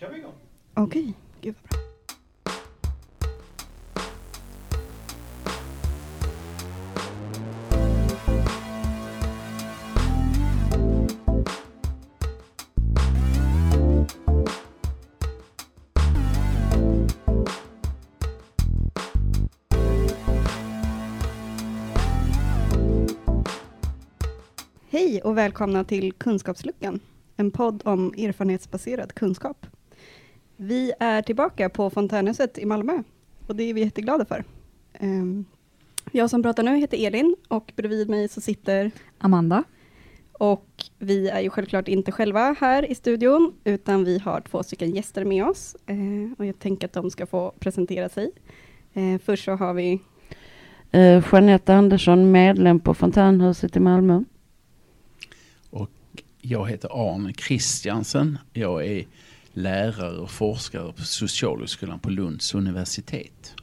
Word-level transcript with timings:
kör 0.00 0.10
vi 0.10 0.18
igång. 0.18 0.32
Okej, 0.74 1.14
gud 1.40 1.54
vad 1.54 1.70
bra. 1.70 1.80
Hej 24.90 25.22
och 25.22 25.38
välkomna 25.38 25.84
till 25.84 26.12
Kunskapsluckan, 26.12 27.00
en 27.36 27.50
podd 27.50 27.82
om 27.84 28.14
erfarenhetsbaserad 28.18 29.14
kunskap. 29.14 29.66
Vi 30.62 30.92
är 31.00 31.22
tillbaka 31.22 31.68
på 31.68 31.90
Fontänhuset 31.90 32.58
i 32.58 32.64
Malmö 32.66 33.02
och 33.46 33.56
det 33.56 33.62
är 33.62 33.74
vi 33.74 33.80
jätteglada 33.80 34.24
för. 34.24 34.44
Ehm, 34.92 35.44
Jag 36.12 36.30
som 36.30 36.42
pratar 36.42 36.62
nu 36.62 36.76
heter 36.76 37.06
Elin 37.06 37.36
och 37.48 37.72
bredvid 37.76 38.08
mig 38.08 38.28
så 38.28 38.40
sitter 38.40 38.90
Amanda. 39.18 39.64
och 40.32 40.66
vi 40.98 41.28
är 41.28 41.40
ju 41.40 41.50
självklart 41.50 41.88
inte 41.88 42.12
själva 42.12 42.56
här 42.60 42.90
i 42.90 42.94
studion 42.94 43.52
utan 43.64 44.04
vi 44.04 44.18
har 44.18 44.40
två 44.40 44.62
stycken 44.62 44.90
gäster 44.94 45.24
med 45.24 45.44
oss 45.44 45.76
Eh, 45.86 45.96
och 46.38 46.46
jag 46.46 46.58
tänker 46.58 46.86
att 46.86 46.92
de 46.92 47.10
ska 47.10 47.26
få 47.26 47.52
presentera 47.58 48.08
sig. 48.08 48.30
Eh, 48.92 49.20
Först 49.24 49.44
så 49.44 49.52
har 49.52 49.74
vi 49.74 50.00
Eh, 50.92 51.24
Jeanette 51.32 51.74
Andersson, 51.74 52.30
medlem 52.32 52.80
på 52.80 52.94
Fontänhuset 52.94 53.76
i 53.76 53.80
Malmö. 53.80 54.22
Jag 56.42 56.68
heter 56.70 56.88
Arne 57.14 57.32
Christiansen. 57.32 58.38
Jag 58.52 58.86
är 58.86 59.04
lärare 59.52 60.18
och 60.18 60.30
forskare 60.30 60.92
på 60.92 61.02
Socialhögskolan 61.02 61.98
på 61.98 62.10
Lunds 62.10 62.54
universitet. 62.54 63.54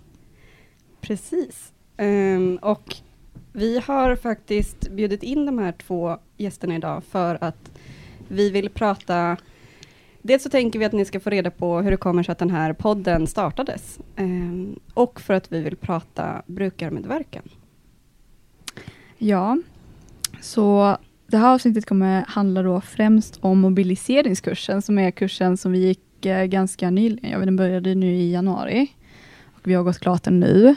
Precis. 1.02 1.73
Ehm, 1.97 2.59
och 2.61 2.95
vi 3.53 3.79
har 3.79 4.16
faktiskt 4.16 4.89
bjudit 4.89 5.23
in 5.23 5.45
de 5.45 5.57
här 5.57 5.71
två 5.71 6.17
gästerna 6.38 6.75
idag 6.75 7.03
för 7.03 7.38
att 7.41 7.71
vi 8.27 8.49
vill 8.49 8.69
prata 8.69 9.38
Dels 10.21 10.44
så 10.44 10.49
tänker 10.49 10.79
vi 10.79 10.85
att 10.85 10.91
ni 10.91 11.05
ska 11.05 11.19
få 11.19 11.29
reda 11.29 11.52
på 11.52 11.81
hur 11.81 11.91
det 11.91 11.97
kommer 11.97 12.23
sig 12.23 12.31
att 12.31 12.38
den 12.38 12.49
här 12.49 12.73
podden 12.73 13.27
startades. 13.27 13.99
Ehm, 14.16 14.79
och 14.94 15.22
för 15.22 15.33
att 15.33 15.51
vi 15.51 15.61
vill 15.61 15.75
prata 15.75 16.41
brukarmedverkan. 16.45 17.44
Ja, 19.17 19.57
så 20.41 20.97
det 21.28 21.38
här 21.38 21.53
avsnittet 21.53 21.86
kommer 21.86 22.25
handla 22.28 22.64
då 22.64 22.81
främst 22.81 23.38
om 23.42 23.59
mobiliseringskursen 23.59 24.81
som 24.81 25.00
är 25.00 25.11
kursen 25.11 25.58
som 25.58 25.72
vi 25.72 25.80
gick 25.80 26.25
eh, 26.25 26.45
ganska 26.45 26.89
nyligen. 26.89 27.31
Ja, 27.31 27.45
den 27.45 27.56
började 27.56 27.95
nu 27.95 28.16
i 28.16 28.31
januari 28.31 28.88
och 29.45 29.61
vi 29.64 29.73
har 29.73 29.84
gått 29.84 30.00
klart 30.00 30.23
den 30.23 30.39
nu. 30.39 30.75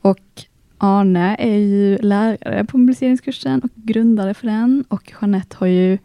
Och 0.00 0.44
Arne 0.78 1.36
är 1.38 1.56
ju 1.56 1.98
lärare 1.98 2.64
på 2.64 2.78
mobiliseringskursen 2.78 3.60
och 3.60 3.70
grundare 3.74 4.34
för 4.34 4.46
den 4.46 4.84
och 4.88 5.12
Jeanette 5.20 5.56
har 5.56 5.66
ju 5.66 5.98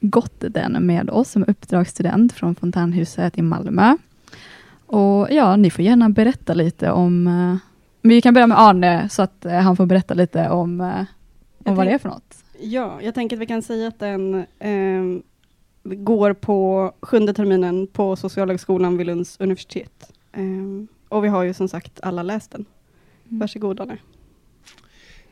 gått 0.00 0.44
den 0.48 0.86
med 0.86 1.10
oss 1.10 1.30
som 1.30 1.44
uppdragsstudent 1.48 2.32
från 2.32 2.54
Fontänhuset 2.54 3.38
i 3.38 3.42
Malmö. 3.42 3.96
Och 4.86 5.28
ja, 5.30 5.56
ni 5.56 5.70
får 5.70 5.84
gärna 5.84 6.08
berätta 6.08 6.54
lite 6.54 6.90
om 6.90 7.26
eh, 7.26 7.56
vi 8.02 8.20
kan 8.20 8.34
börja 8.34 8.46
med 8.46 8.60
Arne 8.60 9.08
så 9.08 9.22
att 9.22 9.44
eh, 9.44 9.52
han 9.52 9.76
får 9.76 9.86
berätta 9.86 10.14
lite 10.14 10.48
om, 10.48 10.80
om 11.64 11.74
vad 11.74 11.86
det 11.86 11.92
är 11.92 11.98
för 11.98 12.08
något. 12.08 12.37
Ja, 12.60 13.02
jag 13.02 13.14
tänker 13.14 13.36
att 13.36 13.42
vi 13.42 13.46
kan 13.46 13.62
säga 13.62 13.88
att 13.88 13.98
den 13.98 14.46
ehm, 14.58 15.22
går 15.82 16.32
på 16.32 16.92
sjunde 17.02 17.34
terminen 17.34 17.86
på 17.86 18.16
Socialhögskolan 18.16 18.96
vid 18.96 19.06
Lunds 19.06 19.40
universitet. 19.40 20.12
Ehm, 20.32 20.88
och 21.08 21.24
vi 21.24 21.28
har 21.28 21.42
ju 21.42 21.54
som 21.54 21.68
sagt 21.68 22.00
alla 22.02 22.22
läst 22.22 22.50
den. 22.50 22.64
Varsågod 23.24 23.80
Arne. 23.80 23.98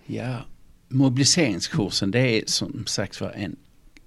Ja, 0.07 0.37
mobiliseringskursen 0.89 2.11
det 2.11 2.21
är 2.21 2.43
som 2.47 2.87
sagt 2.87 3.21
var 3.21 3.31
en 3.31 3.57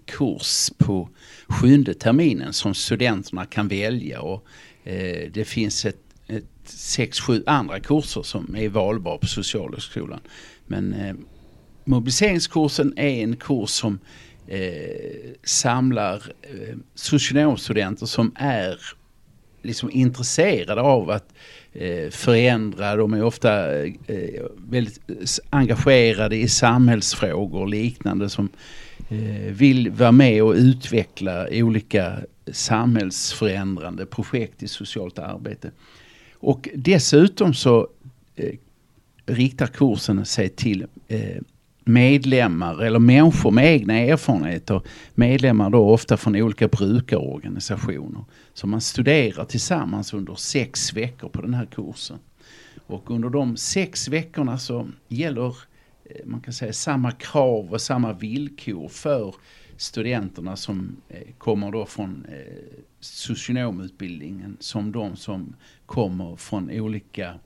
kurs 0.06 0.72
på 0.78 1.10
sjunde 1.48 1.94
terminen 1.94 2.54
som 2.54 2.74
studenterna 2.74 3.46
kan 3.46 3.68
välja 3.68 4.22
och 4.22 4.46
eh, 4.84 5.32
det 5.32 5.46
finns 5.46 5.86
ett, 5.86 6.04
ett 6.28 6.46
sex, 6.64 7.20
sju 7.20 7.44
andra 7.46 7.80
kurser 7.80 8.22
som 8.22 8.56
är 8.56 8.70
valbara 8.70 9.18
på 9.18 9.28
Socialhögskolan. 9.28 10.20
Men 10.68 10.94
eh, 10.94 11.16
mobiliseringskursen 11.90 12.94
är 12.96 13.24
en 13.24 13.36
kurs 13.36 13.70
som 13.70 14.00
eh, 14.48 15.32
samlar 15.44 16.16
eh, 16.42 16.78
socionomstudenter 16.96 18.06
som 18.06 18.32
är 18.36 18.80
liksom 19.62 19.92
intresserade 19.92 20.82
av 20.82 21.10
att 21.10 21.34
eh, 21.74 22.10
förändra. 22.10 22.96
De 22.96 23.14
är 23.14 23.24
ofta 23.24 23.84
eh, 23.86 24.44
väldigt 24.70 25.00
engagerade 25.50 26.36
i 26.36 26.48
samhällsfrågor 26.48 27.62
och 27.62 27.70
liknande 27.70 28.30
som 28.30 28.50
eh, 29.10 29.52
vill 29.52 29.92
vara 29.92 30.12
med 30.12 30.44
och 30.44 30.54
utveckla 30.54 31.48
olika 31.52 32.18
samhällsförändrande 32.52 34.06
projekt 34.06 34.64
i 34.64 34.68
socialt 34.68 35.20
arbete. 35.20 35.72
Och 36.34 36.70
dessutom 36.76 37.54
så 37.54 37.88
eh, 38.36 38.56
riktar 39.26 39.68
kursen 39.68 40.26
sig 40.26 40.50
till 40.50 40.86
eh, 41.08 41.42
medlemmar 41.90 42.84
eller 42.84 43.00
människor 43.00 43.52
med 43.52 43.66
egna 43.66 43.94
erfarenheter. 43.94 44.82
Medlemmar 45.16 45.70
då 45.70 45.90
ofta 45.90 46.18
från 46.18 46.36
olika 46.36 46.68
brukarorganisationer. 46.68 48.26
Så 48.54 48.68
man 48.68 48.82
studerar 48.82 49.46
tillsammans 49.46 50.14
under 50.14 50.36
sex 50.36 50.94
veckor 50.94 51.30
på 51.30 51.42
den 51.42 51.54
här 51.54 51.66
kursen. 51.66 52.18
Och 52.88 53.12
under 53.12 53.30
de 53.30 53.58
sex 53.58 54.08
veckorna 54.08 54.58
så 54.58 54.88
gäller 55.08 55.56
eh, 56.06 56.26
man 56.26 56.42
kan 56.42 56.54
säga 56.54 56.74
samma 56.74 57.12
krav 57.12 57.72
och 57.72 57.82
samma 57.82 58.14
villkor 58.14 58.88
för 58.88 59.36
studenterna 59.78 60.56
som 60.56 60.96
eh, 61.10 61.28
kommer 61.38 61.72
då 61.72 61.86
från 61.86 62.26
eh, 62.30 62.84
socionomutbildningen 63.00 64.58
som 64.60 64.92
de 64.92 65.16
som 65.16 65.56
kommer 65.86 66.36
från 66.36 66.72
olika 66.72 67.40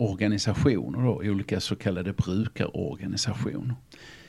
organisationer, 0.00 1.02
då, 1.02 1.22
olika 1.24 1.60
så 1.60 1.76
kallade 1.76 2.12
brukarorganisationer. 2.12 3.74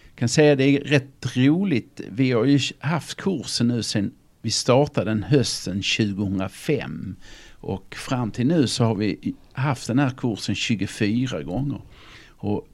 Jag 0.04 0.16
kan 0.16 0.30
säga 0.30 0.56
det 0.56 0.64
är 0.64 0.80
rätt 0.80 1.38
roligt. 1.38 2.02
Vi 2.10 2.32
har 2.32 2.46
ju 2.46 2.60
haft 2.80 3.18
kursen 3.18 3.68
nu 3.68 3.84
sedan 3.84 4.12
vi 4.42 4.52
startade 4.52 5.12
den 5.12 5.24
hösten 5.24 5.82
2005 5.82 7.16
och 7.52 7.96
fram 7.96 8.32
till 8.32 8.48
nu 8.48 8.68
så 8.68 8.84
har 8.84 8.96
vi 8.96 9.34
haft 9.54 9.88
den 9.88 10.00
här 10.00 10.10
kursen 10.10 10.56
24 10.56 11.44
gånger. 11.44 11.82
Och 12.28 12.68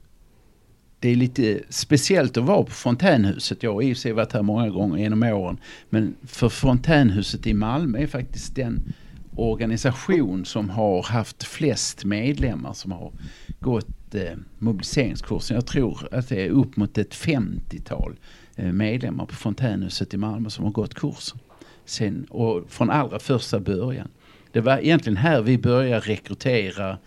det 1.00 1.08
är 1.08 1.16
lite 1.16 1.60
speciellt 1.68 2.36
att 2.36 2.44
vara 2.44 2.64
på 2.64 2.70
Fontänhuset. 2.70 3.62
Jag 3.62 3.74
har 3.74 3.82
i 3.82 3.92
och 3.92 3.96
för 3.96 4.00
sig 4.00 4.12
varit 4.12 4.32
här 4.32 4.42
många 4.42 4.68
gånger 4.68 4.98
genom 4.98 5.22
åren. 5.22 5.58
Men 5.90 6.14
för 6.26 6.48
Fontänhuset 6.48 7.46
i 7.46 7.54
Malmö 7.54 7.98
är 7.98 8.06
faktiskt 8.06 8.54
den 8.54 8.92
organisation 9.38 10.44
som 10.44 10.70
har 10.70 11.02
haft 11.02 11.44
flest 11.44 12.04
medlemmar 12.04 12.72
som 12.72 12.92
har 12.92 13.12
gått 13.60 14.14
eh, 14.14 14.36
mobiliseringskursen. 14.58 15.54
Jag 15.54 15.66
tror 15.66 16.08
att 16.12 16.28
det 16.28 16.44
är 16.44 16.48
upp 16.48 16.76
mot 16.76 16.98
ett 16.98 17.14
50-tal 17.14 18.16
eh, 18.56 18.72
medlemmar 18.72 19.26
på 19.26 19.34
Fontänhuset 19.34 20.14
i 20.14 20.16
Malmö 20.16 20.50
som 20.50 20.64
har 20.64 20.72
gått 20.72 20.94
kursen. 20.94 21.38
Sen, 21.84 22.26
och 22.30 22.70
från 22.70 22.90
allra 22.90 23.18
första 23.18 23.60
början. 23.60 24.08
Det 24.52 24.60
var 24.60 24.78
egentligen 24.78 25.16
här 25.16 25.42
vi 25.42 25.58
började 25.58 26.00
rekrytera 26.00 26.98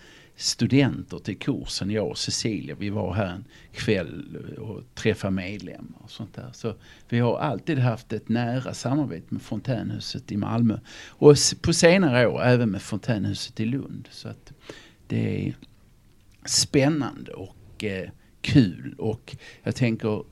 studenter 0.41 1.17
till 1.17 1.37
kursen, 1.37 1.89
jag 1.89 2.07
och 2.07 2.17
Cecilia. 2.17 2.75
Vi 2.79 2.89
var 2.89 3.13
här 3.13 3.33
en 3.33 3.45
kväll 3.71 4.37
och 4.57 4.95
träffade 4.95 5.31
medlemmar 5.31 5.99
och 6.03 6.11
sånt 6.11 6.33
där. 6.33 6.49
Så 6.53 6.75
vi 7.09 7.19
har 7.19 7.37
alltid 7.37 7.79
haft 7.79 8.13
ett 8.13 8.29
nära 8.29 8.73
samarbete 8.73 9.25
med 9.29 9.41
Fontänhuset 9.41 10.31
i 10.31 10.37
Malmö. 10.37 10.79
Och 11.07 11.35
på 11.61 11.73
senare 11.73 12.27
år 12.27 12.43
även 12.43 12.69
med 12.69 12.81
Fontänhuset 12.81 13.59
i 13.59 13.65
Lund. 13.65 14.07
Så 14.11 14.27
att 14.27 14.53
det 15.07 15.47
är 15.47 15.55
spännande 16.45 17.31
och 17.31 17.83
eh, 17.83 18.09
kul. 18.41 18.95
Och 18.97 19.35
jag 19.63 19.75
tänker 19.75 20.23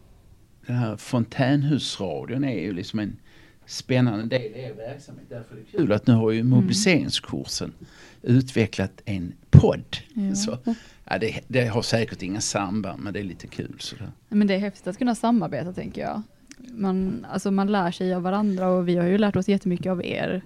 den 0.65 0.75
här 0.75 0.97
Fontänhusradion 0.97 2.44
är 2.44 2.59
ju 2.59 2.73
liksom 2.73 3.00
en 3.00 3.19
spännande 3.65 4.25
del 4.25 4.41
i 4.41 4.59
er 4.59 4.73
verksamhet. 4.73 5.25
Därför 5.29 5.55
är 5.55 5.59
det 5.59 5.77
kul 5.77 5.91
att 5.91 6.07
nu 6.07 6.13
har 6.13 6.31
ju 6.31 6.44
mobiliseringskursen 6.44 7.73
utvecklat 8.21 9.01
en 9.06 9.33
podd. 9.50 9.98
Ja. 10.13 10.36
Så, 10.36 10.57
ja, 11.06 11.18
det, 11.18 11.42
det 11.48 11.66
har 11.66 11.81
säkert 11.81 12.21
inga 12.21 12.42
samband 12.42 13.04
men 13.04 13.13
det 13.13 13.19
är 13.19 13.24
lite 13.24 13.48
kul. 13.48 13.75
Sådär. 13.80 14.12
Men 14.30 14.48
det 14.48 14.54
är 14.54 14.60
häftigt 14.60 14.88
att 14.88 14.98
kunna 14.98 15.16
samarbeta 15.16 15.74
tänker 15.74 16.01
jag. 16.01 16.21
Man, 16.57 17.25
alltså 17.31 17.51
man 17.51 17.71
lär 17.71 17.92
sig 17.92 18.13
av 18.13 18.21
varandra 18.21 18.69
och 18.69 18.88
vi 18.88 18.95
har 18.95 19.06
ju 19.06 19.18
lärt 19.18 19.36
oss 19.36 19.48
jättemycket 19.48 19.92
av 19.92 20.06
er 20.06 20.42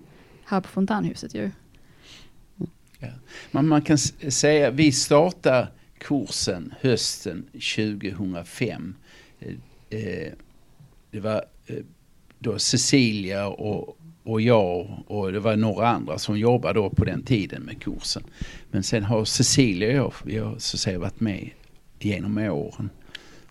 här 0.46 0.62
på 0.62 0.68
Fontänhuset 0.68 1.34
ju. 1.36 1.52
Men 3.52 3.68
man 3.68 3.82
kan 3.82 3.98
säga 3.98 4.72
vi 4.72 4.92
startade 4.92 5.68
kursen 5.98 6.74
hösten 6.82 7.46
2005. 7.76 8.96
Eh, 9.40 9.50
eh, 10.00 10.32
Det 11.12 11.20
var 11.20 11.46
eh, 11.68 11.84
då 12.40 12.60
Cecilia 12.60 13.48
och, 13.48 13.98
och 14.24 14.42
jag 14.42 15.04
och 15.08 15.32
det 15.32 15.40
var 15.40 15.56
några 15.56 15.88
andra 15.88 16.18
som 16.18 16.40
jobbade 16.40 16.80
då 16.80 16.90
på 16.90 17.06
den 17.06 17.24
tiden 17.24 17.62
med 17.62 17.82
kursen. 17.82 18.24
Men 18.72 18.84
sen 18.84 19.04
har 19.04 19.26
Cecilia 19.26 19.88
och 19.88 19.96
jag, 19.96 20.14
vi 20.26 20.38
har 20.38 20.56
så 20.58 20.76
att 20.76 20.80
säga 20.80 21.00
varit 21.00 21.20
med 21.20 21.50
genom 22.00 22.38
åren. 22.38 22.90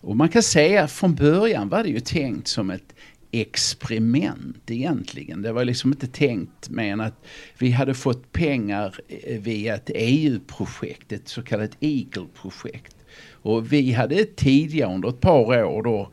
Och 0.01 0.15
man 0.15 0.29
kan 0.29 0.43
säga 0.43 0.87
från 0.87 1.15
början 1.15 1.69
var 1.69 1.83
det 1.83 1.89
ju 1.89 1.99
tänkt 1.99 2.47
som 2.47 2.69
ett 2.69 2.95
experiment 3.31 4.71
egentligen. 4.71 5.41
Det 5.41 5.51
var 5.51 5.65
liksom 5.65 5.91
inte 5.91 6.07
tänkt 6.07 6.69
mer 6.69 6.93
än 6.93 7.01
att 7.01 7.25
vi 7.57 7.71
hade 7.71 7.93
fått 7.93 8.31
pengar 8.31 8.95
eh, 9.07 9.41
via 9.41 9.75
ett 9.75 9.89
EU-projekt, 9.93 11.11
ett 11.11 11.27
så 11.27 11.41
kallat 11.41 11.77
Eagle-projekt. 11.79 12.95
Och 13.31 13.73
vi 13.73 13.91
hade 13.91 14.25
tidigare 14.25 14.93
under 14.95 15.09
ett 15.09 15.19
par 15.19 15.63
år 15.63 15.83
då 15.83 16.09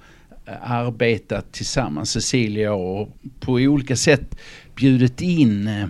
Eh, 0.47 0.73
arbetat 0.73 1.53
tillsammans, 1.53 2.11
Cecilia 2.11 2.73
och 2.73 3.09
på 3.41 3.53
olika 3.53 3.97
sätt 3.97 4.37
bjudit 4.75 5.21
in 5.21 5.69
eh, 5.69 5.87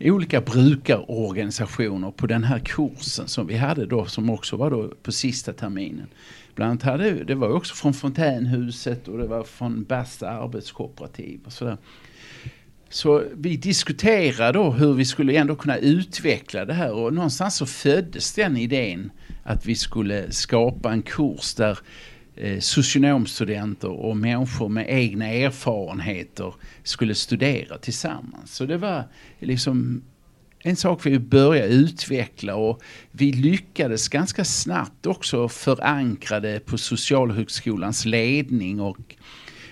olika 0.00 0.40
brukarorganisationer 0.40 2.10
på 2.10 2.26
den 2.26 2.44
här 2.44 2.58
kursen 2.58 3.28
som 3.28 3.46
vi 3.46 3.56
hade 3.56 3.86
då 3.86 4.04
som 4.04 4.30
också 4.30 4.56
var 4.56 4.70
då 4.70 4.92
på 5.02 5.12
sista 5.12 5.52
terminen. 5.52 6.06
Bland 6.54 6.70
annat 6.70 6.82
hade, 6.82 7.24
det 7.24 7.34
var 7.34 7.48
också 7.48 7.74
från 7.74 7.94
Fontänhuset 7.94 9.08
och 9.08 9.18
det 9.18 9.26
var 9.26 9.44
från 9.44 9.84
Basta 9.84 10.30
arbetskooperativ 10.30 11.40
och 11.44 11.52
sådär. 11.52 11.76
Så 12.88 13.24
vi 13.34 13.56
diskuterade 13.56 14.58
då 14.58 14.70
hur 14.70 14.94
vi 14.94 15.04
skulle 15.04 15.32
ändå 15.32 15.56
kunna 15.56 15.76
utveckla 15.76 16.64
det 16.64 16.74
här 16.74 16.92
och 16.92 17.14
någonstans 17.14 17.56
så 17.56 17.66
föddes 17.66 18.34
den 18.34 18.56
idén 18.56 19.10
att 19.42 19.66
vi 19.66 19.74
skulle 19.74 20.32
skapa 20.32 20.92
en 20.92 21.02
kurs 21.02 21.54
där 21.54 21.70
eh, 21.70 21.76
Eh, 22.36 22.60
socionomstudenter 22.60 23.90
och 23.90 24.16
människor 24.16 24.68
med 24.68 24.86
egna 24.88 25.28
erfarenheter 25.28 26.54
skulle 26.82 27.14
studera 27.14 27.78
tillsammans. 27.78 28.54
Så 28.54 28.66
det 28.66 28.76
var 28.76 29.04
liksom 29.38 30.02
en 30.64 30.76
sak 30.76 31.06
vi 31.06 31.18
började 31.18 31.68
utveckla 31.68 32.56
och 32.56 32.82
vi 33.10 33.32
lyckades 33.32 34.08
ganska 34.08 34.44
snabbt 34.44 35.06
också 35.06 35.48
förankra 35.48 36.40
det 36.40 36.66
på 36.66 36.78
Socialhögskolans 36.78 38.04
ledning 38.04 38.80
och 38.80 39.16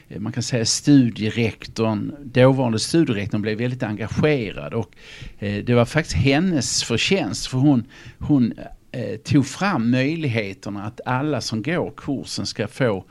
eh, 0.09 0.21
man 0.21 0.33
kan 0.33 0.43
säga 0.43 0.67
studierektorn, 0.67 2.15
dåvarande 2.25 2.79
studierektorn 2.79 3.43
blev 3.43 3.59
väldigt 3.59 3.83
engagerad 3.83 4.75
och 4.75 4.95
eh, 5.39 5.65
det 5.65 5.75
var 5.75 5.85
faktiskt 5.85 6.17
hennes 6.17 6.85
förtjänst 6.85 7.47
för 7.47 7.59
hon, 7.59 7.85
hon 8.19 8.55
Eh, 8.93 9.17
tog 9.17 9.47
fram 9.47 9.91
möjligheterna 9.91 10.85
att 10.85 11.01
alla 11.07 11.41
som 11.41 11.63
går 11.63 11.93
kursen 11.97 12.47
ska 12.47 12.69
få 12.69 13.05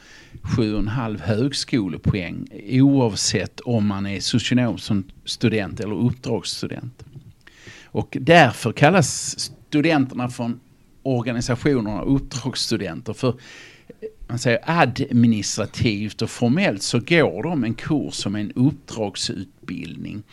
7,5 0.43 1.19
högskolepoäng 1.21 2.47
oavsett 2.69 3.59
om 3.59 3.87
man 3.87 4.05
är 4.05 4.19
socionom 4.19 4.77
som 4.77 5.03
student 5.25 5.79
eller 5.79 5.95
uppdragsstudent. 5.95 7.05
Och 7.83 8.17
därför 8.21 8.71
kallas 8.71 9.39
studenterna 9.39 10.29
från 10.29 10.59
organisationerna 11.03 12.01
uppdragsstudenter. 12.01 13.13
För 13.13 13.29
eh, 13.29 13.35
man 14.27 14.39
säger 14.39 14.59
administrativt 14.63 16.21
och 16.21 16.29
formellt 16.29 16.83
så 16.83 16.99
går 16.99 17.43
de 17.43 17.63
en 17.63 17.73
kurs 17.73 18.13
som 18.13 18.35
en 18.35 18.51
uppdragsutbildning 18.51 20.23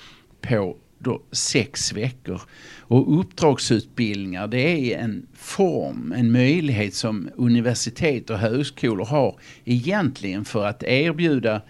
på 0.40 0.76
då 1.06 1.22
sex 1.32 1.92
veckor. 1.92 2.40
Och 2.80 3.20
uppdragsutbildningar 3.20 4.46
det 4.46 4.94
är 4.94 4.98
en 4.98 5.26
form, 5.34 6.14
en 6.16 6.32
möjlighet 6.32 6.94
som 6.94 7.30
universitet 7.36 8.30
och 8.30 8.38
högskolor 8.38 9.04
har 9.04 9.38
egentligen 9.64 10.44
för 10.44 10.66
att 10.66 10.82
erbjuda 10.82 11.62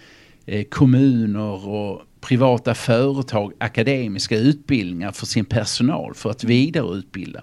eh, 0.47 0.65
kommuner 0.65 1.69
och 1.69 2.03
privata 2.21 2.75
företag 2.75 3.53
akademiska 3.59 4.39
utbildningar 4.39 5.13
för 5.13 5.27
sin 5.27 5.45
personal 5.45 6.15
för 6.15 6.31
att 6.31 6.45
vidareutbilda. 6.45 7.43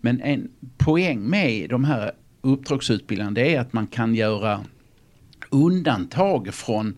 Men 0.00 0.20
en 0.20 0.48
poäng 0.78 1.20
med 1.20 1.70
de 1.70 1.84
här 1.84 2.12
uppdragsutbildningarna 2.40 3.40
är 3.40 3.60
att 3.60 3.72
man 3.72 3.86
kan 3.86 4.14
göra 4.14 4.64
undantag 5.50 6.54
från 6.54 6.94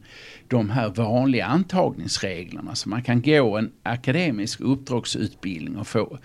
de 0.48 0.70
här 0.70 0.88
vanliga 0.88 1.46
antagningsreglerna. 1.46 2.74
Så 2.74 2.88
man 2.88 3.02
kan 3.02 3.22
gå 3.22 3.58
en 3.58 3.70
akademisk 3.82 4.60
uppdragsutbildning 4.60 5.76
och 5.76 5.86
få 5.86 6.18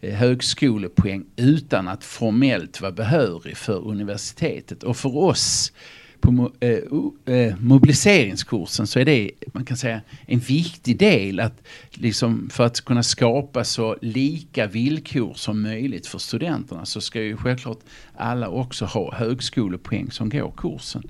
eh, 0.00 0.14
högskolepoäng 0.14 1.24
utan 1.36 1.88
att 1.88 2.04
formellt 2.04 2.80
vara 2.80 2.92
behörig 2.92 3.56
för 3.56 3.88
universitetet. 3.88 4.82
Och 4.82 4.96
för 4.96 5.16
oss 5.16 5.72
på 6.20 6.52
eh, 6.60 7.34
eh, 7.34 7.54
mobiliseringskursen 7.58 8.86
så 8.86 8.98
är 8.98 9.04
det, 9.04 9.30
man 9.52 9.64
kan 9.64 9.76
säga, 9.76 10.00
en 10.26 10.38
viktig 10.38 10.98
del 10.98 11.40
att 11.40 11.62
liksom 11.90 12.50
för 12.52 12.64
att 12.64 12.80
kunna 12.80 13.02
skapa 13.02 13.64
så 13.64 13.96
lika 14.02 14.66
villkor 14.66 15.34
som 15.34 15.62
möjligt 15.62 16.06
för 16.06 16.18
studenterna 16.18 16.86
så 16.86 17.00
ska 17.00 17.22
ju 17.22 17.36
självklart 17.36 17.78
alla 18.16 18.48
också 18.48 18.84
ha 18.84 19.14
högskolepoäng 19.14 20.10
som 20.10 20.28
går 20.28 20.52
kursen. 20.56 21.02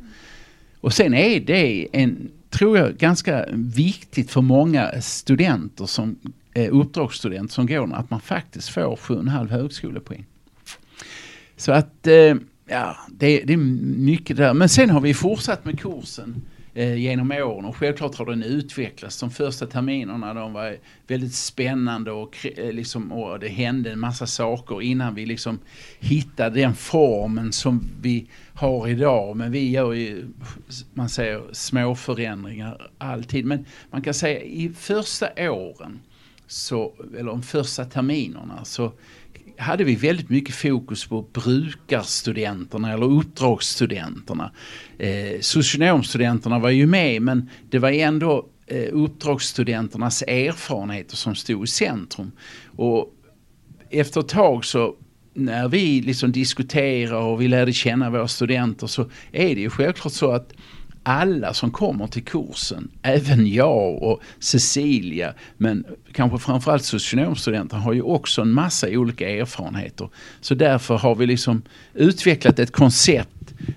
Och 0.81 0.93
sen 0.93 1.15
är 1.15 1.41
det 1.41 1.89
en, 1.93 2.31
tror 2.51 2.79
jag, 2.79 2.97
ganska 2.97 3.47
viktigt 3.53 4.31
för 4.31 4.41
många 4.41 5.01
studenter 5.01 5.87
som 5.87 6.17
eh, 6.55 6.69
uppdragsstudent 6.71 7.53
som 7.53 7.67
går 7.67 7.95
att 7.95 8.11
man 8.11 8.21
faktiskt 8.21 8.69
får 8.69 8.97
7,5 8.97 9.49
högskolepoäng. 9.49 10.27
Så 11.57 11.73
att 11.73 12.07
eh, 12.07 12.35
ja, 12.67 12.97
det, 13.09 13.43
det, 13.45 13.53
är 13.53 13.57
mycket 13.97 14.37
där. 14.37 14.55
Men 14.55 14.69
sen 14.69 14.91
har 14.91 15.01
vi 15.01 15.15
fortsatt 15.15 15.65
med 15.65 15.81
kursen 15.81 16.43
eh, 16.75 16.97
genom 16.97 17.33
åren 17.33 17.65
och 17.65 17.77
självklart 17.77 18.17
har 18.17 18.27
den 18.27 18.43
utvecklats. 18.43 19.21
De 19.21 19.31
första 19.31 19.67
terminerna 19.67 20.35
de 20.35 20.53
var 20.53 20.77
väldigt 21.07 21.35
spännande 21.35 22.13
och, 22.13 22.47
eh, 22.57 22.73
liksom, 22.73 23.13
och 23.13 23.41
det 23.41 23.49
hände 23.49 23.93
en 23.93 24.01
massa 24.01 24.27
saker 24.27 24.83
innan 24.83 25.15
vi 25.15 25.27
liksom 25.27 25.59
hittade 26.01 26.61
den 26.61 26.75
formen 26.75 27.53
som 27.53 27.85
vi 28.01 28.27
har 28.61 28.89
idag. 28.89 29.37
Men 29.37 29.53
vi 29.53 29.71
gör 29.71 29.93
ju, 29.93 30.29
man 30.95 31.09
säger 31.09 31.43
små 31.53 31.95
förändringar 31.95 32.91
alltid. 32.99 33.45
Men 33.45 33.67
man 33.91 34.03
kan 34.03 34.15
säga 34.15 34.41
i 34.41 34.73
första 34.77 35.51
åren, 35.51 36.01
så, 36.47 36.93
eller 37.19 37.31
de 37.31 37.43
första 37.43 37.85
terminerna, 37.85 38.65
så 38.65 38.93
hade 39.59 39.85
vi 39.85 39.95
väldigt 39.95 40.29
mycket 40.29 40.55
fokus 40.55 41.07
på 41.07 41.23
brukarstudenterna 41.33 42.93
eller 42.93 43.07
uppdragsstudenterna. 43.07 44.53
Eh, 44.99 45.41
socionomstudenterna 45.41 46.59
var 46.59 46.71
ju 46.71 46.87
med 46.87 47.23
men 47.23 47.51
det 47.71 47.79
var 47.79 47.91
ändå 47.91 48.49
eh, 48.67 48.89
uppdragsstudenternas 48.93 50.23
erfarenheter 50.23 51.17
som 51.17 51.35
stod 51.35 51.65
i 51.65 51.67
centrum. 51.67 52.33
Och 52.77 53.15
efter 53.91 54.21
ett 54.21 54.29
tag 54.29 54.65
så 54.65 54.97
när 55.41 55.69
vi 55.69 56.01
liksom 56.01 56.33
diskuterar 56.33 57.21
och 57.21 57.41
vi 57.41 57.49
lärde 57.49 57.73
känna 57.73 58.11
våra 58.11 58.29
studenter 58.29 58.87
så 58.87 59.03
är 59.33 59.55
det 59.55 59.61
ju 59.61 59.71
självklart 59.71 60.13
så 60.13 60.33
att 60.33 60.53
alla 61.03 61.55
som 61.55 61.71
kommer 61.71 62.07
till 62.07 62.25
kursen, 62.25 62.91
även 63.03 63.47
jag 63.47 64.03
och 64.03 64.21
Cecilia, 64.39 65.35
men 65.57 65.85
kanske 66.13 66.39
framförallt 66.39 66.85
socionomstudenter 66.85 67.77
har 67.77 67.93
ju 67.93 68.03
också 68.03 68.43
en 68.43 68.53
massa 68.53 68.89
olika 68.89 69.31
erfarenheter. 69.31 70.09
Så 70.41 70.55
därför 70.55 70.99
har 70.99 71.15
vi 71.15 71.27
liksom 71.27 71.63
utvecklat 71.95 72.59
ett 72.59 72.73
koncept 72.73 73.31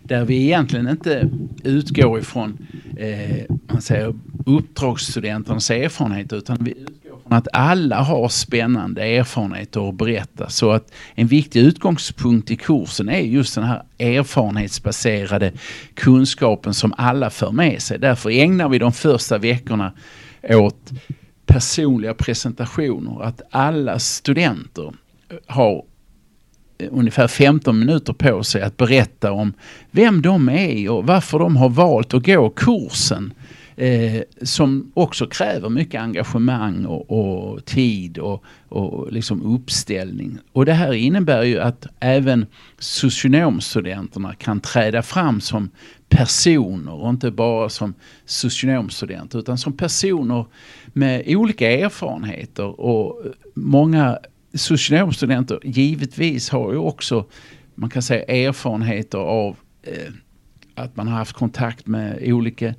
där 0.03 0.25
vi 0.25 0.43
egentligen 0.43 0.87
inte 0.87 1.29
utgår 1.63 2.19
ifrån 2.19 2.67
eh, 2.97 3.45
man 3.71 3.81
säger, 3.81 4.15
uppdragsstudenternas 4.45 5.71
erfarenheter 5.71 6.37
utan 6.37 6.57
vi 6.61 6.85
att 7.25 7.47
alla 7.53 8.01
har 8.01 8.29
spännande 8.29 9.01
erfarenheter 9.01 9.89
att 9.89 9.95
berätta. 9.95 10.49
Så 10.49 10.71
att 10.71 10.93
en 11.15 11.27
viktig 11.27 11.59
utgångspunkt 11.59 12.51
i 12.51 12.55
kursen 12.55 13.09
är 13.09 13.19
just 13.19 13.55
den 13.55 13.63
här 13.63 13.83
erfarenhetsbaserade 13.99 15.51
kunskapen 15.93 16.73
som 16.73 16.93
alla 16.97 17.29
för 17.29 17.51
med 17.51 17.81
sig. 17.81 17.99
Därför 17.99 18.29
ägnar 18.29 18.69
vi 18.69 18.79
de 18.79 18.91
första 18.91 19.37
veckorna 19.37 19.93
åt 20.49 20.91
personliga 21.45 22.13
presentationer. 22.13 23.23
Att 23.23 23.41
alla 23.51 23.99
studenter 23.99 24.93
har 25.47 25.83
ungefär 26.91 27.27
15 27.27 27.79
minuter 27.79 28.13
på 28.13 28.43
sig 28.43 28.61
att 28.61 28.77
berätta 28.77 29.31
om 29.31 29.53
vem 29.91 30.21
de 30.21 30.49
är 30.49 30.89
och 30.89 31.07
varför 31.07 31.39
de 31.39 31.55
har 31.55 31.69
valt 31.69 32.13
att 32.13 32.25
gå 32.25 32.49
kursen. 32.49 33.33
Eh, 33.75 34.21
som 34.41 34.91
också 34.93 35.27
kräver 35.27 35.69
mycket 35.69 36.01
engagemang 36.01 36.85
och, 36.85 37.11
och 37.11 37.65
tid 37.65 38.17
och, 38.17 38.43
och 38.69 39.11
liksom 39.11 39.55
uppställning. 39.55 40.37
Och 40.51 40.65
det 40.65 40.73
här 40.73 40.93
innebär 40.93 41.43
ju 41.43 41.59
att 41.59 41.87
även 41.99 42.45
socionomstudenterna 42.79 44.35
kan 44.35 44.59
träda 44.59 45.01
fram 45.01 45.41
som 45.41 45.69
personer 46.09 46.93
och 46.93 47.09
inte 47.09 47.31
bara 47.31 47.69
som 47.69 47.93
socionomstudenter 48.25 49.39
utan 49.39 49.57
som 49.57 49.77
personer 49.77 50.45
med 50.87 51.23
olika 51.27 51.71
erfarenheter 51.71 52.79
och 52.81 53.21
många 53.55 54.19
socionomstudenter 54.53 55.59
givetvis 55.63 56.49
har 56.49 56.71
ju 56.71 56.77
också 56.77 57.25
man 57.75 57.89
kan 57.89 58.01
säga 58.01 58.47
erfarenheter 58.47 59.17
av 59.17 59.55
eh, 59.83 60.13
att 60.75 60.95
man 60.95 61.07
har 61.07 61.17
haft 61.17 61.33
kontakt 61.33 61.87
med 61.87 62.19
olika 62.23 62.73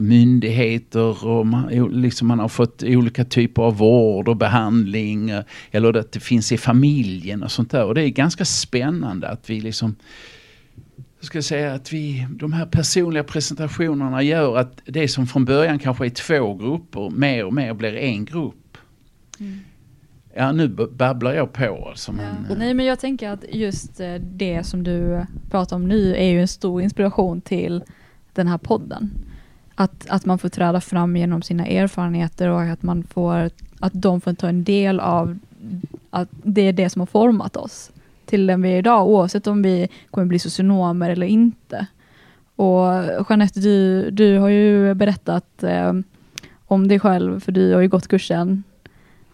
myndigheter 0.00 1.26
och 1.26 1.46
man, 1.46 1.68
liksom 2.02 2.28
man 2.28 2.38
har 2.38 2.48
fått 2.48 2.82
olika 2.82 3.24
typer 3.24 3.62
av 3.62 3.76
vård 3.76 4.28
och 4.28 4.36
behandling 4.36 5.30
eh, 5.30 5.44
eller 5.70 5.96
att 5.96 6.12
det 6.12 6.20
finns 6.20 6.52
i 6.52 6.58
familjen 6.58 7.42
och 7.42 7.52
sånt 7.52 7.70
där. 7.70 7.84
Och 7.84 7.94
det 7.94 8.02
är 8.02 8.08
ganska 8.08 8.44
spännande 8.44 9.28
att 9.28 9.50
vi 9.50 9.60
liksom 9.60 9.96
Ska 11.20 11.38
jag 11.38 11.44
säga 11.44 11.74
att 11.74 11.92
vi, 11.92 12.26
de 12.30 12.52
här 12.52 12.66
personliga 12.66 13.24
presentationerna 13.24 14.22
gör 14.22 14.56
att 14.56 14.80
det 14.84 15.08
som 15.08 15.26
från 15.26 15.44
början 15.44 15.78
kanske 15.78 16.06
är 16.06 16.10
två 16.10 16.54
grupper 16.54 17.10
mer 17.10 17.44
och 17.44 17.54
mer 17.54 17.74
blir 17.74 17.96
en 17.96 18.24
grupp. 18.24 18.78
Mm. 19.40 19.60
Ja, 20.34 20.52
nu 20.52 20.68
babblar 20.68 21.32
jag 21.32 21.52
på 21.52 21.88
alltså. 21.88 22.12
Men, 22.12 22.46
ja. 22.48 22.54
Nej, 22.58 22.74
men 22.74 22.86
jag 22.86 22.98
tänker 22.98 23.30
att 23.30 23.44
just 23.48 24.00
eh, 24.00 24.14
det 24.14 24.64
som 24.64 24.84
du 24.84 25.26
pratar 25.50 25.76
om 25.76 25.88
nu 25.88 26.16
är 26.16 26.30
ju 26.30 26.40
en 26.40 26.48
stor 26.48 26.82
inspiration 26.82 27.40
till 27.40 27.82
den 28.32 28.48
här 28.48 28.58
podden. 28.58 29.10
Att, 29.74 30.06
att 30.08 30.24
man 30.24 30.38
får 30.38 30.48
träda 30.48 30.80
fram 30.80 31.16
genom 31.16 31.42
sina 31.42 31.66
erfarenheter 31.66 32.48
och 32.48 32.62
att 32.62 32.82
man 32.82 33.04
får, 33.04 33.50
att 33.80 33.92
de 33.92 34.20
får 34.20 34.34
ta 34.34 34.48
en 34.48 34.64
del 34.64 35.00
av 35.00 35.38
att 36.10 36.28
det 36.30 36.62
är 36.62 36.72
det 36.72 36.90
som 36.90 37.00
har 37.00 37.06
format 37.06 37.56
oss 37.56 37.90
till 38.24 38.46
den 38.46 38.62
vi 38.62 38.72
är 38.72 38.78
idag, 38.78 39.08
oavsett 39.08 39.46
om 39.46 39.62
vi 39.62 39.88
kommer 40.10 40.26
bli 40.26 40.38
socionomer 40.38 41.10
eller 41.10 41.26
inte. 41.26 41.86
Och 42.56 42.86
Jeanette, 43.28 43.60
du, 43.60 44.10
du 44.10 44.38
har 44.38 44.48
ju 44.48 44.94
berättat 44.94 45.62
eh, 45.62 45.92
om 46.66 46.88
dig 46.88 47.00
själv, 47.00 47.40
för 47.40 47.52
du 47.52 47.74
har 47.74 47.80
ju 47.80 47.88
gått 47.88 48.08
kursen 48.08 48.62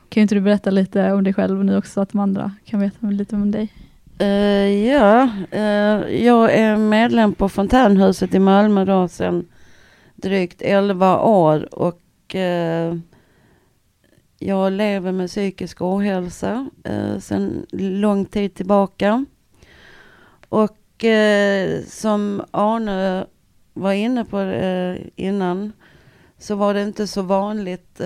kan 0.08 0.20
inte 0.20 0.34
du 0.34 0.40
berätta 0.40 0.70
lite 0.70 1.12
om 1.12 1.24
dig 1.24 1.34
själv 1.34 1.58
och 1.58 1.66
nu 1.66 1.76
också 1.76 1.92
så 1.92 2.00
att 2.00 2.12
de 2.12 2.18
andra 2.18 2.52
kan 2.64 2.80
veta 2.80 3.06
lite 3.06 3.36
om 3.36 3.50
dig? 3.50 3.72
Uh, 4.22 4.86
ja, 4.86 5.28
uh, 5.52 6.14
jag 6.24 6.54
är 6.54 6.76
medlem 6.76 7.34
på 7.34 7.48
Fontänhuset 7.48 8.34
i 8.34 8.38
Malmö 8.38 8.84
då 8.84 9.08
sedan 9.08 9.46
drygt 10.14 10.62
11 10.62 11.20
år 11.20 11.74
och 11.74 12.00
uh, 12.34 12.98
jag 14.38 14.72
lever 14.72 15.12
med 15.12 15.28
psykisk 15.28 15.82
ohälsa 15.82 16.70
uh, 16.88 17.18
sedan 17.18 17.66
lång 17.72 18.24
tid 18.24 18.54
tillbaka. 18.54 19.24
Och 20.48 20.74
som 21.86 22.42
Arne 22.50 23.26
var 23.74 23.92
inne 23.92 24.24
på 24.24 24.54
innan 25.16 25.72
så 26.38 26.54
var 26.54 26.74
det 26.74 26.82
inte 26.82 27.06
så 27.06 27.22
vanligt 27.22 28.00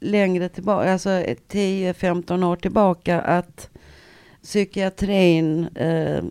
längre 0.00 0.48
tillbaka, 0.48 0.92
alltså 0.92 1.10
10-15 1.10 2.44
år 2.44 2.56
tillbaka, 2.56 3.20
att 3.20 3.70
psykiatrin 4.42 5.66
eh, 5.76 6.24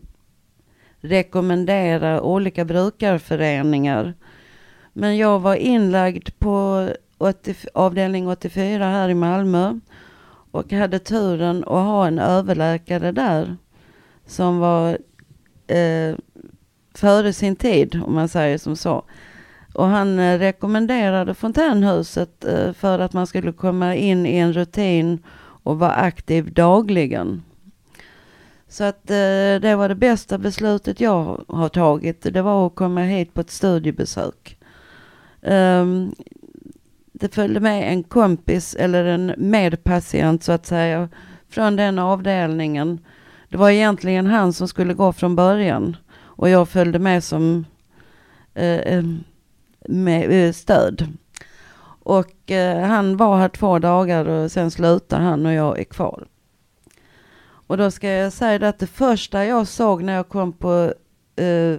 rekommenderar 1.02 2.20
olika 2.22 2.66
brukarföreningar. 2.66 4.14
Men 4.94 5.18
jag 5.18 5.40
var 5.40 5.56
inlagd 5.56 6.30
på 6.40 6.90
80, 7.18 7.56
avdelning 7.74 8.28
84 8.28 8.86
här 8.86 9.10
i 9.10 9.14
Malmö 9.14 9.80
och 10.52 10.72
hade 10.72 11.00
turen 11.00 11.64
att 11.64 11.70
ha 11.70 12.08
en 12.08 12.20
överläkare 12.20 13.12
där 13.12 13.58
som 14.26 14.60
var 14.60 14.98
eh, 15.68 16.16
före 16.94 17.34
sin 17.34 17.56
tid, 17.56 18.02
om 18.06 18.16
man 18.16 18.30
säger 18.30 18.58
som 18.58 18.76
så. 18.76 19.04
Och 19.74 19.88
han 19.88 20.20
eh, 20.20 20.40
rekommenderade 20.40 21.34
fontänhuset 21.34 22.46
eh, 22.46 22.74
för 22.74 23.00
att 23.00 23.14
man 23.14 23.28
skulle 23.28 23.52
komma 23.52 23.96
in 23.96 24.26
i 24.26 24.38
en 24.38 24.54
rutin 24.54 25.24
och 25.64 25.80
vara 25.80 25.92
aktiv 25.92 26.54
dagligen. 26.54 27.44
Så 28.68 28.84
att 28.84 29.10
eh, 29.10 29.62
det 29.62 29.76
var 29.78 29.90
det 29.90 29.96
bästa 29.96 30.38
beslutet 30.38 31.02
jag 31.02 31.44
har 31.48 31.70
tagit. 31.70 32.34
Det 32.34 32.42
var 32.42 32.68
att 32.68 32.76
komma 32.76 33.02
hit 33.02 33.34
på 33.34 33.42
ett 33.42 33.52
studiebesök. 33.52 34.58
Ehm, 35.42 36.16
det 37.12 37.36
följde 37.36 37.60
med 37.60 37.92
en 37.94 38.04
kompis 38.04 38.76
eller 38.76 39.06
en 39.06 39.34
medpatient 39.38 40.44
så 40.44 40.52
att 40.52 40.66
säga 40.66 41.10
från 41.50 41.76
den 41.76 42.00
avdelningen. 42.00 43.00
Det 43.50 43.58
var 43.58 43.70
egentligen 43.70 44.28
han 44.28 44.54
som 44.54 44.68
skulle 44.68 44.94
gå 44.94 45.14
från 45.14 45.36
början 45.36 45.96
och 46.18 46.50
jag 46.50 46.70
följde 46.70 47.00
med 47.00 47.24
som 47.24 47.66
med 49.90 50.48
eh, 50.48 50.54
stöd. 50.54 51.08
Och 52.04 52.52
eh, 52.52 52.80
han 52.80 53.18
var 53.18 53.38
här 53.38 53.50
två 53.50 53.80
dagar 53.80 54.26
och 54.26 54.52
sen 54.52 54.72
slutar 54.72 55.20
han 55.20 55.46
och 55.46 55.54
jag 55.54 55.80
är 55.80 55.84
kvar. 55.84 56.28
Och 57.42 57.78
då 57.78 57.92
ska 57.92 58.10
jag 58.10 58.34
säga 58.34 58.68
att 58.68 58.80
det 58.80 58.88
första 58.88 59.46
jag 59.46 59.68
såg 59.68 60.04
när 60.04 60.14
jag 60.14 60.30
kom 60.30 60.54
på 60.54 60.94
eh, 61.36 61.78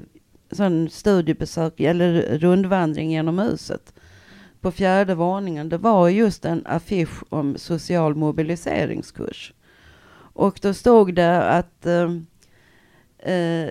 sån 0.53 0.91
studiebesök 0.91 1.81
eller 1.81 2.39
rundvandring 2.39 3.11
genom 3.11 3.39
huset 3.39 3.93
på 4.61 4.71
fjärde 4.71 5.15
våningen, 5.15 5.69
det 5.69 5.79
var 5.79 6.09
just 6.09 6.45
en 6.45 6.67
affisch 6.67 7.23
om 7.29 7.59
social 7.59 8.15
mobiliseringskurs. 8.15 9.53
Och 10.33 10.59
då 10.63 10.75
stod 10.75 11.15
det 11.15 11.43
att 11.43 11.87
eh, 11.87 12.11
eh, 13.35 13.71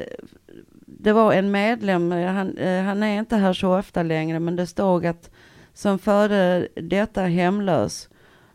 det 0.97 1.13
var 1.13 1.33
en 1.33 1.51
medlem, 1.51 2.11
eh, 2.11 2.31
han, 2.31 2.57
eh, 2.57 2.83
han 2.83 3.03
är 3.03 3.19
inte 3.19 3.35
här 3.35 3.53
så 3.53 3.77
ofta 3.77 4.03
längre, 4.03 4.39
men 4.39 4.55
det 4.55 4.67
stod 4.67 5.05
att 5.05 5.29
som 5.73 5.99
före 5.99 6.67
detta 6.75 7.21
hemlös 7.21 8.09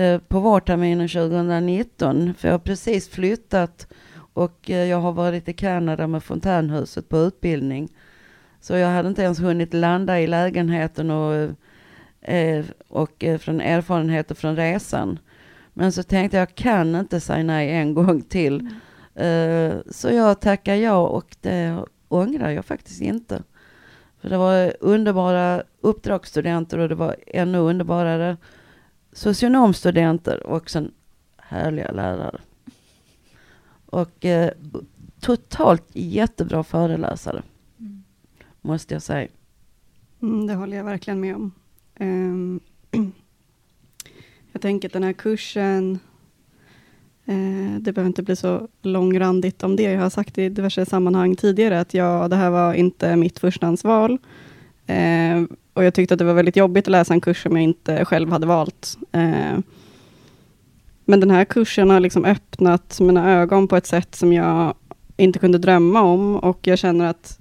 eh, 0.01 0.19
på 0.19 0.39
vårterminen 0.39 1.07
2019, 1.07 2.33
för 2.33 2.47
jag 2.47 2.53
har 2.53 2.59
precis 2.59 3.09
flyttat 3.09 3.87
och 4.33 4.69
eh, 4.69 4.85
jag 4.85 5.01
har 5.01 5.11
varit 5.11 5.49
i 5.49 5.53
Kanada 5.53 6.07
med 6.07 6.23
Fontänhuset 6.23 7.09
på 7.09 7.17
utbildning. 7.17 7.89
Så 8.61 8.75
jag 8.75 8.89
hade 8.89 9.09
inte 9.09 9.21
ens 9.21 9.39
hunnit 9.39 9.73
landa 9.73 10.19
i 10.19 10.27
lägenheten 10.27 11.11
och 11.11 11.35
eh, 11.35 11.51
eh, 12.21 12.65
och 12.87 13.23
eh, 13.23 13.37
från 13.37 13.61
erfarenheter 13.61 14.35
från 14.35 14.55
resan. 14.55 15.19
Men 15.73 15.91
så 15.91 16.03
tänkte 16.03 16.37
jag, 16.37 16.55
kan 16.55 16.95
inte 16.95 17.19
säga 17.19 17.43
nej 17.43 17.71
en 17.71 17.93
gång 17.93 18.21
till. 18.21 18.59
Mm. 18.59 18.75
Eh, 19.15 19.81
så 19.91 20.09
jag 20.09 20.39
tackar 20.39 20.75
ja 20.75 21.07
och 21.07 21.35
det 21.41 21.85
ångrar 22.07 22.49
jag 22.49 22.65
faktiskt 22.65 23.01
inte. 23.01 23.43
För 24.21 24.29
det 24.29 24.37
var 24.37 24.73
underbara 24.79 25.63
uppdragsstudenter 25.81 26.77
och 26.77 26.89
det 26.89 26.95
var 26.95 27.15
ännu 27.27 27.57
underbarare 27.57 28.37
socionomstudenter 29.13 30.47
och 30.47 30.69
sen 30.69 30.91
härliga 31.37 31.91
lärare. 31.91 32.39
Och 33.85 34.25
eh, 34.25 34.51
totalt 35.19 35.85
jättebra 35.93 36.63
föreläsare. 36.63 37.41
Mm. 37.79 38.03
Måste 38.61 38.93
jag 38.93 39.01
säga. 39.01 39.27
Mm, 40.21 40.47
det 40.47 40.53
håller 40.53 40.77
jag 40.77 40.83
verkligen 40.83 41.19
med 41.19 41.35
om. 41.35 41.51
Um, 42.01 42.59
jag 44.51 44.61
tänker 44.61 44.89
att 44.89 44.93
den 44.93 45.03
här 45.03 45.13
kursen, 45.13 45.99
uh, 47.29 47.77
det 47.79 47.93
behöver 47.93 48.07
inte 48.07 48.23
bli 48.23 48.35
så 48.35 48.67
långrandigt 48.81 49.63
om 49.63 49.75
det. 49.75 49.83
Jag 49.83 50.01
har 50.01 50.09
sagt 50.09 50.37
i 50.37 50.49
diverse 50.49 50.85
sammanhang 50.85 51.35
tidigare 51.35 51.79
att 51.79 51.93
ja, 51.93 52.27
det 52.27 52.35
här 52.35 52.49
var 52.49 52.73
inte 52.73 53.15
mitt 53.15 53.39
förstahandsval. 53.39 54.11
Uh, 54.89 55.45
och 55.73 55.83
jag 55.83 55.93
tyckte 55.93 56.13
att 56.13 56.17
det 56.17 56.25
var 56.25 56.33
väldigt 56.33 56.55
jobbigt 56.55 56.87
att 56.87 56.91
läsa 56.91 57.13
en 57.13 57.21
kurs 57.21 57.43
som 57.43 57.55
jag 57.55 57.63
inte 57.63 58.05
själv 58.05 58.31
hade 58.31 58.47
valt. 58.47 58.97
Uh, 59.17 59.59
men 61.05 61.19
den 61.19 61.31
här 61.31 61.45
kursen 61.45 61.89
har 61.89 61.99
liksom 61.99 62.25
öppnat 62.25 62.99
mina 62.99 63.31
ögon 63.31 63.67
på 63.67 63.75
ett 63.75 63.87
sätt 63.87 64.15
som 64.15 64.33
jag 64.33 64.73
inte 65.17 65.39
kunde 65.39 65.57
drömma 65.57 66.01
om 66.01 66.35
och 66.35 66.67
jag 66.67 66.79
känner 66.79 67.05
att 67.05 67.40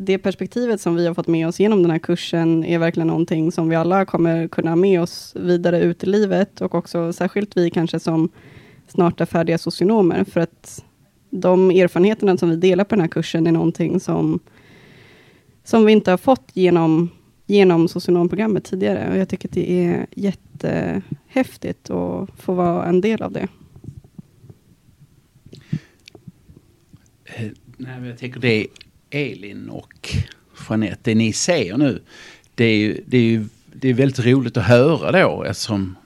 det 0.00 0.18
perspektivet 0.18 0.80
som 0.80 0.94
vi 0.94 1.06
har 1.06 1.14
fått 1.14 1.26
med 1.26 1.48
oss 1.48 1.60
genom 1.60 1.82
den 1.82 1.90
här 1.90 1.98
kursen 1.98 2.64
är 2.64 2.78
verkligen 2.78 3.06
någonting 3.06 3.52
som 3.52 3.68
vi 3.68 3.76
alla 3.76 4.04
kommer 4.04 4.48
kunna 4.48 4.70
ha 4.70 4.76
med 4.76 5.02
oss 5.02 5.36
vidare 5.36 5.80
ut 5.80 6.04
i 6.04 6.06
livet 6.06 6.60
och 6.60 6.74
också 6.74 7.12
särskilt 7.12 7.56
vi 7.56 7.70
kanske 7.70 8.00
som 8.00 8.28
snart 8.86 9.20
är 9.20 9.24
färdiga 9.24 9.58
socionomer 9.58 10.24
för 10.24 10.40
att 10.40 10.84
de 11.30 11.70
erfarenheterna 11.70 12.36
som 12.36 12.50
vi 12.50 12.56
delar 12.56 12.84
på 12.84 12.94
den 12.94 13.00
här 13.00 13.08
kursen 13.08 13.46
är 13.46 13.52
någonting 13.52 14.00
som, 14.00 14.40
som 15.64 15.84
vi 15.84 15.92
inte 15.92 16.10
har 16.10 16.18
fått 16.18 16.50
genom, 16.52 17.10
genom 17.46 17.88
socionomprogrammet 17.88 18.64
tidigare 18.64 19.10
och 19.10 19.18
jag 19.18 19.28
tycker 19.28 19.48
att 19.48 19.54
det 19.54 19.72
är 19.72 20.06
jättehäftigt 20.14 21.90
att 21.90 22.30
få 22.36 22.54
vara 22.54 22.86
en 22.86 23.00
del 23.00 23.22
av 23.22 23.32
det. 23.32 23.48
Eh, 27.24 27.50
nej, 27.76 28.00
men 28.00 28.04
jag 28.04 28.18
tänker 28.18 28.40
det 28.40 28.66
Elin 29.10 29.68
och 29.68 30.16
Jeanette, 30.68 31.00
det 31.02 31.14
ni 31.14 31.32
säger 31.32 31.76
nu, 31.76 32.02
det 32.54 32.64
är 32.64 32.76
ju, 32.76 33.04
det 33.06 33.16
är 33.16 33.22
ju 33.22 33.44
det 33.80 33.88
är 33.88 33.94
väldigt 33.94 34.26
roligt 34.26 34.56
att 34.56 34.64
höra 34.64 35.12
då 35.12 35.44
eftersom 35.44 35.96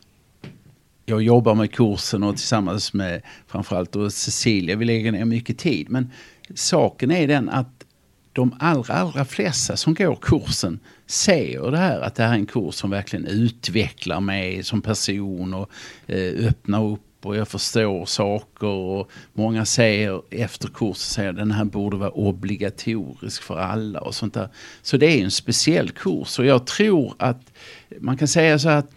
jag 1.06 1.22
jobbar 1.22 1.54
med 1.54 1.72
kursen 1.72 2.22
och 2.22 2.36
tillsammans 2.36 2.92
med 2.92 3.22
framförallt 3.46 3.96
och 3.96 4.12
Cecilia, 4.12 4.76
vi 4.76 4.84
lägger 4.84 5.12
ner 5.12 5.24
mycket 5.24 5.58
tid. 5.58 5.90
Men 5.90 6.10
saken 6.54 7.10
är 7.10 7.28
den 7.28 7.48
att 7.48 7.84
de 8.32 8.54
allra, 8.58 8.94
allra 8.94 9.24
flesta 9.24 9.76
som 9.76 9.94
går 9.94 10.18
kursen 10.22 10.80
ser 11.06 11.70
det 11.70 11.78
här 11.78 12.00
att 12.00 12.14
det 12.14 12.22
här 12.22 12.30
är 12.30 12.34
en 12.34 12.46
kurs 12.46 12.74
som 12.74 12.90
verkligen 12.90 13.26
utvecklar 13.26 14.20
mig 14.20 14.62
som 14.62 14.82
person 14.82 15.54
och 15.54 15.70
eh, 16.06 16.46
öppnar 16.46 16.84
upp 16.84 17.11
och 17.24 17.36
jag 17.36 17.48
förstår 17.48 18.06
saker 18.06 18.66
och 18.66 19.10
många 19.32 19.64
säger 19.64 20.22
efter 20.30 20.68
kursen 20.68 21.14
säger 21.14 21.32
den 21.32 21.50
här 21.50 21.64
borde 21.64 21.96
vara 21.96 22.10
obligatorisk 22.10 23.42
för 23.42 23.58
alla 23.58 24.00
och 24.00 24.14
sånt 24.14 24.34
där. 24.34 24.48
Så 24.82 24.96
det 24.96 25.06
är 25.06 25.24
en 25.24 25.30
speciell 25.30 25.90
kurs 25.90 26.38
och 26.38 26.46
jag 26.46 26.66
tror 26.66 27.14
att 27.18 27.52
man 28.00 28.16
kan 28.16 28.28
säga 28.28 28.58
så 28.58 28.68
att 28.68 28.90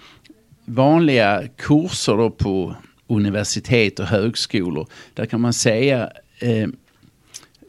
vanliga 0.66 1.44
kurser 1.58 2.18
då 2.18 2.30
på 2.30 2.76
universitet 3.08 4.00
och 4.00 4.06
högskolor, 4.06 4.88
där 5.14 5.26
kan 5.26 5.42
man 5.42 5.54
säga 5.54 6.12
eh, 6.40 6.68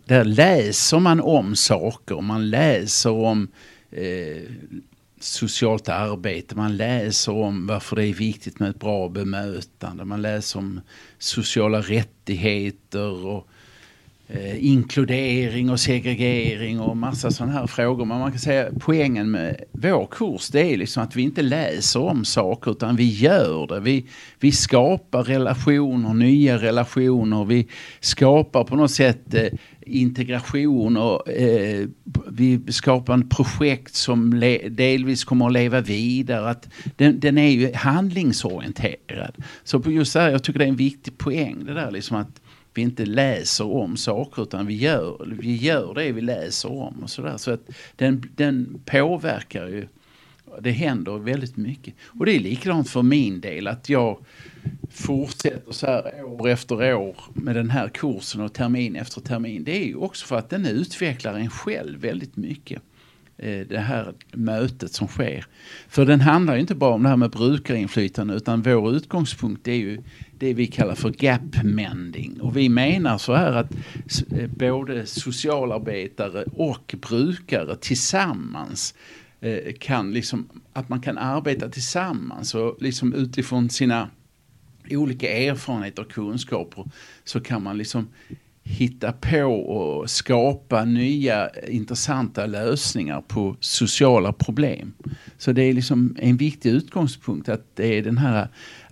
där 0.05 0.25
läser 0.25 0.99
man 0.99 1.21
om 1.21 1.57
saker, 1.57 2.21
man 2.21 2.51
läser 2.51 3.11
om 3.11 3.49
eh, 3.91 4.43
socialt 5.21 5.89
arbete, 5.89 6.57
man 6.57 6.77
läser 6.77 7.33
om 7.33 7.67
varför 7.67 7.97
det 7.97 8.07
är 8.07 8.15
viktigt 8.15 8.59
med 8.59 8.71
ett 8.71 8.81
bra 8.81 9.09
bemötande, 9.09 10.05
man 10.05 10.23
läser 10.23 10.59
om 10.59 10.81
sociala 11.19 11.81
rättigheter 11.81 13.27
och 13.27 13.49
eh, 14.29 14.67
inkludering 14.67 15.71
och 15.71 15.81
segregering 15.81 16.81
och 16.81 16.97
massa 16.97 17.31
sådana 17.31 17.53
här 17.53 17.67
frågor. 17.67 18.05
Men 18.05 18.19
man 18.19 18.31
kan 18.31 18.41
säga 18.41 18.69
poängen 18.81 19.31
med 19.31 19.65
vår 19.73 20.07
kurs 20.11 20.49
det 20.49 20.73
är 20.73 20.77
liksom 20.77 21.03
att 21.03 21.17
vi 21.17 21.23
inte 21.23 21.43
läser 21.43 22.00
om 22.00 22.25
saker 22.25 22.71
utan 22.71 22.97
vi 22.97 23.09
gör 23.09 23.67
det. 23.67 23.81
Vi, 23.81 24.07
vi 24.41 24.52
skapar 24.52 25.23
relationer, 25.23 26.15
nya 26.15 26.59
relationer, 26.59 27.45
vi 27.45 27.67
skapar 28.00 28.65
på 28.65 28.76
något 28.76 28.91
sätt 28.91 29.35
eh, 29.35 29.49
integration 29.87 30.97
och 30.97 31.29
eh, 31.29 31.87
vi 32.31 32.73
skapar 32.73 33.15
en 33.15 33.29
projekt 33.29 33.95
som 33.95 34.41
delvis 34.71 35.25
kommer 35.25 35.47
att 35.47 35.53
leva 35.53 35.81
vidare. 35.81 36.51
Att 36.51 36.69
den, 36.97 37.21
den, 37.21 37.39
är 37.39 37.49
ju 37.49 37.75
handlingsorienterad. 37.75 39.35
Så 39.65 39.81
på 39.81 39.91
just 39.91 40.13
det 40.13 40.21
här, 40.21 40.31
jag 40.31 40.43
tycker 40.43 40.59
det 40.59 40.65
är 40.65 40.69
en 40.69 40.77
viktig 40.77 41.19
poäng 41.19 41.65
det 41.65 41.75
där 41.75 41.91
liksom 41.91 42.17
att 42.17 42.41
vi 42.75 42.83
inte 42.83 43.07
läser 43.07 43.67
om 43.73 43.97
saker 43.97 44.43
utan 44.43 44.67
vi 44.67 44.75
gör, 44.75 45.37
vi 45.41 45.57
gör 45.57 45.95
det 45.95 46.13
vi 46.13 46.21
läser 46.21 46.73
om 46.73 47.03
och 47.03 47.11
sådär. 47.11 47.37
Så 47.37 47.51
att 47.51 47.71
den, 47.97 48.31
den 48.37 48.81
påverkar 48.85 49.67
ju 49.67 49.87
det 50.60 50.71
händer 50.71 51.19
väldigt 51.19 51.56
mycket. 51.56 51.95
Och 52.06 52.26
det 52.26 52.32
är 52.36 52.40
likadant 52.40 52.90
för 52.90 53.02
min 53.02 53.40
del 53.40 53.66
att 53.66 53.88
jag 53.88 54.19
fortsätter 54.90 55.73
så 55.73 55.86
här 55.86 56.25
år 56.25 56.49
efter 56.49 56.95
år 56.95 57.16
med 57.34 57.56
den 57.56 57.71
här 57.71 57.88
kursen 57.88 58.40
och 58.40 58.52
termin 58.52 58.97
efter 58.97 59.21
termin. 59.21 59.64
Det 59.64 59.76
är 59.82 59.86
ju 59.86 59.97
också 59.97 60.26
för 60.26 60.36
att 60.36 60.50
den 60.50 60.66
utvecklar 60.66 61.34
en 61.34 61.50
själv 61.50 62.00
väldigt 62.00 62.36
mycket. 62.36 62.82
Eh, 63.38 63.66
det 63.69 63.78
här 63.78 64.14
mötet 64.32 64.92
som 64.92 65.08
sker. 65.08 65.47
För 65.88 66.06
den 66.06 66.21
handlar 66.21 66.54
ju 66.54 66.60
inte 66.60 66.75
bara 66.75 66.95
om 66.95 67.02
det 67.02 67.08
här 67.08 67.16
med 67.16 67.30
brukarinflytande 67.30 68.34
utan 68.34 68.62
vår 68.62 68.92
utgångspunkt 68.97 69.69
är 69.69 69.73
ju 69.73 70.02
det 70.38 70.54
vi 70.54 70.66
kallar 70.66 70.95
för 70.95 71.25
gap 71.25 71.62
mending. 71.64 72.40
Och 72.40 72.56
vi 72.56 72.69
menar 72.69 73.19
så 73.19 73.34
här 73.34 73.52
att 73.52 73.73
eh, 74.32 74.47
både 74.47 75.06
socialarbetare 75.06 76.42
och 76.42 76.95
brukare 77.08 77.76
tillsammans 77.76 78.95
Eh, 79.47 79.73
kan 79.80 80.13
liksom, 80.13 80.49
att 80.73 80.89
man 80.89 81.00
kan 81.00 81.19
arbeta 81.19 81.69
tillsammans 81.69 82.54
och 82.54 82.76
liksom 82.80 83.15
utifrån 83.15 83.71
sina 83.71 84.11
olika 84.91 85.32
erfarenheter 85.32 86.02
och 86.02 86.11
kunskaper 86.11 86.85
så 87.25 87.41
kan 87.41 87.63
man 87.63 87.78
liksom 87.78 88.09
hitta 88.63 89.13
på 89.13 89.47
och 89.47 90.11
skapa 90.11 90.85
nya 90.85 91.50
intressanta 91.69 92.47
lösningar 92.47 93.21
på 93.21 93.56
sociala 93.61 94.32
problem. 94.32 94.93
Så 95.39 95.52
det 95.52 95.63
är 95.63 95.73
liksom 95.73 96.17
en 96.19 96.37
viktig 96.37 96.71
utgångspunkt 96.71 97.49
att 97.49 97.76
det 97.76 97.99
är 97.99 98.02
den 98.02 98.19
här 98.19 98.49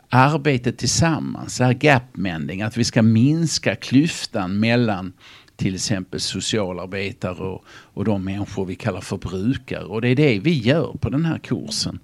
arbetet 0.08 0.78
tillsammans, 0.78 1.58
det 1.58 1.64
här 1.64 1.72
gapmending, 1.72 2.62
att 2.62 2.76
vi 2.76 2.84
ska 2.84 3.02
minska 3.02 3.74
klyftan 3.74 4.60
mellan 4.60 5.12
till 5.56 5.74
exempel 5.74 6.20
socialarbetare 6.20 7.44
och, 7.44 7.64
och 7.68 8.04
de 8.04 8.24
människor 8.24 8.64
vi 8.64 8.74
kallar 8.74 9.00
för 9.00 9.16
brukare. 9.16 9.84
Och 9.84 10.00
det 10.00 10.08
är 10.08 10.16
det 10.16 10.38
vi 10.38 10.58
gör 10.58 10.96
på 11.00 11.10
den 11.10 11.24
här 11.24 11.38
kursen. 11.38 11.98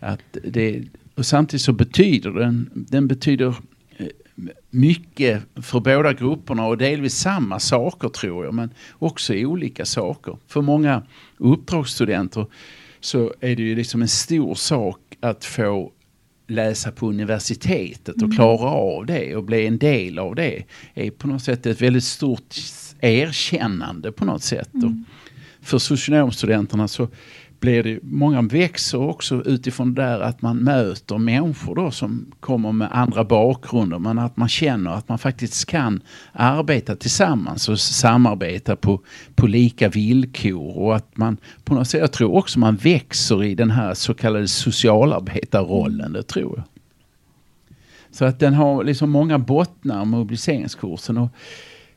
Att 0.00 0.36
det, 0.44 0.82
och 1.14 1.26
samtidigt 1.26 1.62
så 1.62 1.72
betyder 1.72 2.30
den, 2.30 2.70
den 2.74 3.08
betyder 3.08 3.54
eh, 3.96 4.06
mycket 4.70 5.42
för 5.62 5.80
båda 5.80 6.12
grupperna 6.12 6.66
och 6.66 6.78
delvis 6.78 7.14
samma 7.14 7.60
saker 7.60 8.08
tror 8.08 8.44
jag 8.44 8.54
men 8.54 8.70
också 8.92 9.34
olika 9.34 9.84
saker. 9.84 10.36
För 10.46 10.62
många 10.62 11.02
uppdragsstudenter 11.36 12.46
så 13.00 13.34
är 13.40 13.56
det 13.56 13.62
ju 13.62 13.74
liksom 13.74 14.02
en 14.02 14.08
stor 14.08 14.54
sak 14.54 15.00
att 15.20 15.44
få 15.44 15.92
läsa 16.48 16.92
på 16.92 17.08
universitetet 17.08 18.16
och 18.16 18.22
mm. 18.22 18.36
klara 18.36 18.70
av 18.70 19.06
det 19.06 19.36
och 19.36 19.44
bli 19.44 19.66
en 19.66 19.78
del 19.78 20.18
av 20.18 20.34
det 20.34 20.64
är 20.94 21.10
på 21.10 21.28
något 21.28 21.42
sätt 21.42 21.66
ett 21.66 21.80
väldigt 21.80 22.04
stort 22.04 22.56
erkännande 23.00 24.12
på 24.12 24.24
något 24.24 24.42
sätt. 24.42 24.74
Mm. 24.74 25.04
för 25.60 25.78
socionomstudenterna 25.78 26.88
så 26.88 27.08
blir 27.60 27.82
det, 27.82 27.98
många 28.02 28.42
växer 28.42 29.00
också 29.00 29.42
utifrån 29.44 29.94
det 29.94 30.02
där 30.02 30.20
att 30.20 30.42
man 30.42 30.56
möter 30.56 31.18
människor 31.18 31.74
då 31.74 31.90
som 31.90 32.32
kommer 32.40 32.72
med 32.72 32.88
andra 32.92 33.24
bakgrunder 33.24 33.98
men 33.98 34.18
att 34.18 34.36
man 34.36 34.48
känner 34.48 34.90
att 34.90 35.08
man 35.08 35.18
faktiskt 35.18 35.66
kan 35.66 36.00
arbeta 36.32 36.96
tillsammans 36.96 37.68
och 37.68 37.80
samarbeta 37.80 38.76
på, 38.76 39.00
på 39.34 39.46
lika 39.46 39.88
villkor 39.88 40.78
och 40.78 40.96
att 40.96 41.16
man 41.16 41.36
på 41.64 41.74
något 41.74 41.88
sätt, 41.88 42.00
jag 42.00 42.12
tror 42.12 42.34
också 42.34 42.58
man 42.58 42.76
växer 42.76 43.44
i 43.44 43.54
den 43.54 43.70
här 43.70 43.94
så 43.94 44.14
kallade 44.14 44.48
socialarbetarrollen, 44.48 46.12
det 46.12 46.22
tror 46.22 46.52
jag. 46.56 46.64
Så 48.10 48.24
att 48.24 48.38
den 48.38 48.54
har 48.54 48.84
liksom 48.84 49.10
många 49.10 49.38
bottnar, 49.38 50.04
mobiliseringskursen. 50.04 51.18
Och 51.18 51.28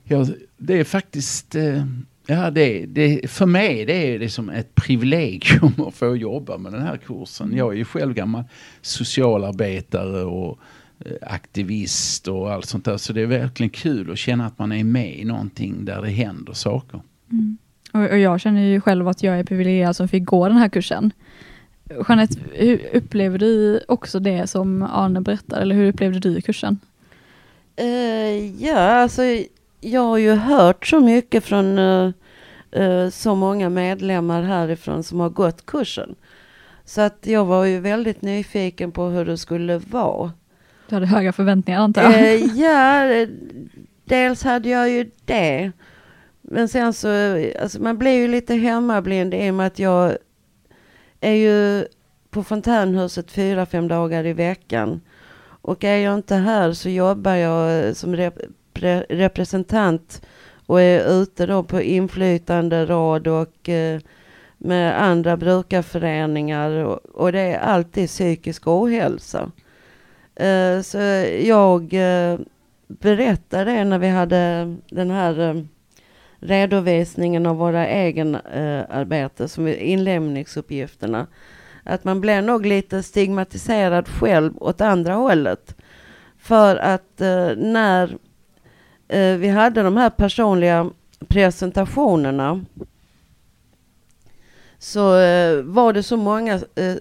ja, 0.03 0.25
det 0.57 0.79
är 0.79 0.83
faktiskt 0.83 1.55
eh, 1.55 1.85
Ja, 2.27 2.51
det, 2.51 2.85
det, 2.85 3.31
för 3.31 3.45
mig 3.45 3.85
det 3.85 3.93
är 3.93 4.19
det 4.19 4.29
som 4.29 4.49
ett 4.49 4.75
privilegium 4.75 5.73
att 5.87 5.93
få 5.93 6.15
jobba 6.15 6.57
med 6.57 6.73
den 6.73 6.81
här 6.81 6.97
kursen. 6.97 7.55
Jag 7.55 7.73
är 7.73 7.77
ju 7.77 7.85
själv 7.85 8.13
gammal 8.13 8.43
socialarbetare 8.81 10.23
och 10.23 10.59
eh, 11.05 11.11
aktivist 11.21 12.27
och 12.27 12.51
allt 12.51 12.65
sånt 12.65 12.85
där. 12.85 12.97
Så 12.97 13.13
det 13.13 13.21
är 13.21 13.25
verkligen 13.25 13.69
kul 13.69 14.11
att 14.11 14.17
känna 14.17 14.45
att 14.45 14.59
man 14.59 14.71
är 14.71 14.83
med 14.83 15.19
i 15.19 15.25
någonting 15.25 15.85
där 15.85 16.01
det 16.01 16.09
händer 16.09 16.53
saker. 16.53 17.01
Mm. 17.31 17.57
Och, 17.91 18.01
och, 18.01 18.19
jag 18.19 18.41
känner 18.41 18.61
ju 18.61 18.81
själv 18.81 19.07
att 19.07 19.23
jag 19.23 19.39
är 19.39 19.43
privilegierad 19.43 19.95
som 19.95 20.07
fick 20.07 20.25
gå 20.25 20.47
den 20.47 20.57
här 20.57 20.69
kursen. 20.69 21.11
Jeanette, 22.07 22.39
hur 22.53 22.89
upplever 22.93 23.37
du 23.39 23.81
också 23.87 24.19
det 24.19 24.47
som 24.47 24.83
Arne 24.83 25.21
berättar? 25.21 25.61
Eller 25.61 25.75
hur 25.75 25.87
upplevde 25.87 26.19
du 26.19 26.41
kursen? 26.41 26.79
Eh, 27.75 28.63
ja, 28.65 28.77
alltså 28.77 29.21
jag 29.81 30.01
har 30.01 30.17
ju 30.17 30.31
hört 30.31 30.87
så 30.87 30.99
mycket 30.99 31.43
från 31.43 31.79
eh, 31.79 32.11
eh, 32.71 33.09
så 33.09 33.35
många 33.35 33.69
medlemmar 33.69 34.43
härifrån 34.43 35.03
som 35.03 35.19
har 35.19 35.29
gått 35.29 35.65
kursen. 35.65 36.15
Så 36.85 37.01
att 37.01 37.17
jag 37.21 37.45
var 37.45 37.65
ju 37.65 37.79
väldigt 37.79 38.21
nyfiken 38.21 38.91
på 38.91 39.05
hur 39.05 39.25
det 39.25 39.37
skulle 39.37 39.77
vara. 39.77 40.31
Du 40.89 40.95
hade 40.95 41.07
höga 41.07 41.33
förväntningar 41.33 41.79
antar 41.79 42.01
jag? 42.01 42.33
Eh, 42.33 42.41
ja, 42.55 43.27
dels 44.05 44.43
hade 44.43 44.69
jag 44.69 44.89
ju 44.89 45.11
det. 45.25 45.71
Men 46.41 46.67
sen 46.67 46.93
så, 46.93 47.09
alltså 47.61 47.81
man 47.81 47.97
blir 47.97 48.11
ju 48.11 48.27
lite 48.27 48.55
hemmablind 48.55 49.33
i 49.33 49.49
och 49.49 49.53
med 49.53 49.67
att 49.67 49.79
jag 49.79 50.17
är 51.21 51.33
ju 51.33 51.85
på 52.29 52.43
fontänhuset 52.43 53.31
fyra, 53.31 53.65
fem 53.65 53.87
dagar 53.87 54.25
i 54.25 54.33
veckan. 54.33 55.01
Och 55.61 55.83
är 55.83 55.97
jag 55.97 56.15
inte 56.15 56.35
här 56.35 56.73
så 56.73 56.89
jobbar 56.89 57.35
jag 57.35 57.95
som 57.95 58.15
repre 58.81 59.05
representant 59.09 60.21
och 60.65 60.81
är 60.81 61.21
ute 61.21 61.45
då 61.45 61.63
på 61.63 61.81
inflytanderåd 61.81 63.27
och 63.27 63.69
eh, 63.69 63.99
med 64.57 65.03
andra 65.03 65.37
brukarföreningar 65.37 66.69
och, 66.71 67.05
och, 67.05 67.31
det 67.31 67.39
är 67.39 67.59
alltid 67.59 68.07
psykisk 68.07 68.67
ohälsa. 68.67 69.51
Eh, 70.35 70.81
så 70.81 70.97
jag 71.43 71.93
eh, 71.93 72.39
berättade 72.87 73.71
det 73.71 73.83
när 73.83 73.99
vi 73.99 74.07
hade 74.07 74.75
den 74.89 75.11
här 75.11 75.39
eh, 75.39 75.63
redovisningen 76.39 77.45
av 77.45 77.57
våra 77.57 77.87
egenarbete, 77.87 79.43
eh, 79.43 79.47
som 79.47 79.67
inlämningsuppgifterna. 79.67 81.27
Att 81.83 82.03
man 82.03 82.21
blir 82.21 82.41
nog 82.41 82.65
lite 82.65 83.03
stigmatiserad 83.03 84.07
själv 84.07 84.53
åt 84.57 84.81
andra 84.81 85.13
hållet. 85.13 85.75
För 86.37 86.75
att 86.75 87.21
eh, 87.21 87.49
när 87.57 88.17
eh, 89.11 89.37
vi 89.37 89.47
hade 89.47 89.83
de 89.83 89.97
här 89.97 90.09
personliga 90.09 90.89
presentationerna 91.27 92.65
så 94.79 95.17
eh, 95.17 95.61
var 95.61 95.93
det 95.93 96.03
så 96.03 96.17
många 96.17 96.53
eh, 96.75 96.95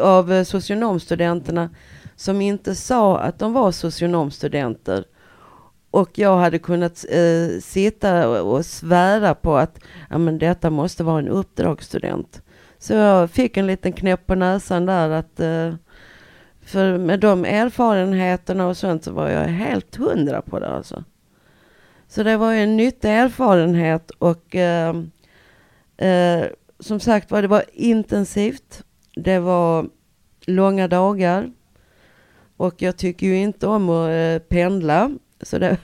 av 0.00 0.32
eh, 0.32 0.44
socionomstudenterna 0.44 1.70
som 2.16 2.40
inte 2.40 2.74
sa 2.74 3.18
att 3.18 3.38
de 3.38 3.52
var 3.52 3.72
socionomstudenter. 3.72 5.04
Och 5.90 6.18
jag 6.18 6.36
hade 6.38 6.58
kunnat 6.58 7.04
eh, 7.10 7.60
sitta 7.60 8.28
och, 8.28 8.54
och 8.54 8.66
svära 8.66 9.34
på 9.34 9.56
att 9.56 9.78
ja, 10.10 10.18
men 10.18 10.38
detta 10.38 10.70
måste 10.70 11.04
vara 11.04 11.18
en 11.18 11.28
uppdragsstudent. 11.28 12.42
Så 12.78 12.92
jag 12.92 13.30
fick 13.30 13.56
en 13.56 13.66
liten 13.66 13.92
knäpp 13.92 14.26
på 14.26 14.34
näsan 14.34 14.86
där 14.86 15.10
att 15.10 15.40
eh, 15.40 15.74
för 16.64 16.98
med 16.98 17.20
de 17.20 17.44
erfarenheterna 17.44 18.66
och 18.66 18.76
sånt 18.76 19.04
så 19.04 19.12
var 19.12 19.28
jag 19.28 19.44
helt 19.44 19.96
hundra 19.96 20.42
på 20.42 20.58
det 20.58 20.68
alltså. 20.68 21.04
Så 22.08 22.22
det 22.22 22.36
var 22.36 22.52
ju 22.52 22.58
en 22.58 22.76
nyttig 22.76 23.08
erfarenhet 23.10 24.10
och 24.10 24.56
eh, 24.56 24.96
eh, 25.96 26.44
som 26.78 27.00
sagt 27.00 27.30
var 27.30 27.42
det 27.42 27.48
var 27.48 27.64
intensivt. 27.72 28.84
Det 29.14 29.38
var 29.38 29.88
långa 30.46 30.88
dagar. 30.88 31.52
Och 32.56 32.82
jag 32.82 32.96
tycker 32.96 33.26
ju 33.26 33.36
inte 33.36 33.66
om 33.66 33.90
att 33.90 34.10
eh, 34.10 34.48
pendla. 34.48 35.10
Så 35.40 35.58
det 35.58 35.76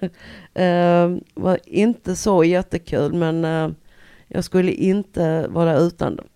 eh, 0.54 1.16
var 1.34 1.58
inte 1.64 2.16
så 2.16 2.44
jättekul 2.44 3.14
men 3.14 3.44
eh, 3.44 3.70
jag 4.28 4.44
skulle 4.44 4.72
inte 4.72 5.48
vara 5.48 5.76
utan 5.76 6.16
dem. 6.16 6.26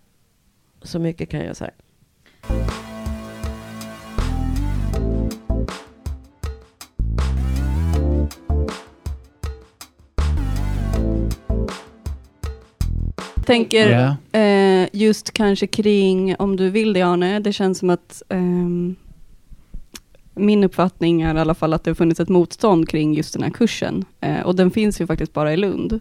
Så 0.82 0.98
mycket 0.98 1.30
kan 1.30 1.40
jag 1.40 1.56
säga. 1.56 1.72
Tänker 13.42 13.88
yeah. 13.88 14.82
eh, 14.82 14.88
just 14.92 15.32
kanske 15.32 15.66
kring, 15.66 16.36
om 16.38 16.56
du 16.56 16.70
vill 16.70 16.92
det 16.92 17.02
Arne, 17.02 17.40
det 17.40 17.52
känns 17.52 17.78
som 17.78 17.90
att 17.90 18.22
eh, 18.28 18.38
min 20.34 20.64
uppfattning 20.64 21.22
är 21.22 21.34
i 21.34 21.38
alla 21.38 21.54
fall 21.54 21.72
att 21.72 21.84
det 21.84 21.90
har 21.90 21.94
funnits 21.94 22.20
ett 22.20 22.28
motstånd 22.28 22.88
kring 22.88 23.14
just 23.14 23.32
den 23.32 23.42
här 23.42 23.50
kursen. 23.50 24.04
Eh, 24.20 24.40
och 24.40 24.56
den 24.56 24.70
finns 24.70 25.00
ju 25.00 25.06
faktiskt 25.06 25.32
bara 25.32 25.52
i 25.52 25.56
Lund. 25.56 26.00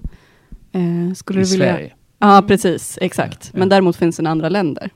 Eh, 0.71 1.13
skulle 1.15 1.41
I 1.41 1.43
du 1.43 1.49
vilja... 1.49 1.73
Sverige? 1.73 1.93
Ja, 2.19 2.43
precis. 2.47 2.97
Exakt. 3.01 3.39
Ja, 3.43 3.49
ja. 3.54 3.60
Men 3.60 3.69
däremot 3.69 3.95
finns 3.95 4.17
den 4.17 4.25
i 4.25 4.30
andra 4.30 4.49
länder. 4.49 4.89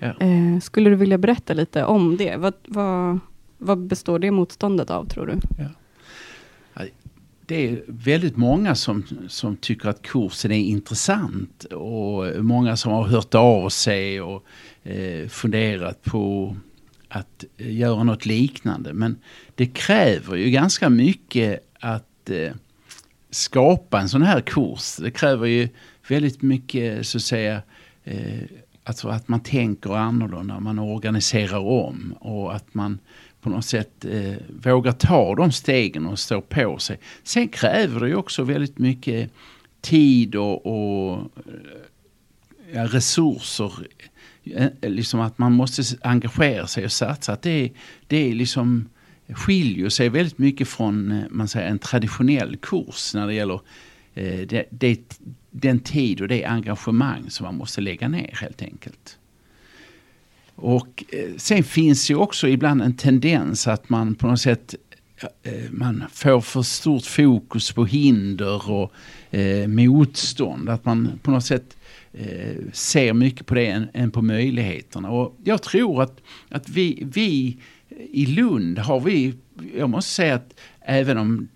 Eh, 0.00 0.60
skulle 0.62 0.90
du 0.90 0.96
vilja 0.96 1.18
berätta 1.18 1.54
lite 1.54 1.84
om 1.84 2.16
det? 2.16 2.36
Vad, 2.36 2.54
vad, 2.66 3.18
vad 3.58 3.78
består 3.78 4.18
det 4.18 4.30
motståndet 4.30 4.90
av, 4.90 5.04
tror 5.04 5.26
du? 5.26 5.64
Det 7.46 7.68
är 7.68 7.82
väldigt 7.86 8.36
många 8.36 8.74
som, 8.74 9.04
som 9.28 9.56
tycker 9.56 9.88
att 9.88 10.02
kursen 10.02 10.52
är 10.52 10.58
intressant 10.58 11.64
och 11.64 12.44
många 12.44 12.76
som 12.76 12.92
har 12.92 13.04
hört 13.04 13.34
av 13.34 13.68
sig 13.68 14.20
och 14.20 14.44
eh, 14.82 15.28
funderat 15.28 16.02
på 16.02 16.56
att 17.08 17.44
eh, 17.56 17.76
göra 17.76 18.02
något 18.02 18.26
liknande. 18.26 18.92
Men 18.92 19.16
det 19.54 19.66
kräver 19.66 20.36
ju 20.36 20.50
ganska 20.50 20.90
mycket 20.90 21.60
att 21.80 22.30
eh, 22.30 22.52
skapa 23.30 24.00
en 24.00 24.08
sån 24.08 24.22
här 24.22 24.40
kurs. 24.40 24.96
Det 24.96 25.10
kräver 25.10 25.46
ju 25.46 25.68
väldigt 26.08 26.42
mycket 26.42 27.06
så 27.06 27.18
att 27.18 27.22
säga 27.22 27.62
eh, 28.04 28.42
alltså 28.84 29.08
att 29.08 29.28
man 29.28 29.40
tänker 29.40 29.96
annorlunda, 29.96 30.60
man 30.60 30.78
organiserar 30.78 31.58
om 31.58 32.14
och 32.20 32.54
att 32.54 32.74
man 32.74 32.98
på 33.42 33.50
något 33.50 33.64
sätt 33.64 34.04
eh, 34.04 34.34
vågar 34.64 34.92
ta 34.92 35.34
de 35.34 35.52
stegen 35.52 36.06
och 36.06 36.18
stå 36.18 36.40
på 36.40 36.78
sig. 36.78 36.98
Sen 37.22 37.48
kräver 37.48 38.00
det 38.00 38.08
ju 38.08 38.16
också 38.16 38.42
väldigt 38.42 38.78
mycket 38.78 39.30
tid 39.80 40.34
och, 40.34 40.66
och 40.66 41.18
eh, 41.36 41.52
ja, 42.72 42.86
resurser. 42.86 43.72
Eh, 44.44 44.70
liksom 44.82 45.20
att 45.20 45.38
man 45.38 45.52
måste 45.52 45.82
engagera 46.02 46.66
sig 46.66 46.84
och 46.84 46.92
satsa. 46.92 47.32
Att 47.32 47.42
det, 47.42 47.70
det 48.06 48.30
är 48.30 48.34
liksom 48.34 48.88
skiljer 49.28 49.88
sig 49.88 50.08
väldigt 50.08 50.38
mycket 50.38 50.68
från 50.68 51.12
eh, 51.12 51.24
man 51.30 51.48
säger, 51.48 51.70
en 51.70 51.78
traditionell 51.78 52.56
kurs 52.56 53.14
när 53.14 53.26
det 53.26 53.34
gäller 53.34 53.60
eh, 54.14 54.40
det, 54.40 54.64
det, 54.70 55.18
den 55.50 55.80
tid 55.80 56.20
och 56.20 56.28
det 56.28 56.44
engagemang 56.44 57.30
som 57.30 57.44
man 57.44 57.56
måste 57.56 57.80
lägga 57.80 58.08
ner 58.08 58.38
helt 58.40 58.62
enkelt. 58.62 59.18
Och 60.62 61.04
eh, 61.08 61.36
sen 61.36 61.64
finns 61.64 62.10
ju 62.10 62.14
också 62.14 62.48
ibland 62.48 62.82
en 62.82 62.96
tendens 62.96 63.66
att 63.66 63.88
man 63.88 64.14
på 64.14 64.26
något 64.26 64.40
sätt 64.40 64.74
eh, 65.42 65.70
man 65.70 66.04
får 66.12 66.40
för 66.40 66.62
stort 66.62 67.06
fokus 67.06 67.72
på 67.72 67.84
hinder 67.84 68.70
och 68.70 68.92
eh, 69.30 69.68
motstånd. 69.68 70.68
Att 70.68 70.84
man 70.84 71.20
på 71.22 71.30
något 71.30 71.44
sätt 71.44 71.76
eh, 72.12 72.56
ser 72.72 73.12
mycket 73.12 73.46
på 73.46 73.54
det 73.54 73.66
än, 73.66 73.88
än, 73.94 74.10
på 74.10 74.22
möjligheterna. 74.22 75.10
Och 75.10 75.36
jag 75.44 75.62
tror 75.62 76.02
att, 76.02 76.20
att 76.48 76.68
vi, 76.68 77.02
vi 77.14 77.56
i 78.10 78.26
Lund 78.26 78.78
har 78.78 79.00
vi, 79.00 79.34
jag 79.76 79.90
måste 79.90 80.10
säga 80.10 80.34
att 80.34 80.54
även 80.80 81.18
om 81.18 81.48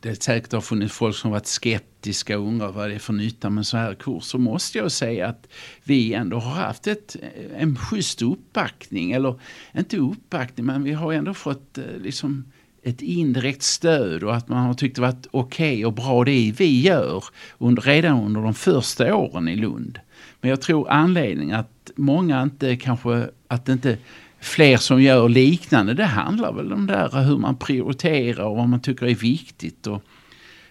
det 0.00 0.08
det 0.10 0.22
säkert 0.22 0.52
har 0.52 0.60
funnits 0.60 0.94
folk 0.94 1.16
som 1.16 1.30
varit 1.30 1.46
skeptiska 1.46 2.38
och 2.38 2.46
undrat 2.46 2.74
vad 2.74 2.88
det 2.88 2.94
är 2.94 2.98
för 2.98 3.12
nytta 3.12 3.50
med 3.50 3.66
så 3.66 3.76
här 3.76 3.94
kurs. 3.94 4.24
Så 4.24 4.38
måste 4.38 4.78
jag 4.78 4.92
säga 4.92 5.26
att 5.26 5.48
vi 5.84 6.14
ändå 6.14 6.38
har 6.38 6.64
haft 6.66 6.86
ett, 6.86 7.16
en 7.56 7.76
schysst 7.76 8.22
uppbackning. 8.22 9.12
Eller 9.12 9.40
inte 9.72 9.96
uppbackning 9.96 10.66
men 10.66 10.82
vi 10.82 10.92
har 10.92 11.12
ändå 11.12 11.34
fått 11.34 11.78
eh, 11.78 11.84
liksom 12.02 12.44
ett 12.82 13.02
indirekt 13.02 13.62
stöd 13.62 14.22
och 14.22 14.34
att 14.34 14.48
man 14.48 14.66
har 14.66 14.74
tyckt 14.74 14.96
det 14.96 15.02
varit 15.02 15.26
okej 15.30 15.74
okay 15.74 15.84
och 15.84 15.92
bra 15.92 16.24
det 16.24 16.54
vi 16.58 16.80
gör 16.80 17.24
under, 17.58 17.82
redan 17.82 18.24
under 18.24 18.40
de 18.40 18.54
första 18.54 19.14
åren 19.14 19.48
i 19.48 19.56
Lund. 19.56 20.00
Men 20.40 20.50
jag 20.50 20.60
tror 20.60 20.90
anledningen 20.90 21.56
att 21.56 21.90
många 21.96 22.42
inte 22.42 22.76
kanske, 22.76 23.28
att 23.48 23.68
inte 23.68 23.98
fler 24.44 24.76
som 24.76 25.02
gör 25.02 25.28
liknande. 25.28 25.94
Det 25.94 26.04
handlar 26.04 26.52
väl 26.52 26.72
om 26.72 26.86
där 26.86 27.24
hur 27.24 27.38
man 27.38 27.56
prioriterar 27.56 28.44
och 28.44 28.56
vad 28.56 28.68
man 28.68 28.80
tycker 28.80 29.06
är 29.06 29.14
viktigt. 29.14 29.86
Och 29.86 30.02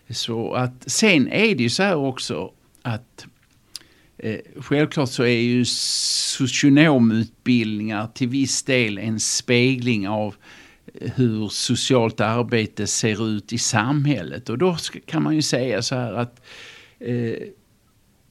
så 0.09 0.53
att, 0.53 0.83
sen 0.85 1.27
är 1.27 1.55
det 1.55 1.63
ju 1.63 1.69
så 1.69 1.83
här 1.83 1.95
också 1.95 2.51
att 2.81 3.25
eh, 4.17 4.39
självklart 4.55 5.09
så 5.09 5.23
är 5.23 5.41
ju 5.41 5.65
socionomutbildningar 5.65 8.07
till 8.07 8.27
viss 8.27 8.63
del 8.63 8.97
en 8.97 9.19
spegling 9.19 10.07
av 10.07 10.35
eh, 10.93 11.11
hur 11.15 11.47
socialt 11.47 12.21
arbete 12.21 12.87
ser 12.87 13.27
ut 13.27 13.53
i 13.53 13.57
samhället. 13.57 14.49
Och 14.49 14.57
då 14.57 14.77
kan 15.05 15.23
man 15.23 15.35
ju 15.35 15.41
säga 15.41 15.81
så 15.81 15.95
här 15.95 16.13
att 16.13 16.41
eh, 16.99 17.35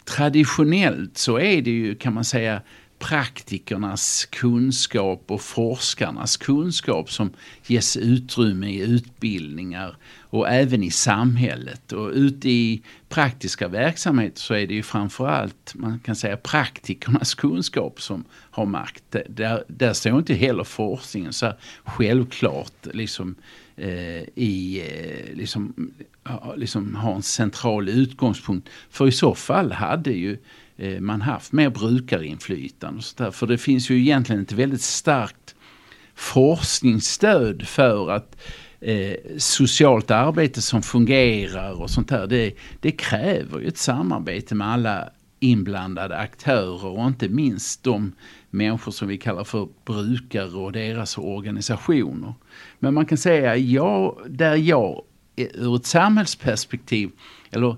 traditionellt 0.05 1.18
så 1.18 1.38
är 1.38 1.62
det 1.62 1.70
ju 1.70 1.94
kan 1.94 2.14
man 2.14 2.24
säga 2.24 2.62
praktikernas 3.03 4.25
kunskap 4.31 5.23
och 5.27 5.41
forskarnas 5.41 6.37
kunskap 6.37 7.11
som 7.11 7.31
ges 7.67 7.97
utrymme 7.97 8.67
i 8.71 8.81
utbildningar 8.81 9.97
och 10.21 10.49
även 10.49 10.83
i 10.83 10.91
samhället. 10.91 11.93
Och 11.93 12.11
ute 12.15 12.51
i 12.51 12.83
praktiska 13.09 13.69
verksamheter 13.69 14.41
så 14.41 14.55
är 14.55 14.67
det 14.67 14.75
ju 14.75 14.83
framförallt 14.83 15.75
man 15.75 15.99
kan 15.99 16.17
säga 16.17 16.37
praktikernas 16.37 17.35
kunskap 17.35 18.01
som 18.01 18.25
har 18.31 18.67
makt. 18.67 19.17
Där, 19.29 19.65
där 19.69 19.93
står 19.93 20.19
inte 20.19 20.35
heller 20.35 20.65
forskningen 20.65 21.33
så 21.33 21.53
självklart 21.85 22.87
liksom 22.93 23.35
eh, 23.77 24.23
i 24.35 24.83
eh, 24.87 25.37
liksom, 25.37 25.93
liksom 26.57 26.95
ha 26.95 27.15
en 27.15 27.23
central 27.23 27.88
utgångspunkt. 27.88 28.69
För 28.91 29.09
i 29.09 29.12
så 29.12 29.35
fall 29.35 29.73
hade 29.73 30.12
ju 30.12 30.33
eh, 30.33 30.38
Eh, 30.76 31.00
man 31.00 31.20
haft 31.20 31.52
mer 31.52 31.70
brukarinflytande. 31.70 32.98
Och 32.98 33.04
så 33.04 33.24
där. 33.24 33.30
För 33.30 33.46
det 33.46 33.58
finns 33.58 33.90
ju 33.90 34.00
egentligen 34.00 34.42
ett 34.42 34.52
väldigt 34.52 34.82
starkt 34.82 35.54
forskningsstöd 36.14 37.68
för 37.68 38.11
att 38.11 38.37
eh, 38.80 39.14
socialt 39.38 40.11
arbete 40.11 40.62
som 40.62 40.82
fungerar 40.82 41.82
och 41.82 41.90
sånt 41.90 42.08
där, 42.08 42.26
det, 42.26 42.54
det 42.80 42.92
kräver 42.92 43.61
ju 43.61 43.68
ett 43.68 43.78
samarbete 43.78 44.54
med 44.54 44.66
alla 44.66 45.11
inblandade 45.40 46.16
aktörer 46.16 46.87
och 46.87 47.06
inte 47.06 47.28
minst 47.28 47.82
de 47.82 48.12
människor 48.50 48.92
som 48.92 49.08
vi 49.08 49.18
kallar 49.18 49.44
för 49.44 49.68
brukare 49.85 50.56
och 50.56 50.72
deras 50.72 51.18
organisationer. 51.18 52.35
Men 52.78 52.94
man 52.94 53.06
kan 53.06 53.18
säga, 53.18 53.56
ja, 53.56 54.18
där 54.28 54.56
jag 54.56 55.02
eh, 55.37 55.46
ur 55.54 55.76
ett 55.76 55.87
samhällsperspektiv, 55.87 57.11
eller 57.50 57.76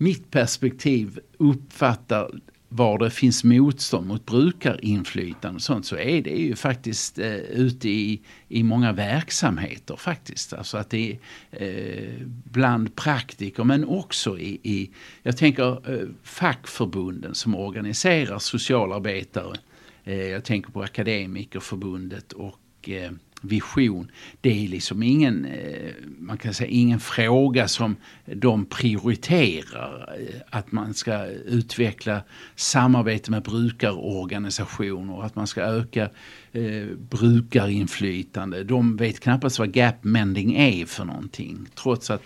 mitt 0.00 0.30
perspektiv 0.30 1.18
uppfattar 1.38 2.30
var 2.72 2.98
det 2.98 3.10
finns 3.10 3.44
motstånd 3.44 4.06
mot 4.06 4.26
brukarinflytande 4.26 5.56
och 5.56 5.62
sånt 5.62 5.86
så 5.86 5.96
är 5.96 6.22
det 6.22 6.30
ju 6.30 6.56
faktiskt 6.56 7.18
eh, 7.18 7.34
ute 7.36 7.88
i, 7.88 8.20
i 8.48 8.62
många 8.62 8.92
verksamheter 8.92 9.96
faktiskt. 9.96 10.52
Alltså 10.52 10.78
att 10.78 10.90
det 10.90 11.10
är 11.10 11.18
eh, 11.50 12.26
bland 12.44 12.96
praktiker 12.96 13.64
men 13.64 13.84
också 13.84 14.38
i, 14.38 14.60
i 14.62 14.90
jag 15.22 15.36
tänker 15.36 15.92
eh, 15.92 16.08
fackförbunden 16.22 17.34
som 17.34 17.54
organiserar 17.54 18.38
socialarbetare. 18.38 19.56
Eh, 20.04 20.26
jag 20.26 20.44
tänker 20.44 20.70
på 20.70 20.82
Akademikerförbundet 20.82 22.32
och 22.32 22.88
eh, 22.88 23.10
vision. 23.40 24.10
Det 24.40 24.64
är 24.64 24.68
liksom 24.68 25.02
ingen, 25.02 25.44
eh, 25.44 25.92
man 26.18 26.38
kan 26.38 26.54
säga 26.54 26.70
ingen 26.70 27.00
fråga 27.00 27.68
som 27.68 27.96
de 28.24 28.64
prioriterar. 28.64 30.16
Eh, 30.20 30.40
att 30.50 30.72
man 30.72 30.94
ska 30.94 31.26
utveckla 31.26 32.22
samarbete 32.56 33.30
med 33.30 33.42
brukarorganisationer, 33.42 35.22
att 35.22 35.36
man 35.36 35.46
ska 35.46 35.62
öka 35.62 36.10
eh, 36.52 36.86
brukarinflytande. 37.10 38.64
De 38.64 38.96
vet 38.96 39.20
knappast 39.20 39.58
vad 39.58 39.76
gap-mending 39.76 40.54
är 40.56 40.86
för 40.86 41.04
någonting. 41.04 41.66
Trots 41.74 42.10
att 42.10 42.22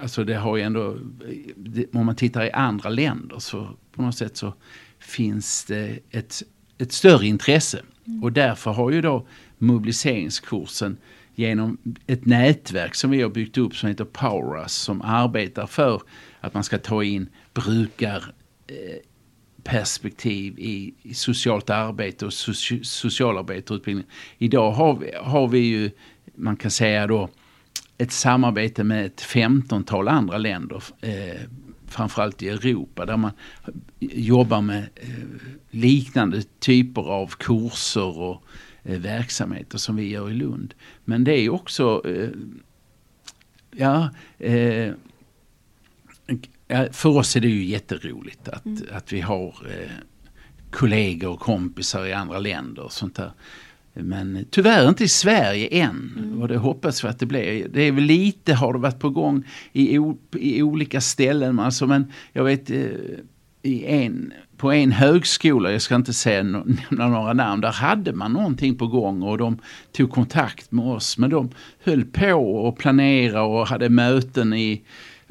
alltså 0.00 0.24
det 0.24 0.34
har 0.34 0.56
ju 0.56 0.62
ändå, 0.62 0.98
om 1.92 2.06
man 2.06 2.16
tittar 2.16 2.44
i 2.44 2.50
andra 2.50 2.88
länder 2.88 3.38
så 3.38 3.68
på 3.92 4.02
något 4.02 4.16
sätt 4.16 4.36
så 4.36 4.54
finns 4.98 5.64
det 5.64 5.98
ett, 6.10 6.42
ett 6.78 6.92
större 6.92 7.26
intresse 7.26 7.82
Mm. 8.08 8.22
Och 8.22 8.32
därför 8.32 8.70
har 8.70 8.90
ju 8.90 9.00
då 9.00 9.26
mobiliseringskursen 9.58 10.96
genom 11.34 11.78
ett 12.06 12.26
nätverk 12.26 12.94
som 12.94 13.10
vi 13.10 13.22
har 13.22 13.30
byggt 13.30 13.58
upp 13.58 13.76
som 13.76 13.88
heter 13.88 14.04
Powerus 14.04 14.72
som 14.72 15.02
arbetar 15.02 15.66
för 15.66 16.02
att 16.40 16.54
man 16.54 16.64
ska 16.64 16.78
ta 16.78 17.04
in 17.04 17.28
brukarperspektiv 17.54 20.54
eh, 20.58 20.64
i, 20.64 20.94
i 21.02 21.14
socialt 21.14 21.70
arbete 21.70 22.26
och 22.26 22.32
soci, 22.32 22.84
socialarbete 22.84 23.72
och 23.72 23.76
utbildning. 23.76 24.06
Idag 24.38 24.70
har 24.70 24.96
vi, 24.96 25.12
har 25.20 25.48
vi 25.48 25.58
ju, 25.58 25.90
man 26.34 26.56
kan 26.56 26.70
säga 26.70 27.06
då, 27.06 27.28
ett 27.98 28.12
samarbete 28.12 28.84
med 28.84 29.06
ett 29.06 29.20
femtontal 29.20 30.08
andra 30.08 30.38
länder 30.38 30.82
eh, 31.00 31.40
framförallt 31.88 32.42
i 32.42 32.48
Europa 32.48 33.06
där 33.06 33.16
man 33.16 33.30
jobbar 34.00 34.60
med 34.60 34.88
eh, 34.94 35.08
liknande 35.70 36.42
typer 36.42 37.02
av 37.02 37.26
kurser 37.26 38.18
och 38.18 38.42
eh, 38.82 39.00
verksamheter 39.00 39.78
som 39.78 39.96
vi 39.96 40.08
gör 40.08 40.30
i 40.30 40.34
Lund. 40.34 40.74
Men 41.04 41.24
det 41.24 41.32
är 41.32 41.48
också, 41.48 42.02
eh, 42.06 42.30
ja, 43.76 44.10
för 46.90 47.08
oss 47.08 47.36
är 47.36 47.40
det 47.40 47.48
ju 47.48 47.64
jätteroligt 47.64 48.48
att, 48.48 48.66
mm. 48.66 48.82
att 48.92 49.12
vi 49.12 49.20
har 49.20 49.54
kollegor 50.70 51.30
och 51.30 51.40
kompisar 51.40 52.06
i 52.06 52.12
andra 52.12 52.38
länder 52.38 52.82
och 52.82 52.92
sånt 52.92 53.14
där. 53.16 53.32
Men 54.02 54.46
tyvärr 54.50 54.88
inte 54.88 55.04
i 55.04 55.08
Sverige 55.08 55.66
än. 55.66 56.12
Mm. 56.18 56.42
Och 56.42 56.48
det 56.48 56.56
hoppas 56.56 57.04
vi 57.04 57.08
att 57.08 57.18
det 57.18 57.26
blir. 57.26 57.68
Det 57.68 57.82
är 57.82 57.92
väl 57.92 58.04
lite 58.04 58.54
har 58.54 58.72
det 58.72 58.78
varit 58.78 58.98
på 58.98 59.10
gång 59.10 59.44
i, 59.72 59.98
i 60.32 60.62
olika 60.62 61.00
ställen. 61.00 61.60
Alltså, 61.60 61.86
men 61.86 62.12
jag 62.32 62.44
vet 62.44 62.70
eh, 62.70 62.86
i 63.62 63.84
en, 63.86 64.32
på 64.56 64.72
en 64.72 64.92
högskola, 64.92 65.72
jag 65.72 65.82
ska 65.82 65.94
inte 65.94 66.12
säga 66.12 66.42
nämna 66.42 67.08
några 67.08 67.32
namn, 67.32 67.60
där 67.60 67.72
hade 67.72 68.12
man 68.12 68.32
någonting 68.32 68.78
på 68.78 68.86
gång 68.86 69.22
och 69.22 69.38
de 69.38 69.58
tog 69.92 70.10
kontakt 70.10 70.72
med 70.72 70.84
oss. 70.84 71.18
Men 71.18 71.30
de 71.30 71.50
höll 71.84 72.04
på 72.04 72.56
och 72.66 72.78
planerade 72.78 73.40
och 73.40 73.66
hade 73.66 73.88
möten 73.88 74.52
i 74.52 74.82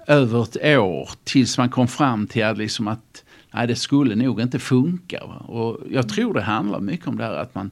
över 0.08 0.44
ett 0.44 0.80
år 0.80 1.10
tills 1.24 1.58
man 1.58 1.70
kom 1.70 1.88
fram 1.88 2.28
till 2.28 2.44
att, 2.44 2.58
liksom 2.58 2.88
att 2.88 3.24
nej, 3.54 3.68
det 3.68 3.76
skulle 3.76 4.16
nog 4.16 4.42
inte 4.42 4.60
funka. 4.60 5.24
Och 5.24 5.80
jag 5.90 6.10
tror 6.10 6.34
det 6.34 6.42
handlar 6.42 6.80
mycket 6.80 7.08
om 7.08 7.18
det 7.18 7.24
här 7.24 7.34
att 7.36 7.56
man 7.56 7.72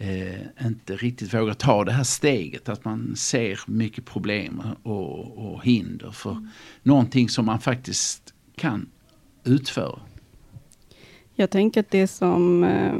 eh, 0.00 0.66
inte 0.66 0.96
riktigt 0.96 1.34
vågar 1.34 1.54
ta 1.54 1.84
det 1.84 1.92
här 1.92 2.04
steget. 2.04 2.68
Att 2.68 2.84
man 2.84 3.16
ser 3.16 3.60
mycket 3.66 4.04
problem 4.04 4.62
och, 4.82 5.38
och 5.38 5.64
hinder 5.64 6.10
för 6.10 6.30
mm. 6.30 6.48
någonting 6.82 7.28
som 7.28 7.46
man 7.46 7.60
faktiskt 7.60 8.34
kan 8.56 8.88
utföra. 9.44 9.98
Jag 11.34 11.50
tänker 11.50 11.80
att 11.80 11.90
det 11.90 12.06
som 12.06 12.64
eh, 12.64 12.94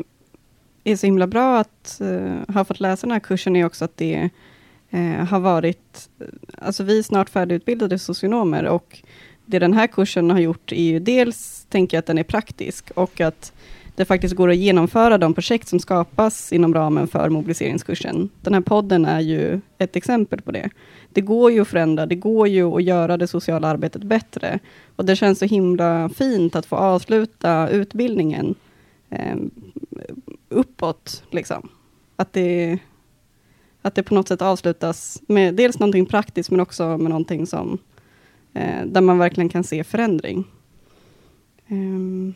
är 0.84 0.96
så 0.96 1.06
himla 1.06 1.26
bra 1.26 1.58
att 1.58 1.98
uh, 2.00 2.40
ha 2.48 2.64
fått 2.64 2.80
läsa 2.80 3.06
den 3.06 3.12
här 3.12 3.20
kursen 3.20 3.56
är 3.56 3.64
också 3.64 3.84
att 3.84 3.96
det 3.96 4.30
uh, 4.94 5.24
har 5.24 5.40
varit, 5.40 6.08
alltså 6.58 6.84
vi 6.84 6.98
är 6.98 7.02
snart 7.02 7.30
färdigutbildade 7.30 7.98
socionomer 7.98 8.64
och 8.64 9.02
det 9.46 9.58
den 9.58 9.72
här 9.72 9.87
kursen 9.87 10.30
har 10.30 10.38
gjort 10.38 10.72
är 10.72 10.82
ju 10.82 11.00
dels, 11.00 11.66
tänker 11.68 11.96
jag 11.96 11.98
att 12.02 12.06
den 12.06 12.18
är 12.18 12.22
praktisk 12.22 12.90
och 12.90 13.20
att 13.20 13.52
det 13.98 14.04
faktiskt 14.04 14.34
går 14.34 14.50
att 14.50 14.56
genomföra 14.56 15.18
de 15.18 15.34
projekt 15.34 15.68
som 15.68 15.80
skapas 15.80 16.52
inom 16.52 16.74
ramen 16.74 17.08
för 17.08 17.28
mobiliseringskursen. 17.28 18.28
Den 18.40 18.54
här 18.54 18.61
podden 18.61 19.04
är 19.04 19.20
ju 19.20 19.61
ett 19.78 19.96
exempel 19.96 20.42
på 20.42 20.52
det. 20.52 20.70
Det 21.12 21.20
går 21.20 21.52
ju 21.52 21.61
att 21.61 21.68
förändra, 21.68 22.06
det 22.06 22.14
går 22.14 22.48
ju 22.48 22.64
att 22.64 22.82
göra 22.82 23.16
det 23.16 23.26
sociala 23.26 23.68
arbetet 23.68 24.02
bättre. 24.02 24.58
Och 24.96 25.04
det 25.04 25.16
känns 25.16 25.38
så 25.38 25.44
himla 25.44 26.08
fint 26.08 26.56
att 26.56 26.66
få 26.66 26.76
avsluta 26.76 27.68
utbildningen 27.68 28.54
eh, 29.11 29.37
uppåt. 30.48 31.22
Liksom. 31.30 31.68
Att, 32.16 32.32
det, 32.32 32.78
att 33.82 33.94
det 33.94 34.02
på 34.02 34.14
något 34.14 34.28
sätt 34.28 34.42
avslutas 34.42 35.22
med 35.26 35.54
dels 35.54 35.78
någonting 35.78 36.06
praktiskt, 36.06 36.50
men 36.50 36.61
också 36.61 36.98
med 36.98 37.11
någonting 37.11 37.46
som, 37.46 37.78
eh, 38.54 38.87
där 38.87 39.00
man 39.00 39.18
verkligen 39.18 39.48
kan 39.48 39.64
se 39.64 39.84
förändring. 39.84 40.44
Eh. 41.66 42.34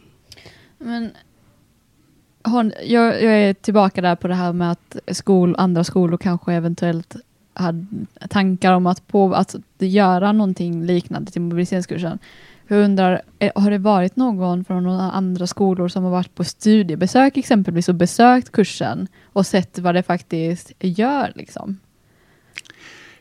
Men 0.78 1.10
har, 2.42 2.72
jag, 2.84 3.22
jag, 3.22 3.42
är 3.42 3.54
tillbaka 3.54 4.00
där 4.00 4.16
på 4.16 4.28
det 4.28 4.34
här 4.34 4.52
med 4.52 4.70
att 4.70 4.96
skol, 5.12 5.54
andra 5.58 5.84
skolor 5.84 6.18
kanske 6.18 6.52
eventuellt 6.52 7.16
hade 7.54 7.86
tankar 8.28 8.72
om 8.72 8.86
att, 8.86 9.06
på, 9.08 9.34
att 9.34 9.56
göra 9.78 10.32
någonting 10.32 10.86
liknande 10.86 11.32
till 11.32 11.42
mobiliseringskursen. 11.42 12.18
Jag 12.68 12.84
undrar, 12.84 13.22
har 13.54 13.70
det 13.70 13.78
varit 13.78 14.16
någon 14.16 14.64
från 14.64 14.84
några 14.84 15.10
andra 15.10 15.46
skolor 15.46 15.88
som 15.88 16.04
har 16.04 16.10
varit 16.10 16.34
på 16.34 16.44
studiebesök 16.44 17.36
exempelvis 17.36 17.88
och 17.88 17.94
besökt 17.94 18.52
kursen 18.52 19.08
och 19.24 19.46
sett 19.46 19.78
vad 19.78 19.94
det 19.94 20.02
faktiskt 20.02 20.72
gör? 20.80 21.32
Liksom? 21.34 21.78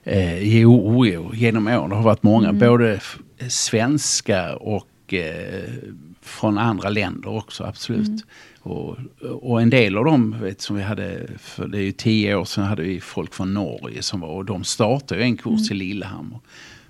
Eh, 0.03 0.57
jo, 0.57 1.05
jo, 1.05 1.31
genom 1.33 1.67
åren 1.67 1.91
har 1.91 2.03
varit 2.03 2.23
många, 2.23 2.49
mm. 2.49 2.59
både 2.59 2.99
svenska 3.49 4.55
och 4.55 5.13
eh, 5.13 5.69
från 6.21 6.57
andra 6.57 6.89
länder 6.89 7.29
också, 7.29 7.63
absolut. 7.63 8.07
Mm. 8.07 8.19
Och, 8.63 8.97
och, 9.41 9.61
en 9.61 9.69
del 9.69 9.97
av 9.97 10.05
dem 10.05 10.35
vet, 10.41 10.61
som 10.61 10.75
vi 10.75 10.81
hade, 10.81 11.27
för 11.39 11.67
det 11.67 11.77
är 11.77 11.81
ju 11.81 11.91
tio 11.91 12.35
år 12.35 12.45
sedan, 12.45 12.63
hade 12.63 12.81
vi 12.81 13.01
folk 13.01 13.33
från 13.33 13.53
Norge 13.53 14.01
som 14.01 14.19
var, 14.19 14.29
och 14.29 14.45
de 14.45 14.63
startade 14.63 15.21
ju 15.21 15.25
en 15.25 15.37
kurs 15.37 15.71
mm. 15.71 15.81
i 15.81 15.85
Lillehammer. 15.85 16.39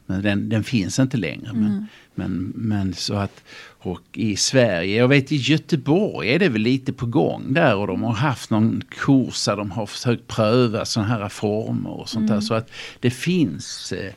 Men 0.05 0.21
den, 0.21 0.49
den 0.49 0.63
finns 0.63 0.99
inte 0.99 1.17
längre. 1.17 1.49
Mm. 1.49 1.61
Men, 1.61 1.87
men, 2.15 2.53
men 2.55 2.93
så 2.93 3.13
att, 3.13 3.43
och 3.63 4.01
i 4.13 4.35
Sverige, 4.35 4.97
jag 4.97 5.07
vet 5.07 5.31
i 5.31 5.35
Göteborg 5.35 6.33
är 6.33 6.39
det 6.39 6.49
väl 6.49 6.61
lite 6.61 6.93
på 6.93 7.05
gång 7.05 7.53
där 7.53 7.75
och 7.75 7.87
de 7.87 8.03
har 8.03 8.13
haft 8.13 8.49
någon 8.49 8.81
kurs 8.89 9.45
där 9.45 9.55
de 9.55 9.71
har 9.71 9.85
försökt 9.85 10.27
pröva 10.27 10.85
sådana 10.85 11.09
här 11.09 11.29
former 11.29 11.89
och 11.89 12.09
sånt 12.09 12.29
mm. 12.29 12.35
där. 12.35 12.41
Så 12.41 12.53
att 12.53 12.71
det 12.99 13.11
finns 13.11 13.91
eh, 13.91 14.13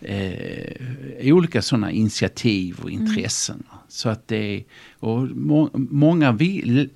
eh, 0.00 1.34
olika 1.34 1.62
sådana 1.62 1.90
initiativ 1.90 2.76
och 2.82 2.90
intressen. 2.90 3.54
Mm. 3.54 3.78
Så 3.88 4.08
att 4.08 4.28
det 4.28 4.64
och 4.98 5.28
må, 5.28 5.70
många 5.74 6.32
vill, 6.32 6.88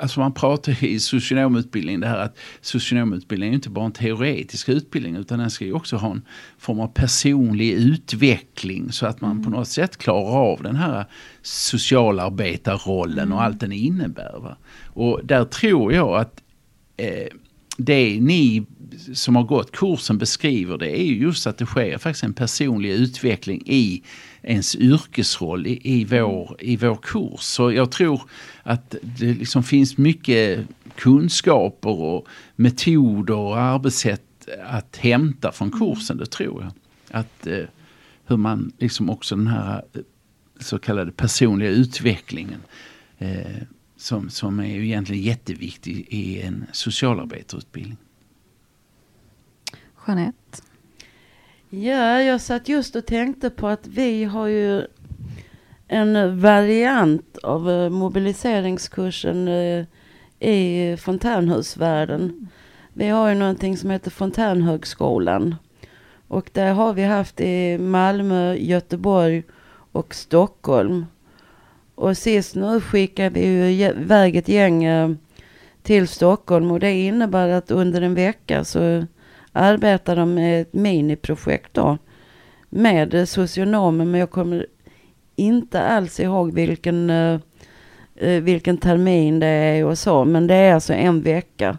alltså 0.00 0.20
man 0.20 0.32
pratar 0.32 0.84
i 0.84 1.00
socionomutbildning 1.00 2.00
det 2.00 2.06
här 2.06 2.18
att 2.18 2.38
socionomutbildning 2.60 3.50
är 3.50 3.54
inte 3.54 3.70
bara 3.70 3.84
en 3.84 3.92
teoretisk 3.92 4.68
utbildning 4.68 5.16
utan 5.16 5.38
den 5.38 5.50
ska 5.50 5.64
ju 5.64 5.72
också 5.72 5.96
ha 5.96 6.10
en 6.10 6.22
form 6.58 6.80
av 6.80 6.88
personlig 6.88 7.72
utveckling 7.72 8.92
så 8.92 9.06
att 9.06 9.20
man 9.20 9.30
mm. 9.30 9.44
på 9.44 9.50
något 9.50 9.68
sätt 9.68 9.96
klarar 9.96 10.52
av 10.52 10.62
den 10.62 10.76
här 10.76 11.04
socialarbetarrollen 11.42 13.18
mm. 13.18 13.32
och 13.32 13.42
allt 13.42 13.60
den 13.60 13.72
innebär. 13.72 14.38
Va? 14.38 14.56
Och 14.84 15.20
där 15.24 15.44
tror 15.44 15.92
jag 15.92 16.20
att 16.20 16.42
eh, 16.96 17.28
det 17.76 18.20
ni 18.20 18.66
som 19.14 19.36
har 19.36 19.42
gått 19.42 19.72
kursen 19.72 20.18
beskriver 20.18 20.78
det 20.78 21.00
är 21.00 21.04
ju 21.04 21.18
just 21.18 21.46
att 21.46 21.58
det 21.58 21.66
sker 21.66 21.98
faktiskt 21.98 22.24
en 22.24 22.34
personlig 22.34 22.90
utveckling 22.90 23.62
i 23.66 24.02
ens 24.42 24.76
yrkesroll 24.76 25.66
i, 25.66 25.80
i, 25.82 26.04
vår, 26.04 26.56
i 26.58 26.76
vår 26.76 26.98
kurs. 27.02 27.40
Så 27.40 27.72
jag 27.72 27.90
tror 27.90 28.22
att 28.62 28.94
det 29.02 29.34
liksom 29.34 29.62
finns 29.62 29.98
mycket 29.98 30.66
kunskaper 30.96 31.90
och 31.90 32.26
metoder 32.56 33.36
och 33.36 33.58
arbetssätt 33.58 34.48
att 34.66 34.96
hämta 34.96 35.52
från 35.52 35.70
kursen, 35.70 36.16
det 36.16 36.26
tror 36.26 36.62
jag. 36.62 36.72
Att 37.20 37.46
eh, 37.46 37.64
hur 38.26 38.36
man 38.36 38.72
liksom 38.78 39.10
också 39.10 39.36
den 39.36 39.46
här 39.46 39.84
eh, 39.92 40.00
så 40.60 40.78
kallade 40.78 41.12
personliga 41.12 41.70
utvecklingen 41.70 42.60
eh, 43.18 43.62
som, 43.96 44.30
som 44.30 44.60
är 44.60 44.74
ju 44.74 44.84
egentligen 44.84 45.22
jätteviktig 45.22 46.06
i 46.08 46.42
en 46.42 46.66
socialarbetarutbildning. 46.72 47.96
Jeanette? 50.06 50.62
Ja, 51.70 52.22
jag 52.22 52.40
satt 52.40 52.68
just 52.68 52.96
och 52.96 53.06
tänkte 53.06 53.50
på 53.50 53.68
att 53.68 53.86
vi 53.86 54.24
har 54.24 54.46
ju 54.46 54.86
en 55.88 56.40
variant 56.40 57.38
av 57.38 57.70
eh, 57.70 57.90
mobiliseringskursen 57.90 59.48
eh, 59.48 59.84
i 60.40 60.96
fontänhusvärlden. 60.96 62.48
Vi 62.92 63.08
har 63.08 63.28
ju 63.28 63.34
någonting 63.34 63.76
som 63.76 63.90
heter 63.90 64.10
Fontänhögskolan. 64.10 65.54
Och 66.28 66.50
det 66.52 66.60
har 66.60 66.92
vi 66.92 67.04
haft 67.04 67.40
i 67.40 67.78
Malmö, 67.78 68.54
Göteborg 68.54 69.42
och 69.92 70.14
Stockholm. 70.14 71.06
Och 71.94 72.16
sist 72.16 72.54
nu 72.54 72.80
skickade 72.80 73.30
vi 73.30 73.46
ju 73.46 73.88
iväg 73.88 74.36
ett 74.36 74.48
gäng 74.48 74.84
eh, 74.84 75.10
till 75.82 76.08
Stockholm 76.08 76.70
och 76.70 76.80
det 76.80 76.92
innebär 76.92 77.48
att 77.48 77.70
under 77.70 78.02
en 78.02 78.14
vecka 78.14 78.64
så 78.64 79.06
arbetar 79.52 80.16
de 80.16 80.34
med 80.34 80.62
ett 80.62 80.74
miniprojekt 80.74 81.74
då 81.74 81.98
med 82.68 83.28
socionomer 83.28 84.04
men 84.04 84.20
jag 84.20 84.30
kommer 84.30 84.66
inte 85.36 85.82
alls 85.82 86.20
ihåg 86.20 86.54
vilken, 86.54 87.10
uh, 87.10 87.40
vilken 88.42 88.78
termin 88.78 89.40
det 89.40 89.46
är 89.46 89.84
och 89.84 89.98
så 89.98 90.24
men 90.24 90.46
det 90.46 90.54
är 90.54 90.74
alltså 90.74 90.92
en 90.92 91.22
vecka. 91.22 91.78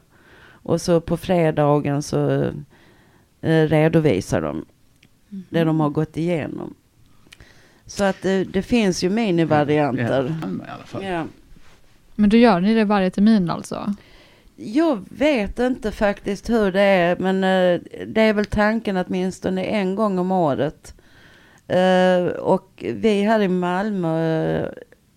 Och 0.63 0.81
så 0.81 1.01
på 1.01 1.17
fredagen 1.17 2.03
så 2.03 2.27
uh, 3.41 3.67
redovisar 3.67 4.41
de 4.41 4.49
mm. 4.49 5.43
det 5.49 5.63
de 5.63 5.79
har 5.79 5.89
gått 5.89 6.17
igenom. 6.17 6.73
Så 7.85 8.03
att 8.03 8.21
det, 8.21 8.43
det 8.43 8.61
finns 8.61 9.03
ju 9.03 9.09
minivarianter. 9.09 10.35
Ja, 10.93 11.01
ja, 11.01 11.25
Men 12.15 12.29
då 12.29 12.37
gör 12.37 12.61
ni 12.61 12.73
det 12.73 12.85
varje 12.85 13.11
termin 13.11 13.49
alltså? 13.49 13.93
Jag 14.63 15.05
vet 15.09 15.59
inte 15.59 15.91
faktiskt 15.91 16.49
hur 16.49 16.71
det 16.71 16.81
är, 16.81 17.15
men 17.19 17.35
uh, 17.35 17.81
det 18.07 18.21
är 18.21 18.33
väl 18.33 18.45
tanken 18.45 18.97
att 18.97 19.07
åtminstone 19.07 19.63
en 19.63 19.95
gång 19.95 20.19
om 20.19 20.31
året. 20.31 20.95
Uh, 21.73 22.27
och 22.27 22.83
vi 22.95 23.21
här 23.21 23.39
i 23.39 23.47
Malmö 23.47 24.61
uh, 24.61 24.69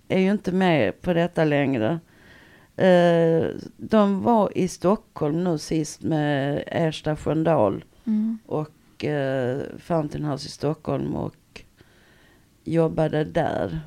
är 0.08 0.18
ju 0.18 0.30
inte 0.30 0.52
med 0.52 1.00
på 1.00 1.12
detta 1.12 1.44
längre. 1.44 2.00
de 3.76 4.22
var 4.22 4.58
i 4.58 4.68
Stockholm 4.68 5.44
nu 5.44 5.58
sist 5.58 6.02
med 6.02 6.64
Ersta 6.66 7.16
Sköndal 7.16 7.84
mm. 8.06 8.38
och 8.46 9.04
uh, 9.04 9.62
Fountain 9.78 10.24
House 10.24 10.46
i 10.46 10.50
Stockholm 10.50 11.14
och 11.14 11.62
jobbade 12.64 13.24
där. 13.24 13.80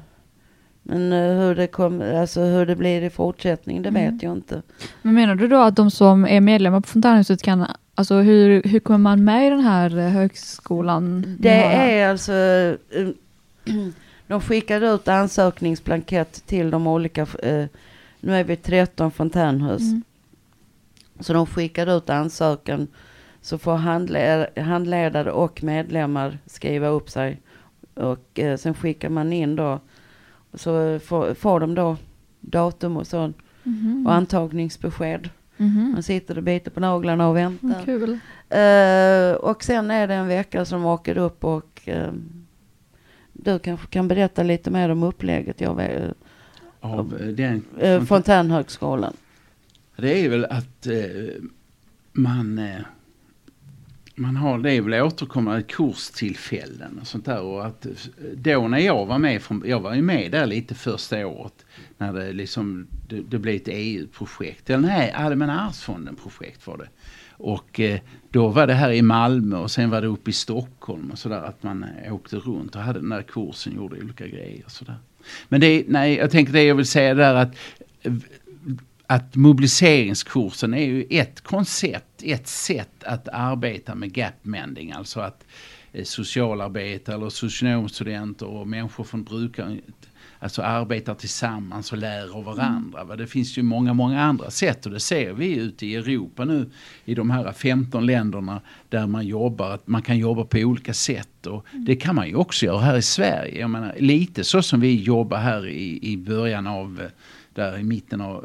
Men 0.89 1.13
uh, 1.13 1.39
hur, 1.39 1.55
det 1.55 1.67
kom, 1.67 2.01
alltså 2.01 2.41
hur 2.41 2.65
det 2.65 2.75
blir 2.75 3.01
i 3.01 3.09
fortsättningen, 3.09 3.83
det 3.83 3.89
mm. 3.89 4.13
vet 4.13 4.23
jag 4.23 4.33
inte. 4.33 4.61
Men 5.01 5.13
menar 5.13 5.35
du 5.35 5.47
då 5.47 5.57
att 5.57 5.75
de 5.75 5.91
som 5.91 6.25
är 6.25 6.41
medlemmar 6.41 6.81
på 6.81 6.87
Fontänhuset 6.87 7.41
kan, 7.41 7.65
alltså 7.95 8.15
hur, 8.15 8.63
hur 8.63 8.79
kommer 8.79 8.97
man 8.97 9.23
med 9.23 9.47
i 9.47 9.49
den 9.49 9.59
här 9.59 9.97
eh, 9.97 10.09
högskolan? 10.09 11.35
Det 11.39 11.63
är 11.63 12.09
alltså, 12.09 12.31
uh, 12.31 13.09
de 14.27 14.41
skickar 14.41 14.95
ut 14.95 15.07
ansökningsblankett 15.07 16.45
till 16.45 16.71
de 16.71 16.87
olika, 16.87 17.27
nu 18.19 18.35
är 18.35 18.43
vi 18.43 18.55
13 18.55 19.11
fontänhus. 19.11 19.81
Mm. 19.81 20.03
Så 21.19 21.33
de 21.33 21.45
skickar 21.45 21.97
ut 21.97 22.09
ansökan 22.09 22.87
så 23.41 23.57
får 23.57 23.75
handledare 24.61 25.31
och 25.31 25.63
medlemmar 25.63 26.37
skriva 26.45 26.87
upp 26.87 27.09
sig. 27.09 27.41
Och 27.93 28.39
eh, 28.39 28.57
sen 28.57 28.73
skickar 28.73 29.09
man 29.09 29.33
in 29.33 29.55
då 29.55 29.79
så 30.53 30.99
får, 30.99 31.33
får 31.33 31.59
de 31.59 31.75
då 31.75 31.97
datum 32.39 32.97
och 32.97 33.07
sånt. 33.07 33.37
Mm. 33.63 34.07
Och 34.07 34.13
antagningsbesked. 34.13 35.29
Mm. 35.57 35.91
Man 35.91 36.03
sitter 36.03 36.37
och 36.37 36.43
biter 36.43 36.71
på 36.71 36.79
naglarna 36.79 37.27
och 37.27 37.35
väntar. 37.35 37.81
Kul. 37.85 38.09
Uh, 38.09 39.35
och 39.35 39.63
sen 39.63 39.91
är 39.91 40.07
det 40.07 40.13
en 40.13 40.27
vecka 40.27 40.65
som 40.65 40.85
åker 40.85 41.17
upp 41.17 41.43
och 41.43 41.81
uh, 41.87 42.11
du 43.33 43.59
kanske 43.59 43.87
kan 43.87 44.07
berätta 44.07 44.43
lite 44.43 44.71
mer 44.71 44.89
om 44.89 45.03
upplägget. 45.03 45.61
Jag 45.61 45.75
vet, 45.75 46.13
Av 46.79 47.33
den? 47.35 47.63
Uh, 47.83 48.03
Fontänhögskolan. 48.03 49.13
Det 49.95 50.25
är 50.25 50.29
väl 50.29 50.45
att 50.45 50.87
man 52.11 52.61
man 54.19 54.35
har 54.35 54.57
det 54.57 54.71
är 54.71 54.81
väl 54.81 55.01
återkommande 55.01 55.63
kurstillfällen 55.63 56.99
och 57.01 57.07
sånt 57.07 57.25
där. 57.25 57.41
Och 57.41 57.65
att 57.65 57.85
eh, 57.85 57.91
då 58.35 58.67
när 58.67 58.79
jag 58.79 59.05
var 59.05 59.17
med, 59.17 59.41
från, 59.41 59.63
jag 59.65 59.79
var 59.79 59.93
ju 59.93 60.01
med 60.01 60.31
där 60.31 60.45
lite 60.45 60.75
första 60.75 61.27
året 61.27 61.65
när 61.97 62.13
det 62.13 62.33
liksom, 62.33 62.87
det, 63.07 63.21
det 63.21 63.39
blev 63.39 63.55
ett 63.55 63.67
EU-projekt. 63.67 64.69
Eller 64.69 64.87
nej, 64.87 65.11
Allmänna 65.11 65.61
arvsfonden-projekt 65.61 66.67
var 66.67 66.77
det. 66.77 66.89
Och 67.31 67.79
eh, 67.79 67.99
då 68.29 68.47
var 68.47 68.67
det 68.67 68.73
här 68.73 68.91
i 68.91 69.01
Malmö 69.01 69.57
och 69.57 69.71
sen 69.71 69.89
var 69.89 70.01
det 70.01 70.07
uppe 70.07 70.29
i 70.29 70.33
Stockholm 70.33 71.11
och 71.11 71.19
sådär 71.19 71.41
att 71.41 71.63
man 71.63 71.85
eh, 72.03 72.13
åkte 72.13 72.35
runt 72.35 72.75
och 72.75 72.81
hade 72.81 72.99
den 72.99 73.09
där 73.09 73.21
kursen, 73.21 73.75
gjorde 73.75 74.01
olika 74.01 74.27
grejer 74.27 74.65
och 74.65 74.71
sådär. 74.71 74.95
Men 75.49 75.61
det, 75.61 75.83
nej, 75.87 76.15
jag 76.15 76.31
tänker 76.31 76.53
det 76.53 76.63
jag 76.63 76.75
vill 76.75 76.85
säga 76.85 77.13
där 77.13 77.35
att 77.35 77.55
eh, 78.01 78.13
att 79.07 79.35
mobiliseringskursen 79.35 80.73
är 80.73 80.85
ju 80.85 81.05
ett 81.09 81.41
koncept, 81.41 82.23
ett 82.23 82.47
sätt 82.47 83.03
att 83.03 83.27
arbeta 83.27 83.95
med 83.95 84.13
gapmending. 84.13 84.91
Alltså 84.91 85.19
att 85.19 85.45
eh, 85.93 86.03
socialarbetare 86.03 87.15
eller 87.15 87.29
socionomstudenter 87.29 88.45
och 88.45 88.67
människor 88.67 89.03
från 89.03 89.23
brukare 89.23 89.77
alltså 90.39 90.61
arbetar 90.61 91.15
tillsammans 91.15 91.91
och 91.91 91.97
lär 91.97 92.35
av 92.37 92.43
varandra. 92.43 93.01
Mm. 93.01 93.17
Det 93.17 93.27
finns 93.27 93.57
ju 93.57 93.63
många, 93.63 93.93
många 93.93 94.21
andra 94.21 94.51
sätt 94.51 94.85
och 94.85 94.91
det 94.91 94.99
ser 94.99 95.33
vi 95.33 95.55
ute 95.55 95.85
i 95.85 95.95
Europa 95.95 96.45
nu 96.45 96.69
i 97.05 97.15
de 97.15 97.29
här 97.29 97.51
15 97.51 98.05
länderna 98.05 98.61
där 98.89 99.07
man 99.07 99.27
jobbar, 99.27 99.71
att 99.71 99.87
man 99.87 100.01
kan 100.01 100.17
jobba 100.17 100.45
på 100.45 100.57
olika 100.57 100.93
sätt 100.93 101.45
och 101.45 101.65
mm. 101.71 101.85
det 101.85 101.95
kan 101.95 102.15
man 102.15 102.27
ju 102.27 102.35
också 102.35 102.65
göra 102.65 102.79
här 102.79 102.97
i 102.97 103.01
Sverige. 103.01 103.59
Jag 103.59 103.69
menar, 103.69 103.95
lite 103.99 104.43
så 104.43 104.61
som 104.61 104.79
vi 104.79 105.03
jobbar 105.03 105.37
här 105.37 105.67
i, 105.67 106.11
i 106.11 106.17
början 106.17 106.67
av 106.67 107.01
eh, 107.01 107.09
där 107.57 107.77
i 107.77 107.83
mitten 107.83 108.21
av 108.21 108.41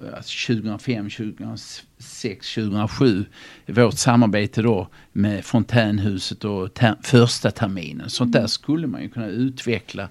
2005, 0.46 1.10
2006, 1.10 2.54
2007. 2.54 3.24
Vårt 3.66 3.94
samarbete 3.94 4.62
då 4.62 4.88
med 5.12 5.44
Fontänhuset 5.44 6.44
och 6.44 6.74
ter 6.74 6.96
första 7.02 7.50
terminen. 7.50 8.10
Sånt 8.10 8.32
där 8.32 8.40
mm. 8.40 8.48
skulle 8.48 8.86
man 8.86 9.02
ju 9.02 9.08
kunna 9.08 9.26
utveckla 9.26 10.08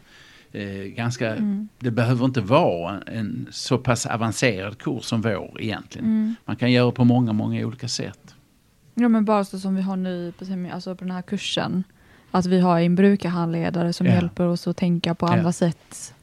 eh, 0.51 0.63
ganska, 0.73 1.35
mm. 1.35 1.69
det 1.79 1.91
behöver 1.91 2.25
inte 2.25 2.41
vara 2.41 3.01
en, 3.01 3.47
så 3.51 3.77
pass 3.77 4.05
avancerad 4.05 4.77
kurs 4.77 5.03
som 5.03 5.21
vår 5.21 5.61
egentligen. 5.61 6.05
Mm. 6.07 6.35
Man 6.45 6.55
kan 6.55 6.71
göra 6.71 6.91
på 6.91 7.03
många, 7.03 7.33
många 7.33 7.65
olika 7.65 7.87
sätt. 7.87 8.35
Ja 8.93 9.09
men 9.09 9.25
bara 9.25 9.45
så 9.45 9.59
som 9.59 9.75
vi 9.75 9.81
har 9.81 9.95
nu 9.95 10.33
på, 10.39 10.45
alltså 10.73 10.95
på 10.95 11.03
den 11.03 11.11
här 11.11 11.21
kursen. 11.21 11.83
Att 12.31 12.45
vi 12.45 12.59
har 12.59 12.79
en 12.79 12.95
brukarhandledare 12.95 13.93
som 13.93 14.07
ja. 14.07 14.13
hjälper 14.13 14.47
oss 14.47 14.67
att 14.67 14.77
tänka 14.77 15.15
på 15.15 15.25
andra 15.25 15.43
ja. 15.43 15.51
sätt 15.51 16.13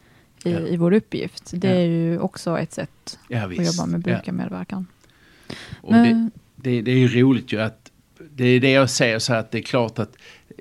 i, 0.45 0.53
ja. 0.53 0.61
i 0.61 0.77
vår 0.77 0.93
uppgift. 0.93 1.51
Det 1.55 1.69
ja. 1.69 1.75
är 1.75 1.87
ju 1.87 2.19
också 2.19 2.59
ett 2.59 2.73
sätt 2.73 3.19
ja, 3.29 3.47
att 3.47 3.67
jobba 3.67 3.87
med 3.87 4.01
brukarmedverkan. 4.01 4.87
Och 5.81 5.93
det, 5.93 6.31
det, 6.57 6.83
det, 6.83 6.91
är 6.91 6.99
ju 6.99 7.09
roligt 7.09 7.53
ju 7.53 7.61
att 7.61 7.91
det 8.31 8.45
är 8.45 8.61
det 8.61 8.71
jag 8.71 8.91
säger 8.91 9.19
så 9.19 9.35
att 9.35 9.51
det 9.51 9.59
är 9.59 9.63
klart 9.63 9.99
att 9.99 10.17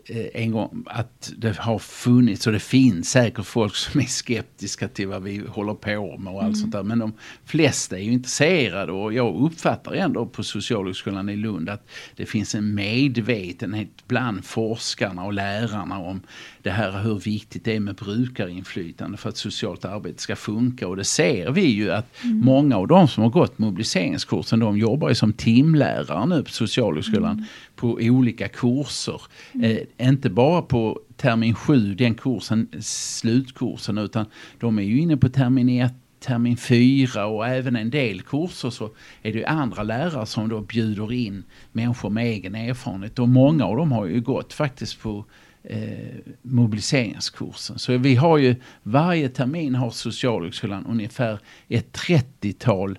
eh, 0.06 0.26
en 0.34 0.52
gång 0.52 0.84
att 0.88 1.32
det 1.38 1.58
har 1.58 1.80
funnits 1.80 2.47
och 2.47 2.54
det 2.54 2.60
finns 2.60 3.10
säkert 3.10 3.45
folk 3.45 3.76
som 3.76 4.02
är 4.02 4.06
skeptiska 4.06 4.88
till 4.88 5.08
vad 5.08 5.24
vi 5.24 5.43
håller 5.47 5.74
på 5.74 6.18
med 6.18 6.34
och 6.34 6.43
allt 6.43 6.47
Mm. 6.47 6.56
sånt 6.56 6.72
där. 6.72 6.84
Men 6.84 6.99
de 6.99 7.14
flesta 7.45 7.97
är 7.97 8.02
ju 8.02 8.12
intresserade 8.12 8.91
och 8.91 9.14
jag 9.14 9.36
uppfattar 9.36 9.93
ändå 9.93 10.26
på 10.26 10.43
Socialhögskolan 10.43 11.30
i 11.30 11.36
Lund 11.36 11.70
att 11.70 11.88
det 12.16 12.26
finns 12.26 12.56
en 12.56 12.76
medvetenhet 12.76 13.89
bland 14.08 14.45
forskarna 14.45 15.24
och 15.24 15.34
lärarna 15.34 15.99
om 15.99 16.22
det 16.68 16.74
här 16.74 17.01
hur 17.01 17.20
viktigt 17.20 17.65
det 17.65 17.76
är 17.76 17.80
med 17.80 17.95
brukarinflytande 17.95 19.18
för 19.18 19.30
att 19.30 19.38
socialt 19.38 19.86
arbete 19.86 20.22
ska 20.22 20.36
funka. 20.36 20.88
Och 20.88 20.95
det 20.95 21.03
ser 21.03 21.51
vi 21.51 21.65
ju 21.65 21.91
att 21.91 22.13
många 22.24 22.78
av 22.78 22.88
de 22.88 23.07
som 23.07 23.24
har 23.24 23.30
gått 23.30 23.59
mobiliseringskursen 23.59 24.59
de 24.59 24.78
jobbar 24.78 25.09
ju 25.09 25.15
som 25.15 25.34
timlärare 25.34 26.26
nu 26.26 26.43
på 26.43 26.49
Socialhögskolan 26.49 27.45
på 27.76 27.99
olika 28.01 28.47
kurser. 28.47 29.22
Eh, 29.63 30.07
inte 30.07 30.30
bara 30.30 30.61
på 30.61 30.99
termin 31.18 31.55
7, 31.55 31.95
den 31.95 32.15
kursen, 32.15 32.68
slutkursen, 32.82 33.97
utan 33.97 34.26
de 34.59 34.80
är 34.80 34.84
ju 34.84 34.99
inne 34.99 35.18
på 35.18 35.30
termin 35.30 35.70
1 35.70 35.93
termin 36.20 36.57
4 36.57 37.26
och 37.26 37.47
även 37.47 37.76
en 37.76 37.89
del 37.89 38.22
kurser 38.22 38.70
så 38.70 38.86
är 39.22 39.34
det 39.34 39.38
ju 39.39 39.45
andra 39.45 39.84
lärare 39.84 40.26
som 40.26 40.49
då 40.49 40.61
bjuder 40.61 41.13
in 41.13 41.43
människor 41.72 42.09
med 42.09 42.26
egen 42.26 42.55
erfarenhet 42.55 43.20
och 43.20 43.30
många 43.30 43.65
av 43.65 43.78
dem 43.78 43.91
har 43.91 44.05
ju 44.05 44.22
gått 44.22 44.53
faktiskt 44.53 45.01
på 45.01 45.26
eh, 45.70 46.34
mobiliseringskursen. 46.41 47.80
Så 47.80 47.97
vi 47.97 48.15
har 48.15 48.38
ju 48.38 48.55
varje 48.84 49.30
termin 49.30 49.76
har 49.76 49.91
Socialhögskolan 49.91 50.86
ungefär 50.86 51.39
ett 51.68 51.97
30-tal 51.97 52.97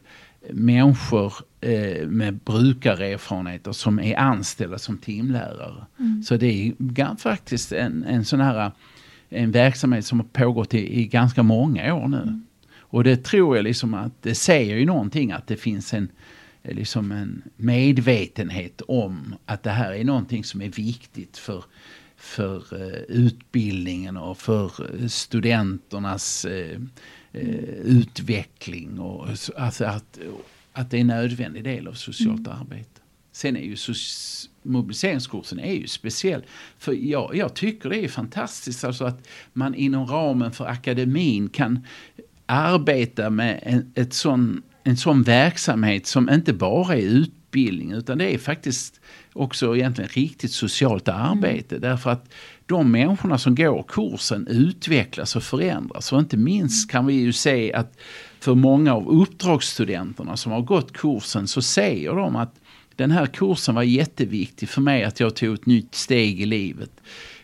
människor 0.50 1.32
eh, 1.60 2.06
med 2.06 2.34
brukarerfarenheter 2.34 3.72
som 3.72 3.98
är 3.98 4.16
anställda 4.16 4.78
som 4.78 4.98
timlärare. 4.98 5.86
Så 6.24 6.36
det 6.36 6.46
är 6.46 7.16
faktiskt 7.16 7.72
en, 7.72 8.04
en 8.04 8.24
sån 8.24 8.40
här 8.40 8.72
en 9.28 9.50
verksamhet 9.50 10.04
som 10.04 10.20
har 10.20 10.26
pågått 10.26 10.74
i, 10.74 11.00
i 11.00 11.06
ganska 11.06 11.42
många 11.42 11.94
år 11.94 12.08
nu. 12.08 12.40
Och 12.78 13.04
det 13.04 13.24
tror 13.24 13.56
jag 13.56 13.64
liksom 13.64 13.94
att 13.94 14.22
det 14.22 14.34
säger 14.34 14.76
ju 14.76 14.86
någonting 14.86 15.32
att 15.32 15.46
det 15.46 15.56
finns 15.56 15.94
en 15.94 16.08
liksom 16.62 17.12
en 17.12 17.42
medvetenhet 17.56 18.80
om 18.88 19.34
att 19.46 19.62
det 19.62 19.70
här 19.70 19.92
är 19.92 20.04
någonting 20.04 20.44
som 20.44 20.62
är 20.62 20.68
viktigt 20.68 21.36
för, 21.36 21.64
för 22.18 22.82
eh, 22.82 23.00
utbildningen 23.08 24.16
och 24.16 24.38
för 24.38 25.00
eh, 25.02 25.06
studenternas 25.08 26.44
eh, 26.44 26.78
utveckling. 27.84 28.98
Och, 28.98 29.38
så- 29.38 29.52
alltså 29.56 29.84
att, 29.84 30.18
att 30.72 30.90
det 30.90 30.96
är 30.96 31.00
en 31.00 31.06
nödvändig 31.06 31.64
del 31.64 31.88
av 31.88 31.92
socialt 31.92 32.48
arbete. 32.48 33.00
Sen 33.32 33.56
är 33.56 33.60
ju 33.60 33.76
mobiliseringskursen 34.62 35.58
är 35.60 35.72
ju 35.72 35.86
speciell. 35.86 36.42
För 36.78 36.92
jag, 36.92 37.36
jag 37.36 37.54
tycker 37.54 37.88
det 37.90 38.04
är 38.04 38.08
fantastiskt 38.08 38.84
alltså 38.84 39.04
att 39.04 39.28
man 39.52 39.74
inom 39.74 40.06
ramen 40.06 40.52
för 40.52 40.64
akademin 40.66 41.48
kan 41.48 41.84
arbeta 42.46 43.30
med 43.30 43.60
en, 43.62 43.92
ett 43.94 44.12
sån, 44.12 44.62
en 44.84 44.96
sån 44.96 45.22
verksamhet 45.22 46.06
som 46.06 46.30
inte 46.30 46.52
bara 46.52 46.94
är 46.96 47.02
utbildning 47.02 47.92
utan 47.92 48.18
det 48.18 48.34
är 48.34 48.38
faktiskt 48.38 49.00
också 49.38 49.76
egentligen 49.76 50.10
riktigt 50.12 50.52
socialt 50.52 51.08
arbete. 51.08 51.78
Därför 51.78 52.10
att 52.10 52.32
de 52.66 52.92
människorna 52.92 53.38
som 53.38 53.54
går 53.54 53.84
kursen 53.88 54.46
utvecklas 54.46 55.36
och 55.36 55.42
förändras. 55.42 56.12
Och 56.12 56.18
inte 56.18 56.36
minst 56.36 56.90
kan 56.90 57.06
vi 57.06 57.14
ju 57.14 57.32
se 57.32 57.72
att 57.72 57.98
för 58.40 58.54
många 58.54 58.94
av 58.94 59.08
uppdragsstudenterna 59.08 60.36
som 60.36 60.52
har 60.52 60.62
gått 60.62 60.92
kursen 60.92 61.48
så 61.48 61.62
säger 61.62 62.14
de 62.14 62.36
att 62.36 62.54
den 62.96 63.10
här 63.10 63.26
kursen 63.26 63.74
var 63.74 63.82
jätteviktig 63.82 64.68
för 64.68 64.80
mig 64.80 65.04
att 65.04 65.20
jag 65.20 65.36
tog 65.36 65.54
ett 65.54 65.66
nytt 65.66 65.94
steg 65.94 66.40
i 66.40 66.46
livet. 66.46 66.90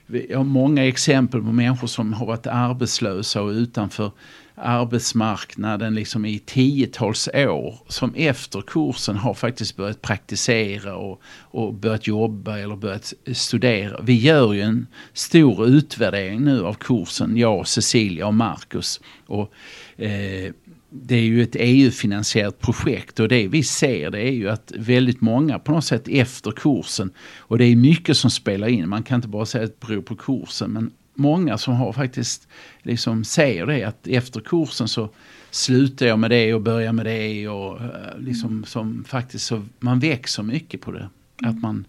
Jag 0.06 0.38
har 0.38 0.44
många 0.44 0.88
exempel 0.88 1.40
på 1.40 1.52
människor 1.52 1.86
som 1.86 2.12
har 2.12 2.26
varit 2.26 2.46
arbetslösa 2.46 3.42
och 3.42 3.50
utanför 3.50 4.10
arbetsmarknaden 4.54 5.94
liksom 5.94 6.24
i 6.24 6.38
tiotals 6.38 7.28
år 7.34 7.78
som 7.88 8.14
efter 8.14 8.60
kursen 8.60 9.16
har 9.16 9.34
faktiskt 9.34 9.76
börjat 9.76 10.02
praktisera 10.02 10.96
och, 10.96 11.22
och 11.40 11.74
börjat 11.74 12.06
jobba 12.06 12.58
eller 12.58 12.76
börjat 12.76 13.12
studera. 13.32 14.00
Vi 14.02 14.14
gör 14.14 14.52
ju 14.52 14.60
en 14.60 14.86
stor 15.12 15.66
utvärdering 15.66 16.44
nu 16.44 16.64
av 16.64 16.74
kursen, 16.74 17.36
jag, 17.36 17.68
Cecilia 17.68 18.26
och 18.26 18.34
Marcus. 18.34 19.00
Och, 19.26 19.52
eh, 19.96 20.52
det 20.96 21.14
är 21.14 21.22
ju 21.22 21.42
ett 21.42 21.56
EU-finansierat 21.58 22.60
projekt 22.60 23.20
och 23.20 23.28
det 23.28 23.48
vi 23.48 23.62
ser 23.62 24.10
det 24.10 24.20
är 24.20 24.32
ju 24.32 24.48
att 24.48 24.72
väldigt 24.76 25.20
många 25.20 25.58
på 25.58 25.72
något 25.72 25.84
sätt 25.84 26.08
efter 26.08 26.50
kursen 26.50 27.10
och 27.38 27.58
det 27.58 27.64
är 27.64 27.76
mycket 27.76 28.16
som 28.16 28.30
spelar 28.30 28.68
in. 28.68 28.88
Man 28.88 29.02
kan 29.02 29.16
inte 29.16 29.28
bara 29.28 29.46
säga 29.46 29.64
att 29.64 29.80
det 29.80 29.86
beror 29.86 30.02
på 30.02 30.16
kursen 30.16 30.72
men 30.72 30.90
många 31.14 31.58
som 31.58 31.74
har 31.74 31.92
faktiskt 31.92 32.48
liksom 32.82 33.24
säger 33.24 33.66
det 33.66 33.84
att 33.84 34.06
efter 34.06 34.40
kursen 34.40 34.88
så 34.88 35.08
slutar 35.50 36.06
jag 36.06 36.18
med 36.18 36.30
det 36.30 36.54
och 36.54 36.60
börjar 36.60 36.92
med 36.92 37.06
det 37.06 37.48
och 37.48 37.80
eh, 37.80 38.18
liksom 38.18 38.64
som 38.64 39.04
faktiskt 39.04 39.46
så 39.46 39.62
man 39.78 39.98
växer 39.98 40.42
mycket 40.42 40.80
på 40.80 40.92
det. 40.92 41.08
Att 41.42 41.60
man 41.60 41.84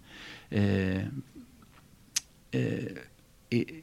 eh, 0.49 0.97
eh, 2.51 2.86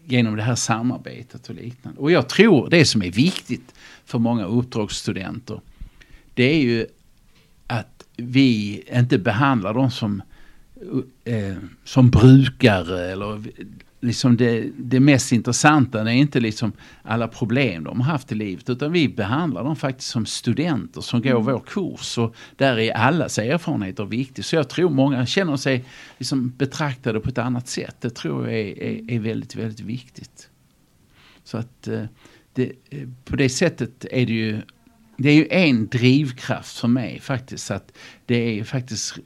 genom 0.05 0.37
det 0.37 0.43
här 0.43 0.55
samarbetet 0.55 1.49
och 1.49 1.55
liknande. 1.55 2.01
Och 2.01 2.11
jag 2.11 2.29
tror 2.29 2.71
det 2.71 2.85
som 2.85 3.03
är 3.03 3.11
viktigt 3.11 3.75
för 4.05 4.19
många 4.19 4.45
uppdragsstudenter 4.45 5.61
det 6.35 6.45
är 6.45 6.61
ju 6.61 6.87
att 7.67 8.05
vi 8.17 8.83
inte 8.93 9.19
behandlar 9.19 9.75
dem 9.75 9.91
som, 9.91 10.23
eh, 11.25 11.57
som 11.85 12.11
brukare 12.11 13.13
eller 13.13 13.43
liksom 14.03 14.37
det, 14.37 14.71
det 14.77 15.01
mest 15.01 15.33
intressanta 15.33 16.01
är 16.01 16.09
inte 16.09 16.41
liksom 16.41 16.73
alla 17.03 17.29
problem 17.29 17.85
de 17.85 18.01
har 18.01 18.13
haft 18.13 18.33
i 18.33 18.35
livet 18.35 18.71
utan 18.71 18.93
vi 18.93 19.09
behandlar 19.09 19.65
dem 19.65 19.77
faktiskt 19.77 20.11
som 20.11 20.27
studenter 20.27 21.01
som 21.01 21.23
går 21.23 21.41
vår 21.41 21.63
kurs 21.67 22.19
och 22.19 22.35
där 22.57 22.79
är 22.79 22.93
allas 22.93 23.39
erfarenheter 23.39 24.05
viktiga. 24.05 24.43
Så 24.43 24.57
jag 24.57 24.69
tror 24.69 24.91
många 24.91 25.27
känner 25.27 25.57
sig 25.57 25.85
liksom 26.19 26.53
betraktade 26.57 27.21
på 27.21 27.29
ett 27.29 27.39
annat 27.39 27.69
sätt. 27.69 27.97
Det 28.01 28.11
tror 28.11 28.49
jag 28.49 28.61
är, 28.61 28.83
är, 28.83 29.11
är 29.11 29.19
väldigt, 29.19 29.57
väldigt 29.57 29.81
viktigt. 29.81 30.49
Så 31.45 31.59
att 31.59 31.89
eh, 31.89 32.05
det, 32.53 32.73
eh, 32.91 33.09
på 33.25 33.37
det 33.37 33.49
sättet 33.49 34.07
är 34.11 34.27
det 34.27 34.33
ju 34.33 34.61
det 35.17 35.29
är 35.29 35.35
ju 35.35 35.47
en 35.51 35.87
drivkraft 35.87 36.79
för 36.79 36.89
mig 36.89 37.21
faktiskt. 37.21 37.71
Att 37.71 37.93
det 38.27 38.59
är 38.59 38.65
faktiskt 38.65 39.19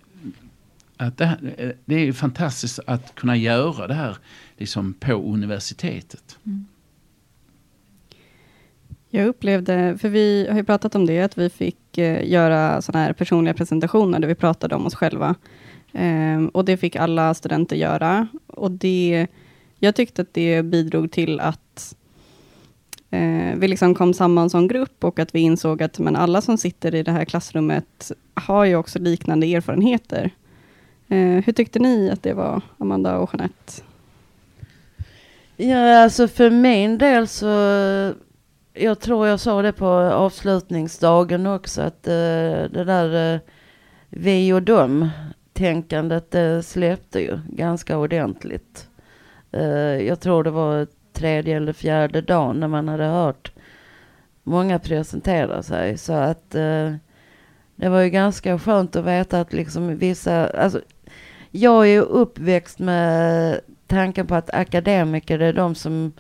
att 0.97 1.19
det, 1.19 1.27
här, 1.27 1.55
eh, 1.59 1.71
det 1.85 1.95
är 1.95 2.05
ju 2.05 2.13
fantastiskt 2.13 2.81
att 2.87 3.15
kunna 3.15 3.37
göra 3.37 3.87
det 3.87 3.95
här 3.95 4.17
liksom 4.57 4.95
på 4.95 5.13
universitetet. 5.13 6.39
Mm. 6.47 6.67
Jag 9.11 9.27
upplevde, 9.27 9.99
för 9.99 10.09
vi 10.09 10.47
har 10.51 10.57
ju 10.57 10.65
pratat 10.65 10.95
om 10.95 11.07
det, 11.07 11.21
att 11.21 11.39
vi 11.39 11.51
fick 11.51 11.99
eh, 11.99 12.31
göra 12.31 12.83
sådana 12.83 13.05
här 13.05 13.13
personliga 13.13 13.55
presentationer 13.55 14.19
där 14.19 14.29
vi 14.29 14.35
pratade 14.35 14.75
om 14.75 14.87
oss 14.87 14.95
själva. 14.95 15.35
Ehm, 15.93 16.49
och 16.49 16.65
det 16.65 16.77
fick 16.77 16.97
alla 16.97 17.35
studenter 17.35 17.77
göra. 17.77 18.29
Och 18.47 18.71
det, 18.71 19.27
jag 19.79 19.95
tyckte 19.95 20.23
att 20.23 20.35
det 20.35 20.63
bidrog 20.63 21.13
till 21.13 21.41
att 21.41 21.97
eh, 23.11 23.57
vi 23.57 23.69
liksom 23.69 23.95
kom 23.95 24.15
samman 24.15 24.51
som 24.51 24.69
grupp 24.69 25.05
och 25.05 25.19
att 25.19 25.35
vi 25.35 25.41
insåg 25.41 25.83
att 25.83 25.99
men 25.99 26.17
alla 26.17 26.41
som 26.41 26.59
sitter 26.59 26.95
i 26.95 27.03
det 27.03 27.13
här 27.13 27.25
klassrummet 27.25 28.13
har 28.35 28.65
ju 28.65 28.77
också 28.77 28.99
liknande 28.99 29.55
erfarenheter. 29.55 30.31
Eh, 31.09 31.45
hur 31.45 31.53
tyckte 31.53 31.79
ni 31.79 32.11
att 32.11 32.23
det 32.23 32.35
var, 32.35 32.63
Amanda 32.79 33.19
och 33.19 33.31
Jeanette? 33.33 33.83
Ja, 35.57 36.03
alltså 36.03 36.29
för 36.29 36.51
min 36.51 36.99
del 36.99 37.29
så, 37.29 37.47
jag 38.75 39.01
tror 39.01 39.27
jag 39.27 39.41
sa 39.41 39.63
det 39.63 39.73
på 39.73 39.89
avslutningsdagen 39.97 41.47
också, 41.47 41.83
att 41.83 42.07
eh, 42.07 42.13
det 42.71 42.85
där 42.85 43.35
eh, 43.35 43.41
vi 44.09 44.53
och 44.53 44.63
dem 44.63 45.09
tänkandet 45.53 46.31
det 46.31 46.63
släppte 46.63 47.21
ju 47.21 47.39
ganska 47.49 47.99
ordentligt. 47.99 48.89
Eh, 49.53 50.07
jag 50.07 50.21
tror 50.21 50.45
det 50.45 50.51
var 50.51 50.87
tredje 51.13 51.57
eller 51.57 51.73
fjärde 51.73 52.21
dagen 52.21 52.61
när 52.61 52.69
man 52.69 52.89
hade 52.89 53.05
hört 53.05 53.53
många 54.43 54.79
presentera 54.79 55.63
sig. 55.63 55.99
Så 55.99 56.13
att 56.13 56.55
eh, 56.55 56.95
det 57.77 57.89
var 57.89 58.01
ju 58.01 58.11
ganska 58.11 58.59
skönt 58.59 58.97
att 58.97 59.05
veta 59.05 59.41
att 59.41 59.53
liksom 59.53 59.97
vissa, 59.97 60.47
alltså 60.47 60.81
jag 61.57 61.89
är 61.89 62.01
uppväxt 62.01 62.79
med 62.79 63.61
tanken 63.87 64.27
på 64.27 64.35
att 64.35 64.55
akademiker 64.55 65.39
är 65.39 65.53
de 65.53 65.75
som 65.75 66.13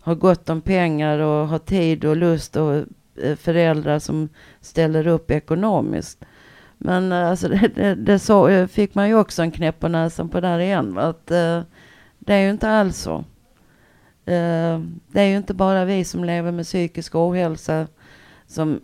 har 0.00 0.14
gott 0.14 0.50
om 0.50 0.60
pengar 0.60 1.18
och 1.18 1.48
har 1.48 1.58
tid 1.58 2.04
och 2.04 2.16
lust 2.16 2.56
och 2.56 2.74
eh, 3.22 3.36
föräldrar 3.36 3.98
som 3.98 4.28
ställer 4.60 5.06
upp 5.06 5.30
ekonomiskt. 5.30 6.24
Men 6.78 7.12
eh, 7.12 7.30
alltså 7.30 7.48
det, 7.48 7.68
det, 7.74 7.94
det 7.94 8.18
så, 8.18 8.48
eh, 8.48 8.66
fick 8.66 8.94
man 8.94 9.08
ju 9.08 9.14
också 9.18 9.42
en 9.42 9.50
knäpp 9.50 9.80
på 9.80 9.88
näsan 9.88 10.28
på 10.28 10.40
där 10.40 10.58
igen. 10.58 10.98
Att, 10.98 11.30
eh, 11.30 11.62
det 12.18 12.34
är 12.34 12.40
ju 12.40 12.50
inte 12.50 12.68
alls 12.68 12.98
så. 12.98 13.16
Eh, 14.24 14.80
det 15.08 15.20
är 15.20 15.26
ju 15.26 15.36
inte 15.36 15.54
bara 15.54 15.84
vi 15.84 16.04
som 16.04 16.24
lever 16.24 16.52
med 16.52 16.64
psykisk 16.64 17.14
ohälsa 17.14 17.86
som 18.46 18.80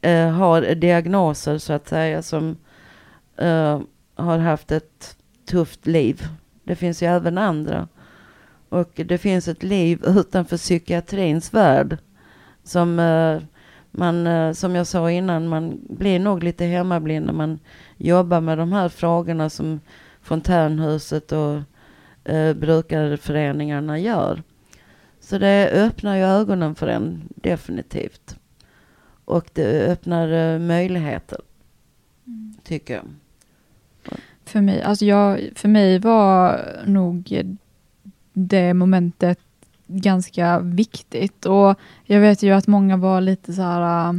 eh, 0.00 0.30
har 0.30 0.74
diagnoser 0.74 1.58
så 1.58 1.72
att 1.72 1.88
säga 1.88 2.22
som 2.22 2.56
har 4.14 4.38
haft 4.38 4.72
ett 4.72 5.17
tufft 5.48 5.86
liv. 5.86 6.22
Det 6.64 6.76
finns 6.76 7.02
ju 7.02 7.06
även 7.06 7.38
andra. 7.38 7.88
Och 8.68 8.90
det 8.94 9.18
finns 9.18 9.48
ett 9.48 9.62
liv 9.62 10.02
utanför 10.04 10.56
psykiatrins 10.56 11.54
värld 11.54 11.98
som 12.64 12.98
eh, 12.98 13.42
man, 13.90 14.26
eh, 14.26 14.52
som 14.52 14.74
jag 14.74 14.86
sa 14.86 15.10
innan, 15.10 15.48
man 15.48 15.80
blir 15.88 16.18
nog 16.18 16.42
lite 16.42 16.64
hemmablind 16.64 17.26
när 17.26 17.32
man 17.32 17.58
jobbar 17.96 18.40
med 18.40 18.58
de 18.58 18.72
här 18.72 18.88
frågorna 18.88 19.50
som 19.50 19.80
Fontänhuset 20.20 21.32
och 21.32 21.60
eh, 22.32 22.54
brukarföreningarna 22.54 23.98
gör. 23.98 24.42
Så 25.20 25.38
det 25.38 25.70
öppnar 25.72 26.16
ju 26.16 26.22
ögonen 26.22 26.74
för 26.74 26.86
en 26.86 27.22
definitivt. 27.34 28.36
Och 29.24 29.50
det 29.52 29.92
öppnar 29.92 30.32
eh, 30.32 30.58
möjligheter, 30.58 31.40
tycker 32.64 32.94
jag. 32.94 33.04
För 34.48 34.60
mig, 34.60 34.82
alltså 34.82 35.04
jag, 35.04 35.48
för 35.54 35.68
mig 35.68 35.98
var 35.98 36.64
nog 36.86 37.42
det 38.32 38.74
momentet 38.74 39.38
ganska 39.86 40.60
viktigt. 40.60 41.46
Och 41.46 41.78
jag 42.04 42.20
vet 42.20 42.42
ju 42.42 42.50
att 42.50 42.66
många 42.66 42.96
var 42.96 43.20
lite 43.20 43.52
så 43.52 43.62
här, 43.62 44.08
äh, 44.08 44.12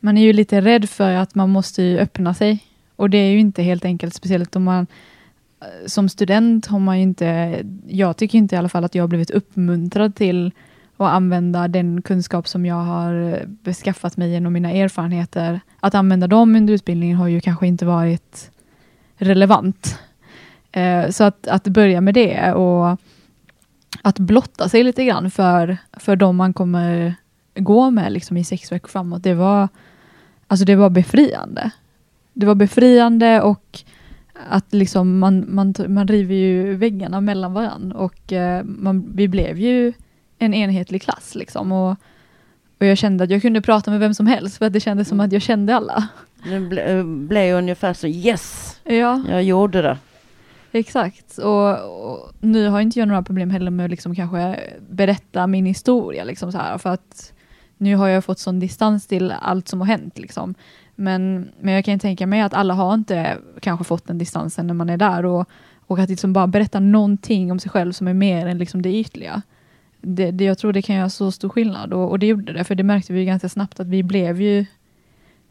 man 0.00 0.18
är 0.18 0.22
ju 0.22 0.32
lite 0.32 0.60
rädd 0.60 0.88
för 0.88 1.10
att 1.14 1.34
man 1.34 1.50
måste 1.50 1.82
ju 1.82 1.98
öppna 1.98 2.34
sig. 2.34 2.64
Och 2.96 3.10
det 3.10 3.18
är 3.18 3.30
ju 3.30 3.38
inte 3.38 3.62
helt 3.62 3.84
enkelt, 3.84 4.14
speciellt 4.14 4.56
om 4.56 4.64
man 4.64 4.86
äh, 5.60 5.86
som 5.86 6.08
student 6.08 6.66
har 6.66 6.78
man 6.78 6.96
ju 6.96 7.02
inte, 7.02 7.60
jag 7.86 8.16
tycker 8.16 8.38
inte 8.38 8.54
i 8.54 8.58
alla 8.58 8.68
fall 8.68 8.84
att 8.84 8.94
jag 8.94 9.02
har 9.02 9.08
blivit 9.08 9.30
uppmuntrad 9.30 10.14
till 10.14 10.52
att 10.96 11.12
använda 11.12 11.68
den 11.68 12.02
kunskap 12.02 12.48
som 12.48 12.66
jag 12.66 12.74
har 12.84 13.42
beskaffat 13.46 14.16
mig 14.16 14.30
genom 14.30 14.52
mina 14.52 14.70
erfarenheter. 14.70 15.60
Att 15.80 15.94
använda 15.94 16.26
dem 16.26 16.56
under 16.56 16.74
utbildningen 16.74 17.16
har 17.16 17.28
ju 17.28 17.40
kanske 17.40 17.66
inte 17.66 17.86
varit 17.86 18.50
relevant. 19.22 19.98
Eh, 20.72 21.10
så 21.10 21.24
att, 21.24 21.48
att 21.48 21.64
börja 21.64 22.00
med 22.00 22.14
det 22.14 22.52
och 22.52 23.00
att 24.02 24.18
blotta 24.18 24.68
sig 24.68 24.84
lite 24.84 25.04
grann 25.04 25.30
för, 25.30 25.76
för 25.92 26.16
de 26.16 26.36
man 26.36 26.52
kommer 26.52 27.14
gå 27.54 27.90
med 27.90 28.12
liksom 28.12 28.36
i 28.36 28.44
sex 28.44 28.72
veckor 28.72 28.88
framåt, 28.88 29.22
det 29.22 29.34
var, 29.34 29.68
alltså 30.46 30.64
det 30.64 30.76
var 30.76 30.90
befriande. 30.90 31.70
Det 32.32 32.46
var 32.46 32.54
befriande 32.54 33.40
och 33.40 33.82
att 34.48 34.74
liksom 34.74 35.18
man, 35.18 35.44
man, 35.48 35.74
man 35.88 36.08
river 36.08 36.34
ju 36.34 36.74
väggarna 36.74 37.20
mellan 37.20 37.52
varandra 37.52 37.98
och 37.98 38.32
eh, 38.32 38.64
man, 38.64 39.12
vi 39.14 39.28
blev 39.28 39.58
ju 39.58 39.92
en 40.38 40.54
enhetlig 40.54 41.02
klass 41.02 41.34
liksom 41.34 41.72
och, 41.72 41.90
och 42.78 42.86
jag 42.86 42.98
kände 42.98 43.24
att 43.24 43.30
jag 43.30 43.42
kunde 43.42 43.60
prata 43.60 43.90
med 43.90 44.00
vem 44.00 44.14
som 44.14 44.26
helst 44.26 44.58
för 44.58 44.66
att 44.66 44.72
det 44.72 44.80
kändes 44.80 45.08
som 45.08 45.20
att 45.20 45.32
jag 45.32 45.42
kände 45.42 45.76
alla. 45.76 46.08
Det 46.44 46.60
ble, 46.60 47.04
blev 47.04 47.56
ungefär 47.56 47.94
så 47.94 48.06
yes, 48.06 48.71
Ja, 48.84 49.20
jag 49.28 49.42
gjorde 49.42 49.82
det. 49.82 49.98
exakt. 50.72 51.38
Och, 51.38 51.70
och 52.10 52.32
nu 52.40 52.68
har 52.68 52.80
inte 52.80 52.98
jag 52.98 53.08
några 53.08 53.22
problem 53.22 53.50
heller 53.50 53.70
med 53.70 53.84
att 53.84 53.90
liksom 53.90 54.14
kanske 54.14 54.60
berätta 54.88 55.46
min 55.46 55.66
historia 55.66 56.24
liksom 56.24 56.52
så 56.52 56.58
här 56.58 56.78
för 56.78 56.90
att 56.90 57.32
nu 57.76 57.96
har 57.96 58.08
jag 58.08 58.24
fått 58.24 58.38
sån 58.38 58.60
distans 58.60 59.06
till 59.06 59.34
allt 59.40 59.68
som 59.68 59.80
har 59.80 59.86
hänt 59.86 60.18
liksom. 60.18 60.54
Men, 60.94 61.48
men 61.60 61.74
jag 61.74 61.84
kan 61.84 61.98
tänka 61.98 62.26
mig 62.26 62.40
att 62.40 62.54
alla 62.54 62.74
har 62.74 62.94
inte 62.94 63.38
kanske 63.60 63.84
fått 63.84 64.06
den 64.06 64.18
distansen 64.18 64.66
när 64.66 64.74
man 64.74 64.90
är 64.90 64.96
där 64.96 65.24
och, 65.24 65.48
och 65.86 65.98
att 65.98 66.10
liksom 66.10 66.32
bara 66.32 66.46
berätta 66.46 66.80
någonting 66.80 67.52
om 67.52 67.58
sig 67.58 67.70
själv 67.70 67.92
som 67.92 68.08
är 68.08 68.14
mer 68.14 68.46
än 68.46 68.58
liksom 68.58 68.82
det 68.82 68.94
ytliga. 68.94 69.42
Det, 70.00 70.30
det, 70.30 70.44
jag 70.44 70.58
tror 70.58 70.72
det 70.72 70.82
kan 70.82 70.96
göra 70.96 71.10
så 71.10 71.32
stor 71.32 71.48
skillnad 71.48 71.92
och, 71.92 72.10
och 72.10 72.18
det 72.18 72.26
gjorde 72.26 72.52
det, 72.52 72.64
för 72.64 72.74
det 72.74 72.82
märkte 72.82 73.12
vi 73.12 73.24
ganska 73.24 73.48
snabbt 73.48 73.80
att 73.80 73.86
vi 73.86 74.02
blev 74.02 74.40
ju 74.40 74.66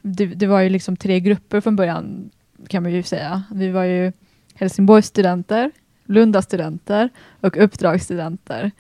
det, 0.02 0.26
det 0.26 0.48
var 0.48 0.60
ju 0.60 0.70
liksom 0.70 0.98
tre 0.98 1.20
grupper 1.20 1.62
från 1.62 1.76
början 1.76 2.30
kan 2.68 2.84
man 2.84 2.92
ju 2.92 3.04
säga. 3.04 3.44
Vi 3.52 3.70
var 3.70 3.84
ju 3.84 4.12
Helsingborgs 4.54 5.06
studenter, 5.06 5.72
Lunda 6.06 6.42
studenter 6.42 7.10
och 7.42 7.58
uppdragsstudenter. 7.64 8.72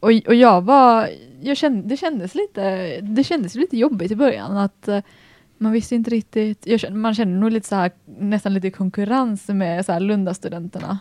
Och, 0.00 0.10
och 0.26 0.34
jag 0.34 0.62
var, 0.62 1.08
jag 1.40 1.56
kände, 1.56 1.88
det, 1.88 1.96
kändes 1.96 2.34
lite, 2.34 3.00
det 3.00 3.24
kändes 3.24 3.54
lite 3.54 3.76
jobbigt 3.76 4.10
i 4.10 4.16
början 4.16 4.56
att 4.56 4.88
eh, 4.88 5.00
man 5.58 5.72
visste 5.72 5.94
inte 5.94 6.10
riktigt, 6.10 6.66
jag 6.66 6.80
kände, 6.80 6.98
man 6.98 7.14
kände 7.14 7.38
nog 7.38 7.50
lite 7.50 7.68
så 7.68 7.74
här, 7.74 7.90
nästan 8.04 8.54
lite 8.54 8.70
konkurrens 8.70 9.48
med 9.48 9.86
så 9.86 9.92
här 9.92 10.00
Lunda-studenterna. 10.00 10.98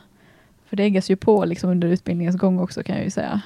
För 0.65 0.75
det 0.75 0.83
äggas 0.83 1.09
ju 1.09 1.15
på 1.15 1.45
liksom 1.45 1.69
under 1.69 1.87
utbildningens 1.87 2.37
gång 2.37 2.59
också 2.59 2.83
kan 2.83 2.95
jag 2.95 3.03
ju 3.03 3.11
säga. 3.11 3.41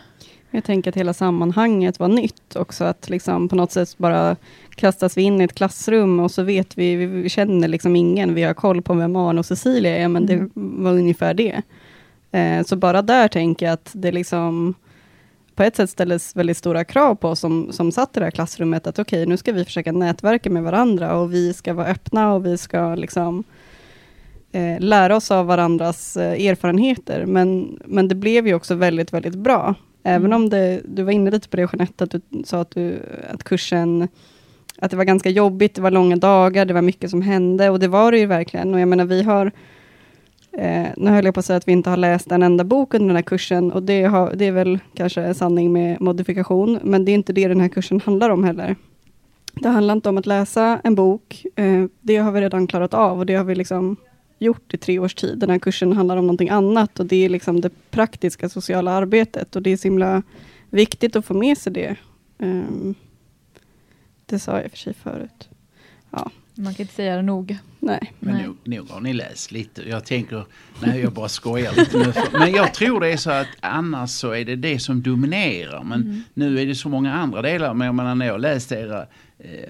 Jag 0.52 0.64
tänker 0.64 0.89
att 0.91 0.97
hela 0.97 1.14
sammanhanget 1.14 2.00
var 2.00 2.08
nytt 2.08 2.56
också, 2.56 2.84
att 2.84 3.10
liksom 3.10 3.50
på 3.50 3.56
något 3.56 3.72
sätt 3.72 3.97
bara 3.97 4.36
kastas 4.76 5.18
vi 5.18 5.22
in 5.22 5.41
i 5.41 5.43
ett 5.43 5.56
klassrum 5.56 6.20
och 6.20 6.32
så 6.32 6.43
vet 6.43 6.78
vi, 6.78 6.95
vi, 6.95 7.30
känner 7.30 7.68
liksom 7.68 7.95
ingen, 7.95 8.34
vi 8.34 8.43
har 8.43 8.54
koll 8.54 8.82
på 8.82 8.93
vem 8.93 9.16
Arne 9.16 9.39
och 9.39 9.45
Cecilia 9.45 9.97
är, 9.97 10.08
men 10.08 10.30
Mm. 10.30 10.50
det 10.54 10.62
var 10.84 10.91
ungefär 10.91 11.34
det. 11.34 11.62
Eh, 12.32 12.64
så 12.64 12.76
bara 12.76 13.02
där 13.02 13.28
tänker 13.28 13.66
jag 13.66 13.74
att 13.74 13.91
det 13.93 14.12
liksom 14.12 14.74
på 15.56 15.64
ett 15.64 15.76
sätt 15.76 15.89
ställdes 15.89 16.36
väldigt 16.36 16.58
stora 16.58 16.84
krav 16.84 17.16
på 17.16 17.30
oss 17.30 17.39
som, 17.39 17.72
som 17.72 17.91
satt 17.91 18.18
i 18.18 18.20
det 18.20 18.26
här 18.26 18.32
klassrummet, 18.32 18.88
att 18.88 19.00
okej, 19.00 19.26
nu 19.26 19.38
ska 19.38 19.52
vi 19.52 19.66
försöka 19.66 19.91
nätverka 19.91 20.50
med 20.50 20.64
varandra 20.64 21.16
och 21.18 21.34
vi 21.34 21.54
ska 21.54 21.74
vara 21.74 21.88
öppna 21.88 22.34
och 22.34 22.45
vi 22.45 22.58
ska 22.58 22.95
liksom 22.95 23.43
eh, 24.52 24.80
lära 24.80 25.16
oss 25.16 25.32
av 25.32 25.45
varandras 25.45 26.18
eh, 26.18 26.47
erfarenheter. 26.47 27.26
Men, 27.26 27.80
men 27.86 28.08
det 28.08 28.16
blev 28.16 28.47
ju 28.47 28.54
också 28.54 28.76
väldigt, 28.76 29.14
väldigt 29.14 29.36
bra. 29.36 29.76
Mm. 30.04 30.16
Även 30.16 30.26
Mm. 30.26 30.41
om 30.43 30.50
det, 30.50 30.82
du 30.86 31.04
var 31.04 31.12
inne 31.12 31.32
lite 31.32 31.50
på 31.50 31.58
det 31.58 31.70
Jeanette, 31.74 32.04
att 32.04 32.12
du 32.12 32.22
sa 32.43 32.62
att, 32.62 32.72
du, 32.72 33.00
att 33.34 33.43
kursen, 33.43 34.08
att 34.80 34.91
det 34.91 34.97
var 34.97 35.04
ganska 35.04 35.30
jobbigt, 35.30 35.76
det 35.76 35.82
var 35.82 35.91
långa 35.91 36.16
dagar, 36.16 36.66
det 36.66 36.74
var 36.74 36.82
mycket 36.82 37.10
som 37.10 37.22
hände 37.22 37.70
och 37.70 37.80
det 37.80 37.88
var 37.88 38.12
det 38.12 38.20
ju 38.20 38.26
verkligen. 38.26 38.74
Och 38.74 38.80
jag 38.80 38.88
menar 38.88 39.06
vi 39.06 39.24
har, 39.24 39.52
eh, 40.52 40.86
nu 40.97 41.10
höll 41.10 41.26
jag 41.26 41.34
på 41.34 41.39
att 41.39 41.45
säga 41.45 41.58
att 41.58 41.68
vi 41.68 41.72
inte 41.72 41.89
har 41.89 41.97
läst 41.97 42.32
en 42.32 42.43
enda 42.43 42.64
bok 42.64 42.93
under 42.93 43.08
den 43.08 43.16
här 43.16 43.24
kursen 43.24 43.72
och 43.72 43.84
det, 43.84 44.04
har, 44.04 44.34
det 44.36 44.45
är 44.45 44.52
väl 44.52 44.80
kanske 44.93 45.34
sanning 45.34 45.74
med 45.74 46.02
modifikation, 46.02 46.80
men 46.84 47.06
det 47.06 47.12
är 47.12 47.14
inte 47.14 47.34
det 47.34 47.47
den 47.47 47.62
här 47.62 47.70
kursen 47.70 48.02
handlar 48.06 48.30
om 48.30 48.43
heller. 48.43 48.76
Det 49.54 49.70
handlar 49.70 49.93
inte 49.93 50.10
om 50.10 50.18
att 50.18 50.26
läsa 50.26 50.80
en 50.84 50.95
bok, 50.95 51.45
eh, 51.56 51.86
det 52.02 52.18
har 52.18 52.32
vi 52.32 52.41
redan 52.41 52.68
klarat 52.68 52.93
av 52.93 53.20
och 53.20 53.26
det 53.26 53.36
har 53.36 53.43
vi 53.43 53.56
liksom 53.56 53.95
gjort 54.40 54.74
i 54.74 54.78
tre 54.78 55.00
års 55.00 55.14
tid. 55.16 55.38
Den 55.38 55.50
här 55.50 55.60
kursen 55.60 55.94
handlar 55.94 56.18
om 56.18 56.24
någonting 56.28 56.50
annat 56.50 57.00
och 57.00 57.06
det 57.06 57.26
är 57.26 57.30
liksom 57.30 57.62
det 57.62 57.70
praktiska 57.92 58.50
sociala 58.50 58.92
arbetet 58.92 59.56
och 59.56 59.62
det 59.62 59.70
är 59.70 59.78
så 59.78 59.84
himla 59.88 60.24
viktigt 60.70 61.16
att 61.16 61.26
få 61.26 61.34
med 61.34 61.58
sig 61.58 61.74
det. 61.74 61.96
Ehm, 62.40 62.96
det 64.26 64.40
sa 64.40 64.62
jag 64.62 64.72
för 64.72 64.78
sig 64.78 64.94
förut. 64.94 65.50
Man 66.56 66.74
kan 66.74 66.84
inte 66.84 66.94
säga 66.94 67.16
det 67.16 67.22
nog. 67.22 67.58
Nej. 67.80 68.14
Men 68.20 68.34
Nej. 68.34 68.46
nog, 68.46 68.58
nog 68.64 68.90
har 68.90 69.02
ni 69.02 69.14
läst 69.14 69.52
lite. 69.52 69.90
Jag 69.90 70.06
tänker, 70.06 70.46
nej 70.82 71.00
jag 71.02 71.14
bara 71.14 71.30
skojar 71.30 71.74
lite 71.78 71.98
nu. 71.98 72.14
Men 72.34 72.52
jag 72.52 72.74
tror 72.74 73.00
det 73.00 73.08
är 73.12 73.18
så 73.18 73.32
att 73.32 73.48
annars 73.60 74.10
så 74.10 74.32
är 74.32 74.46
det 74.46 74.56
det 74.56 74.80
som 74.80 75.02
dominerar. 75.02 75.84
Men 75.84 76.02
Mm. 76.02 76.22
nu 76.34 76.60
är 76.60 76.66
det 76.66 76.76
så 76.76 76.90
många 76.90 77.14
andra 77.14 77.42
delar. 77.42 77.74
Men 77.74 77.86
jag 77.86 77.96
menar 77.96 78.16
när 78.16 78.26
jag 78.28 78.42
läste 78.42 78.76
era 78.76 79.06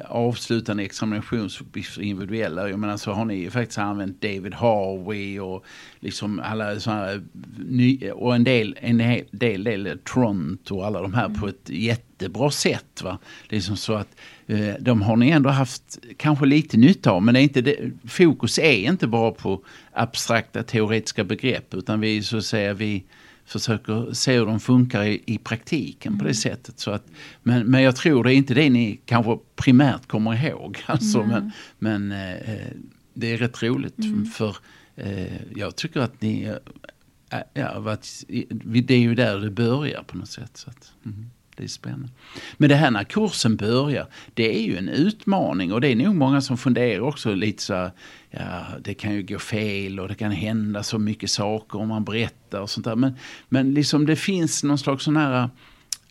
avslutande 0.06 0.84
examinationsuppgifter 0.84 2.02
individuella. 2.02 2.70
Jag 2.70 2.80
menar 2.80 2.98
så 2.98 3.12
har 3.12 3.26
ni 3.26 3.36
ju 3.36 3.50
faktiskt 3.50 3.78
använt 3.78 4.22
David 4.22 4.54
Harvey 4.54 5.40
och 5.40 5.66
liksom 6.00 6.40
alla 6.40 6.80
sådana 6.80 7.22
ny, 7.70 8.12
och 8.12 8.36
en 8.36 8.44
del, 8.44 8.78
en 8.82 9.00
hel 9.00 9.26
del, 9.32 9.64
del 9.64 10.00
Tront 10.14 10.72
och 10.72 10.86
alla 10.86 11.02
de 11.02 11.14
här 11.14 11.30
på 11.30 11.48
ett 11.48 11.70
jättebra 11.70 12.52
sätt. 12.52 13.02
Va? 13.04 13.18
Liksom 13.50 13.78
så 13.78 13.94
att 13.94 14.16
eh, 14.48 14.74
de 14.80 15.02
har 15.02 15.16
ni 15.16 15.30
ändå 15.30 15.50
haft 15.50 16.00
kanske 16.18 16.46
lite 16.46 16.78
nytta 16.78 17.12
av. 17.12 17.24
Men 17.24 17.34
det 17.34 17.40
är 17.40 17.44
inte 17.44 17.62
det, 17.62 17.92
fokus 18.08 18.60
är 18.60 18.90
inte 18.90 19.08
bara 19.08 19.32
på 19.32 19.64
abstrakta 19.94 20.64
teoretiska 20.64 21.24
begrepp 21.24 21.74
utan 21.74 22.00
vi 22.00 22.24
så 22.24 22.38
att 22.38 22.46
säga 22.46 22.74
vi 22.74 23.04
försöker 23.50 24.14
se 24.14 24.38
hur 24.38 24.46
de 24.46 24.60
funkar 24.60 25.04
i, 25.04 25.24
i 25.26 25.38
praktiken 25.38 26.18
på 26.18 26.26
det 26.26 26.34
sättet. 26.34 26.80
Så 26.80 26.92
att, 26.92 27.04
men, 27.44 27.68
men 27.68 27.82
jag 27.82 27.96
tror 27.96 28.24
det 28.24 28.34
är 28.34 28.36
inte 28.36 28.54
det 28.54 28.70
ni 28.70 29.02
kanske 29.06 29.38
primärt 29.56 30.08
kommer 30.08 30.46
ihåg. 30.46 30.84
Alltså, 30.86 31.24
men 31.24 31.52
men 31.80 32.12
eh, 32.12 32.68
det 33.14 33.34
är 33.34 33.38
rätt 33.38 33.64
roligt 33.64 33.96
för 34.36 34.58
eh, 34.96 35.42
jag 35.56 35.76
tycker 35.76 36.00
att 36.00 36.22
ni 36.22 36.44
eh, 36.44 37.40
ja, 37.54 37.80
varit, 37.80 38.24
det 38.54 38.94
är 38.94 39.00
ju 39.00 39.16
där 39.16 39.40
det 39.40 39.52
börjar 39.52 40.04
på 40.04 40.18
något 40.18 40.30
sätt. 40.30 40.58
Så 40.58 40.70
att, 40.70 40.92
mm, 41.06 41.30
det 41.60 41.66
är 41.66 41.68
spännande. 41.68 42.10
Men 42.58 42.70
det 42.70 42.76
här 42.76 42.92
när 42.92 43.04
kursen 43.04 43.56
börjar, 43.56 44.08
det 44.34 44.58
är 44.58 44.62
ju 44.62 44.78
en 44.78 44.90
utmaning 44.90 45.74
och 45.74 45.82
det 45.82 45.88
är 45.88 45.96
nog 45.96 46.16
många 46.16 46.42
som 46.42 46.58
funderar 46.58 47.00
också 47.00 47.34
lite 47.34 47.64
så 47.64 47.74
här, 47.74 47.92
ja 48.30 48.66
det 48.84 48.94
kan 48.94 49.14
ju 49.14 49.24
gå 49.24 49.40
fel 49.40 50.00
och 50.00 50.08
det 50.08 50.16
kan 50.16 50.32
hända 50.32 50.84
så 50.84 51.00
mycket 51.00 51.30
saker 51.30 51.80
om 51.80 51.88
man 51.88 52.04
berättar 52.04 52.62
och 52.62 52.70
sånt 52.70 52.86
där. 52.86 52.96
Men, 52.96 53.14
men 53.50 53.74
liksom 53.74 54.06
det 54.06 54.16
finns 54.16 54.64
någon 54.64 54.78
slags 54.78 55.04
sån 55.04 55.18
här 55.18 55.50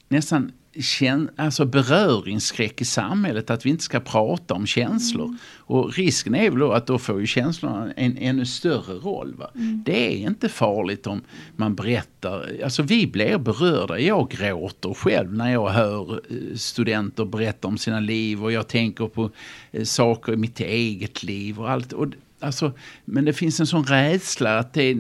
nästan 0.09 0.53
kän, 0.83 1.31
alltså 1.37 1.65
beröringsskräck 1.65 2.81
i 2.81 2.85
samhället 2.85 3.51
att 3.51 3.67
vi 3.67 3.71
inte 3.71 3.85
ska 3.85 4.01
prata 4.01 4.55
om 4.55 4.67
känslor. 4.67 5.37
Och 5.57 5.95
risken 5.95 6.35
är 6.35 6.51
väl 6.51 6.59
då 6.59 6.73
att 6.73 6.87
då 6.87 6.99
får 6.99 7.21
ju 7.21 7.27
känslorna 7.27 7.93
en 7.97 8.19
ännu 8.19 8.47
större 8.47 8.95
roll. 8.95 9.35
Va? 9.35 9.51
Det 9.85 10.07
är 10.07 10.27
inte 10.27 10.49
farligt 10.49 11.07
om 11.07 11.23
man 11.57 11.75
berättar, 11.75 12.61
alltså 12.65 12.83
vi 12.83 13.07
blir 13.07 13.39
berörda. 13.39 13.99
Jag 13.99 14.31
gråter 14.31 14.95
själv 14.95 15.35
när 15.35 15.53
jag 15.53 15.69
hör 15.69 16.13
eh, 16.13 16.57
studenter 16.57 17.25
berätta 17.25 17.69
om 17.69 17.79
sina 17.79 18.01
liv 18.01 18.45
och 18.45 18.53
jag 18.53 18.69
tänker 18.69 19.07
på 19.07 19.31
eh, 19.73 19.85
saker 19.85 20.33
i 20.33 20.37
mitt 20.37 20.61
eget 20.61 21.23
liv 21.23 21.61
och 21.61 21.71
allt. 21.71 21.93
Och, 21.93 22.07
alltså, 22.41 22.73
men 23.05 23.25
det 23.25 23.33
finns 23.33 23.61
en 23.61 23.67
sån 23.67 23.85
rädsla 23.85 24.59
att 24.59 24.75
det, 24.75 24.91
att 24.91 24.97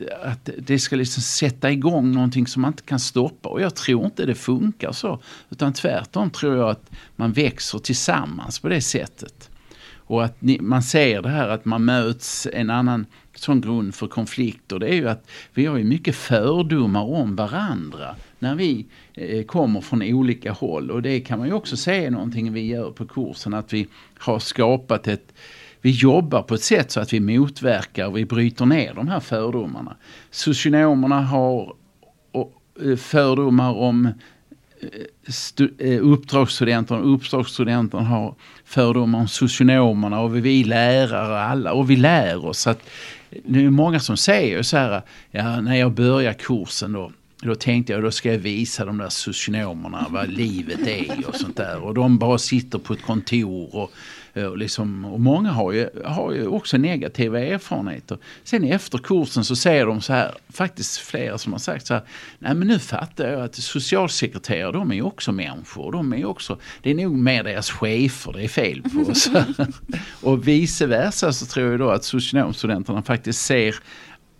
att, 0.00 0.48
att 0.48 0.50
det 0.58 0.78
ska 0.78 0.96
liksom 0.96 1.22
sätta 1.22 1.70
igång 1.70 2.12
någonting 2.12 2.46
som 2.46 2.62
man 2.62 2.72
inte 2.72 2.82
kan 2.82 3.00
stoppa. 3.00 3.48
Och 3.48 3.60
jag 3.60 3.74
tror 3.76 4.04
inte 4.04 4.26
det 4.26 4.34
funkar 4.34 4.92
så. 4.92 5.20
Utan 5.50 5.72
tvärtom 5.72 6.30
tror 6.30 6.56
jag 6.56 6.70
att 6.70 6.90
man 7.16 7.32
växer 7.32 7.78
tillsammans 7.78 8.58
på 8.58 8.68
det 8.68 8.80
sättet. 8.80 9.50
Och 10.08 10.24
att 10.24 10.42
ni, 10.42 10.60
man 10.60 10.82
ser 10.82 11.22
det 11.22 11.28
här 11.28 11.48
att 11.48 11.64
man 11.64 11.84
möts 11.84 12.48
en 12.52 12.70
annan 12.70 13.06
sån 13.34 13.60
grund 13.60 13.94
för 13.94 14.06
konflikter. 14.06 14.78
Det 14.78 14.88
är 14.88 14.94
ju 14.94 15.08
att 15.08 15.30
vi 15.54 15.66
har 15.66 15.78
ju 15.78 15.84
mycket 15.84 16.16
fördomar 16.16 17.02
om 17.02 17.36
varandra 17.36 18.16
när 18.38 18.54
vi 18.54 18.86
eh, 19.14 19.44
kommer 19.44 19.80
från 19.80 20.02
olika 20.02 20.52
håll. 20.52 20.90
Och 20.90 21.02
det 21.02 21.20
kan 21.20 21.38
man 21.38 21.48
ju 21.48 21.54
också 21.54 21.76
se 21.76 22.10
någonting 22.10 22.52
vi 22.52 22.66
gör 22.66 22.90
på 22.90 23.06
kursen. 23.06 23.54
Att 23.54 23.72
vi 23.72 23.86
har 24.18 24.38
skapat 24.38 25.08
ett 25.08 25.32
vi 25.80 25.90
jobbar 25.90 26.42
på 26.42 26.54
ett 26.54 26.62
sätt 26.62 26.90
så 26.90 27.00
att 27.00 27.12
vi 27.12 27.20
motverkar 27.20 28.06
och 28.06 28.16
vi 28.16 28.24
bryter 28.24 28.66
ner 28.66 28.94
de 28.94 29.08
här 29.08 29.20
fördomarna. 29.20 29.96
Socionomerna 30.30 31.20
har 31.20 31.74
eh, 32.84 32.96
fördomar 32.96 33.72
om 33.72 34.06
eh, 34.06 35.88
eh, 35.88 36.06
uppdragsstudenterna, 36.06 37.00
uppdragsstudenterna 37.00 38.02
har 38.02 38.34
fördomar 38.64 39.18
om 39.18 39.28
socionomerna 39.28 40.20
och 40.20 40.36
vi 40.36 40.64
lärare 40.64 41.40
alla 41.40 41.72
och 41.72 41.90
vi 41.90 41.96
lär 41.96 42.46
oss. 42.46 42.66
att 42.66 42.88
det 43.44 43.64
är 43.64 43.70
många 43.70 44.00
som 44.00 44.16
säger 44.16 44.62
så 44.62 44.76
här, 44.76 45.02
ja, 45.30 45.60
när 45.60 45.76
jag 45.76 45.92
börjar 45.92 46.32
kursen 46.32 46.92
då, 46.92 47.12
då 47.42 47.54
tänkte 47.54 47.92
jag 47.92 48.02
då 48.02 48.10
ska 48.10 48.32
jag 48.32 48.38
visa 48.38 48.84
de 48.84 48.98
där 48.98 49.08
socionomerna 49.08 50.06
vad 50.10 50.28
livet 50.28 50.86
är 50.86 51.28
och 51.28 51.34
sånt 51.34 51.56
där. 51.56 51.82
Och 51.82 51.94
de 51.94 52.18
bara 52.18 52.38
sitter 52.38 52.78
på 52.78 52.92
ett 52.92 53.02
kontor 53.02 53.76
och 53.76 53.92
Eh, 54.38 54.46
och, 54.46 54.58
liksom, 54.58 55.04
och 55.04 55.20
många 55.20 55.50
har 55.50 55.72
ju, 55.72 55.88
har 56.04 56.32
ju 56.32 56.46
också 56.46 56.78
negativa 56.78 57.40
erfarenheter. 57.40 58.18
Sen 58.44 58.64
efter 58.64 58.98
kursen 58.98 59.44
så 59.44 59.56
säger 59.56 59.86
de 59.86 60.00
så 60.00 60.12
här, 60.12 60.34
faktiskt 60.48 60.98
flera 60.98 61.38
som 61.38 61.52
har 61.52 61.58
sagt 61.58 61.86
så 61.86 61.94
här, 61.94 62.02
nej 62.38 62.54
men 62.54 62.68
nu 62.68 62.78
fattar 62.78 63.28
jag 63.28 63.40
att 63.40 63.54
socialsekreterare 63.54 64.72
de 64.72 64.90
är 64.90 64.94
ju 64.94 65.02
också 65.02 65.32
människor. 65.32 65.92
De 65.92 66.12
är 66.12 66.24
också, 66.24 66.58
det 66.82 66.90
är 66.90 66.94
nog 66.94 67.18
mer 67.18 67.44
deras 67.44 67.70
chefer 67.70 68.32
det 68.32 68.44
är 68.44 68.48
fel 68.48 68.82
på. 68.82 69.12
och 70.28 70.48
vice 70.48 70.86
versa 70.86 71.32
så 71.32 71.46
tror 71.46 71.70
jag 71.70 71.80
då 71.80 71.90
att 71.90 72.04
socionomstudenterna 72.04 73.02
faktiskt 73.02 73.40
ser 73.40 73.74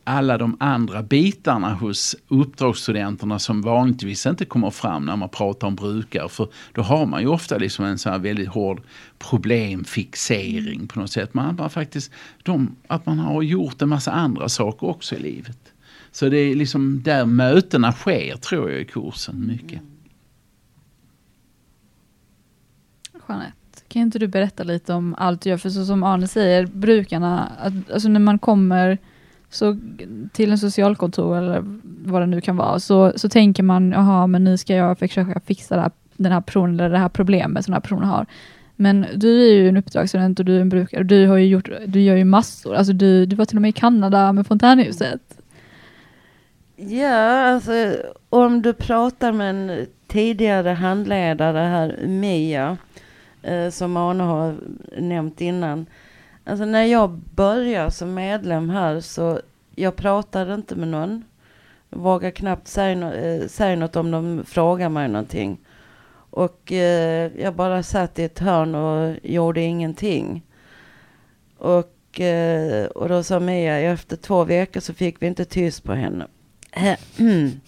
alla 0.09 0.39
de 0.39 0.57
andra 0.61 1.03
bitarna 1.03 1.75
hos 1.75 2.17
uppdragsstudenterna 2.29 3.39
som 3.39 3.63
vanligtvis 3.63 4.27
inte 4.27 4.45
kommer 4.45 4.71
fram 4.71 5.05
när 5.05 5.17
man 5.17 5.29
pratar 5.29 5.67
om 5.67 5.75
brukare. 5.75 6.29
För 6.29 6.49
då 6.73 6.83
har 6.83 7.07
man 7.07 7.21
ju 7.21 7.29
ofta 7.29 7.59
liksom 7.59 7.85
en 7.85 7.99
sån 7.99 8.13
här 8.13 8.19
väldigt 8.19 8.49
hård 8.49 8.83
problemfixering 9.19 10.89
på 10.89 11.01
något 11.01 11.11
sätt. 11.11 11.35
Man 11.35 11.57
bara 11.57 11.69
faktiskt, 11.69 12.13
de, 12.43 12.77
att 12.87 13.07
man 13.07 13.19
har 13.19 13.43
gjort 13.43 13.83
en 13.83 13.89
massa 13.89 14.13
andra 14.13 14.49
saker 14.49 14.87
också 14.87 15.15
i 15.15 15.19
livet. 15.19 15.73
Så 16.11 16.29
det 16.29 16.39
är 16.39 16.55
liksom 16.55 17.03
där 17.03 17.27
mötena 17.27 17.93
sker 17.93 18.37
tror 18.37 18.71
jag 18.71 18.81
i 18.81 18.85
kursen 18.85 19.47
mycket. 19.47 19.81
Mm. 19.81 19.99
Jeanette, 23.29 23.83
kan 23.89 24.03
inte 24.03 24.19
du 24.19 24.27
berätta 24.27 24.63
lite 24.63 24.93
om 24.93 25.15
allt 25.19 25.41
du 25.41 25.51
gör? 25.51 25.57
För 25.57 25.71
så 25.71 25.85
som 25.85 26.03
Arne 26.03 26.29
säger, 26.29 26.67
brukarna, 26.67 27.53
alltså 27.93 28.09
när 28.09 28.21
man 28.21 28.39
kommer 28.39 28.99
så 29.51 29.77
till 30.33 30.51
en 30.51 30.59
socialkontor 30.59 31.39
eller 31.39 31.63
vad 31.83 32.23
det 32.23 32.27
nu 32.27 32.41
kan 32.41 32.57
vara, 32.57 32.81
så, 32.81 33.13
så 33.17 33.29
tänker 33.29 33.63
man, 33.63 33.93
jaha, 33.93 34.27
men 34.27 34.45
nu 34.45 34.57
ska 34.57 34.75
jag 34.75 34.99
försöka 34.99 35.41
fixa 35.47 35.77
det 35.77 35.83
här, 35.83 35.91
den 36.17 36.33
här 36.33 36.41
personen 36.41 36.81
eller 36.81 36.91
det 36.91 36.99
här 36.99 37.09
problemet 37.09 37.65
som 37.65 37.73
den 37.73 37.77
här 37.77 37.81
personen 37.81 38.09
har. 38.09 38.27
Men 38.77 39.07
du 39.15 39.49
är 39.49 39.55
ju 39.55 39.69
en 39.69 39.77
uppdragsstudent 39.77 40.39
och 40.39 40.45
du 40.45 40.57
är 40.57 40.61
en 40.61 40.69
brukare 40.69 41.03
du 41.03 41.27
har 41.27 41.37
ju 41.37 41.47
gjort, 41.47 41.71
du 41.87 42.01
gör 42.01 42.17
ju 42.17 42.25
massor, 42.25 42.75
alltså 42.75 42.93
du, 42.93 43.27
du 43.27 43.37
var 43.37 43.45
till 43.45 43.59
och 43.59 43.63
med 43.63 43.69
i 43.69 43.73
Kanada 43.73 44.33
med 44.33 44.47
fontänhuset. 44.47 45.21
Ja, 46.77 47.41
alltså 47.53 47.73
om 48.29 48.63
du 48.63 48.73
pratar 48.73 49.33
med 49.33 49.51
en 49.51 49.87
tidigare 50.07 50.69
handledare 50.69 51.59
här, 51.59 52.07
Mia, 52.07 52.77
eh, 53.43 53.71
som 53.71 53.97
Arne 53.97 54.23
har 54.23 54.55
nämnt 54.99 55.41
innan, 55.41 55.87
Alltså 56.49 56.65
när 56.65 56.85
jag 56.85 57.11
började 57.11 57.91
som 57.91 58.15
medlem 58.15 58.71
här 58.71 59.01
så 59.01 59.41
jag 59.75 59.97
pratade 59.97 60.55
inte 60.55 60.77
med 60.77 60.89
någon. 60.89 61.25
Vågade 61.91 62.31
knappt 62.31 62.69
säga, 62.69 62.95
no 62.95 63.13
äh, 63.13 63.47
säga 63.47 63.77
något 63.77 63.97
om 63.97 64.11
de 64.11 64.45
frågade 64.45 64.91
mig 64.91 65.09
någonting. 65.09 65.59
Och 66.31 66.73
eh, 66.73 67.31
jag 67.39 67.55
bara 67.55 67.83
satt 67.83 68.19
i 68.19 68.25
ett 68.25 68.39
hörn 68.39 68.75
och 68.75 69.17
gjorde 69.23 69.61
ingenting. 69.61 70.43
Och, 71.59 72.21
eh, 72.21 72.87
och 72.87 73.09
då 73.09 73.23
sa 73.23 73.41
Mia, 73.41 73.79
efter 73.79 74.17
två 74.17 74.45
veckor 74.45 74.81
så 74.81 74.95
fick 74.95 75.23
vi 75.23 75.27
inte 75.27 75.45
tyst 75.45 75.85
på 75.85 75.93
henne. 75.93 76.27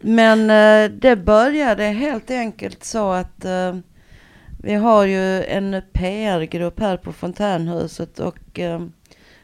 Men 0.00 0.50
eh, 0.50 0.90
det 0.90 1.16
började 1.16 1.84
helt 1.84 2.30
enkelt 2.30 2.84
så 2.84 3.12
att 3.12 3.44
eh, 3.44 3.76
vi 4.66 4.74
har 4.74 5.04
ju 5.04 5.44
en 5.44 5.82
PR-grupp 5.92 6.80
här 6.80 6.96
på 6.96 7.12
Fontänhuset 7.12 8.18
och 8.18 8.58
eh, 8.58 8.86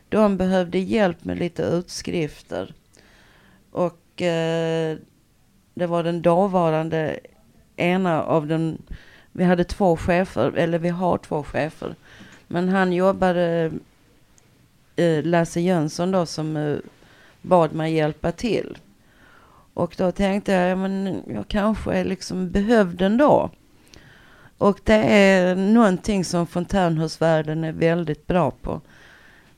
de 0.09 0.37
behövde 0.37 0.79
hjälp 0.79 1.25
med 1.25 1.39
lite 1.39 1.63
utskrifter. 1.63 2.75
Och 3.71 4.23
eh, 4.23 4.97
det 5.75 5.87
var 5.87 6.03
den 6.03 6.23
dåvarande 6.23 7.19
ena 7.77 8.23
av 8.23 8.47
den, 8.47 8.83
vi 9.33 9.45
hade 9.45 9.65
två 9.65 9.97
chefer, 9.97 10.53
eller 10.57 10.79
vi 10.79 10.89
har 10.89 11.19
två 11.19 11.43
chefer. 11.43 11.95
Men 12.49 12.69
han 12.69 12.93
jobbade, 12.93 13.73
eh, 14.97 15.25
Lasse 15.25 15.61
Jönsson 15.61 16.11
då, 16.11 16.27
som 16.27 16.57
eh, 16.57 16.77
bad 17.43 17.73
mig 17.73 17.95
hjälpa 17.95 18.33
till. 18.33 18.79
Och 19.75 19.95
då 19.99 20.13
tänkte 20.13 20.53
jag, 20.53 20.71
ja 20.71 20.77
men 20.77 21.23
jag 21.27 21.49
kanske 21.49 22.05
liksom 22.05 22.51
behövde 22.51 23.07
ändå. 23.07 23.51
Och 24.63 24.81
det 24.85 24.95
är 24.95 25.57
någonting 25.57 26.25
som 26.25 26.47
fontänhusvärlden 26.47 27.65
är 27.65 27.73
väldigt 27.73 28.27
bra 28.27 28.51
på. 28.51 28.81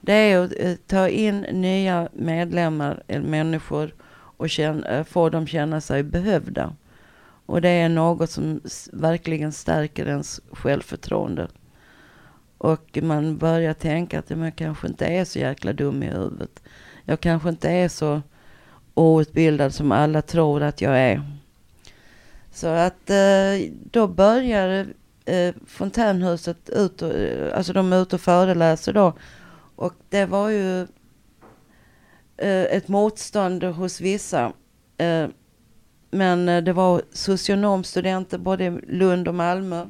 Det 0.00 0.12
är 0.12 0.44
att 0.44 0.52
eh, 0.59 0.74
ta 0.86 1.09
in 1.09 1.40
nya 1.40 2.09
medlemmar, 2.12 3.02
eller 3.09 3.28
människor, 3.28 3.94
och 4.36 4.50
känna, 4.50 4.88
eh, 4.88 5.05
få 5.05 5.28
dem 5.28 5.46
känna 5.46 5.80
sig 5.80 6.02
behövda. 6.02 6.72
Och 7.46 7.61
det 7.61 7.68
är 7.68 7.88
något 7.88 8.30
som 8.30 8.61
verkligen 8.92 9.52
stärker 9.52 10.07
ens 10.07 10.40
självförtroende. 10.52 11.48
Och 12.59 12.98
man 13.02 13.38
börjar 13.38 13.74
tänka 13.74 14.18
att 14.18 14.30
jag 14.30 14.57
kanske 14.57 14.86
inte 14.86 15.07
är 15.07 15.24
så 15.24 15.38
jäkla 15.38 15.72
dum 15.72 16.02
i 16.02 16.07
huvudet. 16.07 16.62
Jag 17.05 17.20
kanske 17.20 17.48
inte 17.48 17.70
är 17.70 17.88
så 17.88 18.22
outbildad 18.94 19.74
som 19.74 19.92
alla 19.92 20.22
tror 20.22 20.62
att 20.62 20.80
jag 20.80 20.98
är. 20.98 21.22
Så 22.55 22.66
att 22.66 23.11
eh, 23.11 23.70
då 23.90 24.07
började 24.07 24.86
eh, 25.24 25.55
fontänhuset 25.66 26.70
ut 26.70 27.02
och, 27.02 27.12
eh, 27.12 27.57
alltså 27.57 27.72
de 27.72 27.92
är 27.92 28.02
ute 28.02 28.16
och 28.16 28.20
föreläser 28.20 28.92
då. 28.92 29.12
Och 29.76 29.94
det 30.09 30.26
var 30.26 30.48
ju 30.48 30.86
ett 32.36 32.88
motstånd 32.88 33.64
hos 33.64 34.00
vissa. 34.00 34.52
men 36.11 36.46
det 36.64 36.72
var 36.72 37.02
socionomstudenter 37.12 38.38
både 38.38 38.64
i 38.64 38.70
Lund 38.88 39.28
och 39.28 39.34
Malmö. 39.34 39.86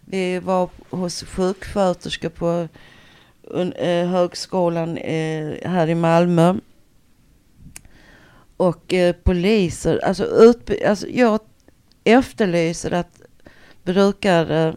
Vi 0.00 0.38
var 0.38 0.68
hos 0.90 1.22
sjuksköterskor 1.24 2.28
på 2.28 2.68
högskolan 4.10 4.96
här 5.64 5.88
i 5.88 5.94
Malmö. 5.94 6.54
Och 8.56 8.94
poliser, 9.24 10.04
alltså, 10.04 10.52
alltså 10.86 11.08
jag 11.08 11.40
efterlyser 12.04 12.90
att 12.90 13.22
brukare 13.82 14.76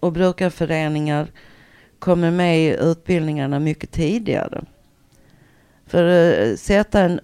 och 0.00 0.12
brukarföreningar 0.12 1.26
kommer 1.98 2.30
med 2.30 2.58
i 2.58 2.76
utbildningarna 2.80 3.58
mycket 3.58 3.90
tidigare. 3.90 4.64
För 5.86 6.04
att 6.04 6.48
uh, 6.48 6.56
sätta 6.56 7.00
en 7.00 7.20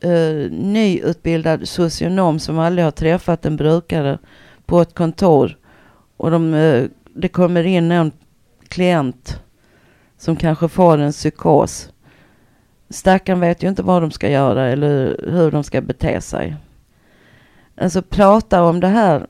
eh, 0.00 0.10
uh, 0.10 0.50
nyutbildad 0.50 1.68
socionom 1.68 2.38
som 2.38 2.58
aldrig 2.58 2.84
har 2.84 2.90
träffat 2.90 3.46
en 3.46 3.56
brukare 3.56 4.18
på 4.66 4.80
ett 4.80 4.94
kontor 4.94 5.58
och 6.16 6.30
de, 6.30 6.54
uh, 6.54 6.88
det 7.14 7.28
kommer 7.28 7.64
in 7.64 7.90
en 7.90 8.12
klient 8.68 9.40
som 10.18 10.36
kanske 10.36 10.68
får 10.68 10.98
en 10.98 11.12
psykos. 11.12 11.90
Stackaren 12.90 13.40
vet 13.40 13.62
ju 13.62 13.68
inte 13.68 13.82
vad 13.82 14.02
de 14.02 14.10
ska 14.10 14.30
göra 14.30 14.66
eller 14.68 15.20
hur 15.30 15.50
de 15.50 15.64
ska 15.64 15.80
bete 15.80 16.20
sig 16.20 16.56
alltså 17.76 18.02
prata 18.02 18.62
om 18.62 18.80
det 18.80 18.88
här. 18.88 19.26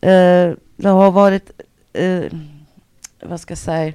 Eh, 0.00 0.54
det 0.76 0.88
har 0.88 1.10
varit, 1.10 1.50
eh, 1.92 2.24
vad 3.22 3.40
ska 3.40 3.52
jag 3.52 3.58
säga, 3.58 3.92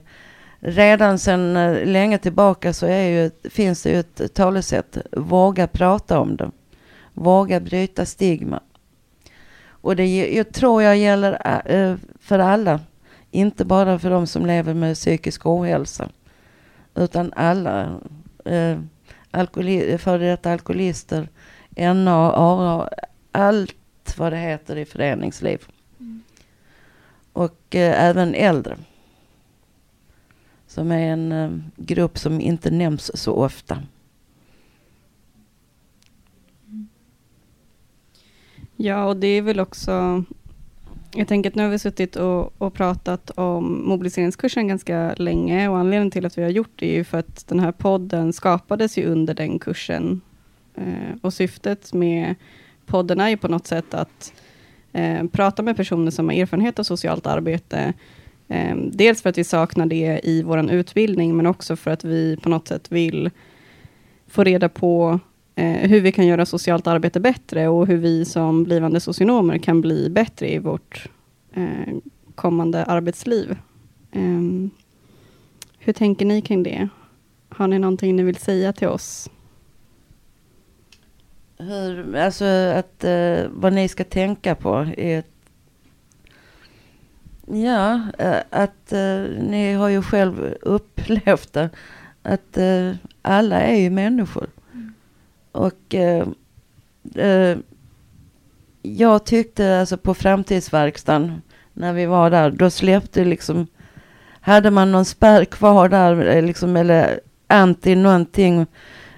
redan 0.60 1.20
sedan 1.20 1.58
eh, 1.58 1.86
länge 1.86 2.18
tillbaka 2.18 2.74
så 2.74 2.86
är 2.86 3.10
ju, 3.10 3.50
finns 3.50 3.84
det 3.84 3.90
ju 3.90 4.00
ett 4.00 4.34
talesätt, 4.34 4.98
våga 5.12 5.68
prata 5.68 6.20
om 6.20 6.38
det. 6.38 6.52
Våga 7.14 7.60
bryta 7.60 8.06
stigma. 8.06 8.60
Och 9.70 9.96
det 9.96 10.34
jag 10.34 10.54
tror 10.54 10.84
jag 10.84 10.98
gäller 10.98 11.62
eh, 11.66 11.96
för 12.20 12.40
alla, 12.40 12.80
inte 13.32 13.66
bara 13.66 14.00
för 14.00 14.10
de 14.10 14.28
som 14.28 14.46
lever 14.46 14.74
med 14.74 14.96
psykisk 14.96 15.46
ohälsa, 15.46 16.10
utan 16.96 17.34
alla. 17.36 18.00
Äh, 18.46 18.80
alkoholi, 19.32 19.98
före 19.98 20.30
detta 20.30 20.52
alkoholister, 20.52 21.28
NA, 21.76 22.32
ARA, 22.32 22.90
allt 23.32 24.18
vad 24.18 24.34
det 24.34 24.38
heter 24.38 24.76
i 24.76 24.86
föreningsliv. 24.86 25.68
Och 27.34 27.76
eh, 27.76 28.04
även 28.04 28.36
äldre. 28.36 28.78
Som 30.68 30.92
är 30.92 31.14
en 31.14 31.32
eh, 31.32 31.52
grupp 31.76 32.18
som 32.18 32.42
inte 32.42 32.72
nämns 32.72 33.22
så 33.22 33.34
ofta. 33.34 33.84
Ja, 38.76 39.06
och 39.06 39.18
det 39.18 39.28
är 39.28 39.42
väl 39.42 39.60
också 39.60 40.24
jag 41.18 41.28
tänker 41.28 41.50
att 41.50 41.56
nu 41.56 41.64
har 41.64 41.70
vi 41.70 41.80
suttit 41.80 42.16
och, 42.16 42.62
och, 42.62 42.74
pratat 42.74 43.30
om 43.30 43.88
mobiliseringskursen 43.88 44.68
ganska 44.68 45.14
länge 45.18 45.70
och 45.70 45.78
anledningen 45.78 46.12
till 46.12 46.26
att 46.26 46.38
vi 46.38 46.44
har 46.44 46.50
gjort 46.50 46.72
det 46.76 46.90
är 46.90 46.94
ju 46.94 47.04
för 47.04 47.18
att 47.18 47.48
den 47.48 47.60
här 47.60 47.72
podden 47.72 48.34
skapades 48.34 48.98
ju 48.98 49.06
under 49.06 49.34
den 49.34 49.60
kursen. 49.60 50.22
Eh, 50.76 51.18
och 51.22 51.34
syftet 51.34 51.94
med 51.94 52.36
podden 52.88 53.20
är 53.20 53.30
ju 53.30 53.38
på 53.38 53.48
något 53.48 53.68
sätt 53.68 53.94
att 53.94 54.34
eh, 54.94 55.28
prata 55.32 55.64
med 55.64 55.78
personer 55.78 56.12
som 56.12 56.30
har 56.30 56.36
erfarenhet 56.36 56.80
av 56.80 56.84
socialt 56.84 57.28
arbete. 57.28 57.94
Eh, 58.48 58.76
dels 58.92 59.22
för 59.22 59.30
att 59.30 59.38
vi 59.38 59.44
saknar 59.44 59.86
det 59.86 60.20
i 60.24 60.44
vår 60.44 60.72
utbildning, 60.72 61.38
men 61.38 61.46
också 61.46 61.76
för 61.76 61.92
att 61.92 62.04
vi 62.04 62.38
på 62.38 62.50
något 62.50 62.68
sätt 62.68 62.92
vill 62.92 63.30
få 64.28 64.44
reda 64.44 64.70
på 64.70 65.20
eh, 65.56 65.90
hur 65.90 66.02
vi 66.02 66.12
kan 66.12 66.28
göra 66.28 66.46
socialt 66.46 66.88
arbete 66.88 67.20
bättre 67.20 67.68
och 67.68 67.88
hur 67.88 67.98
vi 67.98 68.26
som 68.26 68.64
blivande 68.64 69.00
socionomer 69.00 69.58
kan 69.58 69.82
bli 69.82 70.10
bättre 70.10 70.54
i 70.54 70.60
vårt 70.60 71.10
eh, 71.54 71.96
kommande 72.36 72.86
arbetsliv. 72.86 73.58
Eh, 74.12 74.42
hur 75.80 75.94
tänker 75.94 76.26
ni 76.26 76.42
kring 76.42 76.64
det? 76.64 76.90
Har 77.50 77.68
ni 77.68 77.80
någonting 77.80 78.16
ni 78.16 78.24
vill 78.24 78.36
säga 78.36 78.74
till 78.74 78.88
oss? 78.88 79.30
Hur, 81.58 82.16
alltså 82.16 82.46
att, 82.76 83.04
eh, 83.04 83.46
vad 83.50 83.74
ni 83.74 83.88
ska 83.88 84.04
tänka 84.04 84.56
på 84.56 84.88
är 84.98 85.24
Ja, 87.52 88.02
eh, 88.18 88.40
att 88.50 88.94
eh, 88.94 89.22
ni 89.40 89.74
har 89.74 89.90
ju 89.90 90.02
själv 90.02 90.56
upplevt 90.62 91.54
det. 91.54 91.70
Att 92.24 92.58
eh, 92.58 92.92
alla 93.22 93.62
är 93.62 93.76
ju 93.76 93.90
människor. 93.90 94.48
Och 95.52 95.96
eh, 95.96 96.28
jag 98.82 99.26
tyckte 99.26 99.80
alltså 99.80 99.98
på 99.98 100.14
framtidsverkstan 100.14 101.42
när 101.74 101.94
vi 101.94 102.06
var 102.06 102.30
där, 102.30 102.52
då 102.52 102.70
släppte 102.70 103.26
liksom, 103.26 103.68
hade 104.42 104.72
man 104.72 104.92
någon 104.92 105.06
spärr 105.06 105.46
kvar 105.46 105.90
där, 105.90 106.42
liksom, 106.42 106.76
eller 106.76 107.20
anti 107.48 107.96
någonting, 107.96 108.66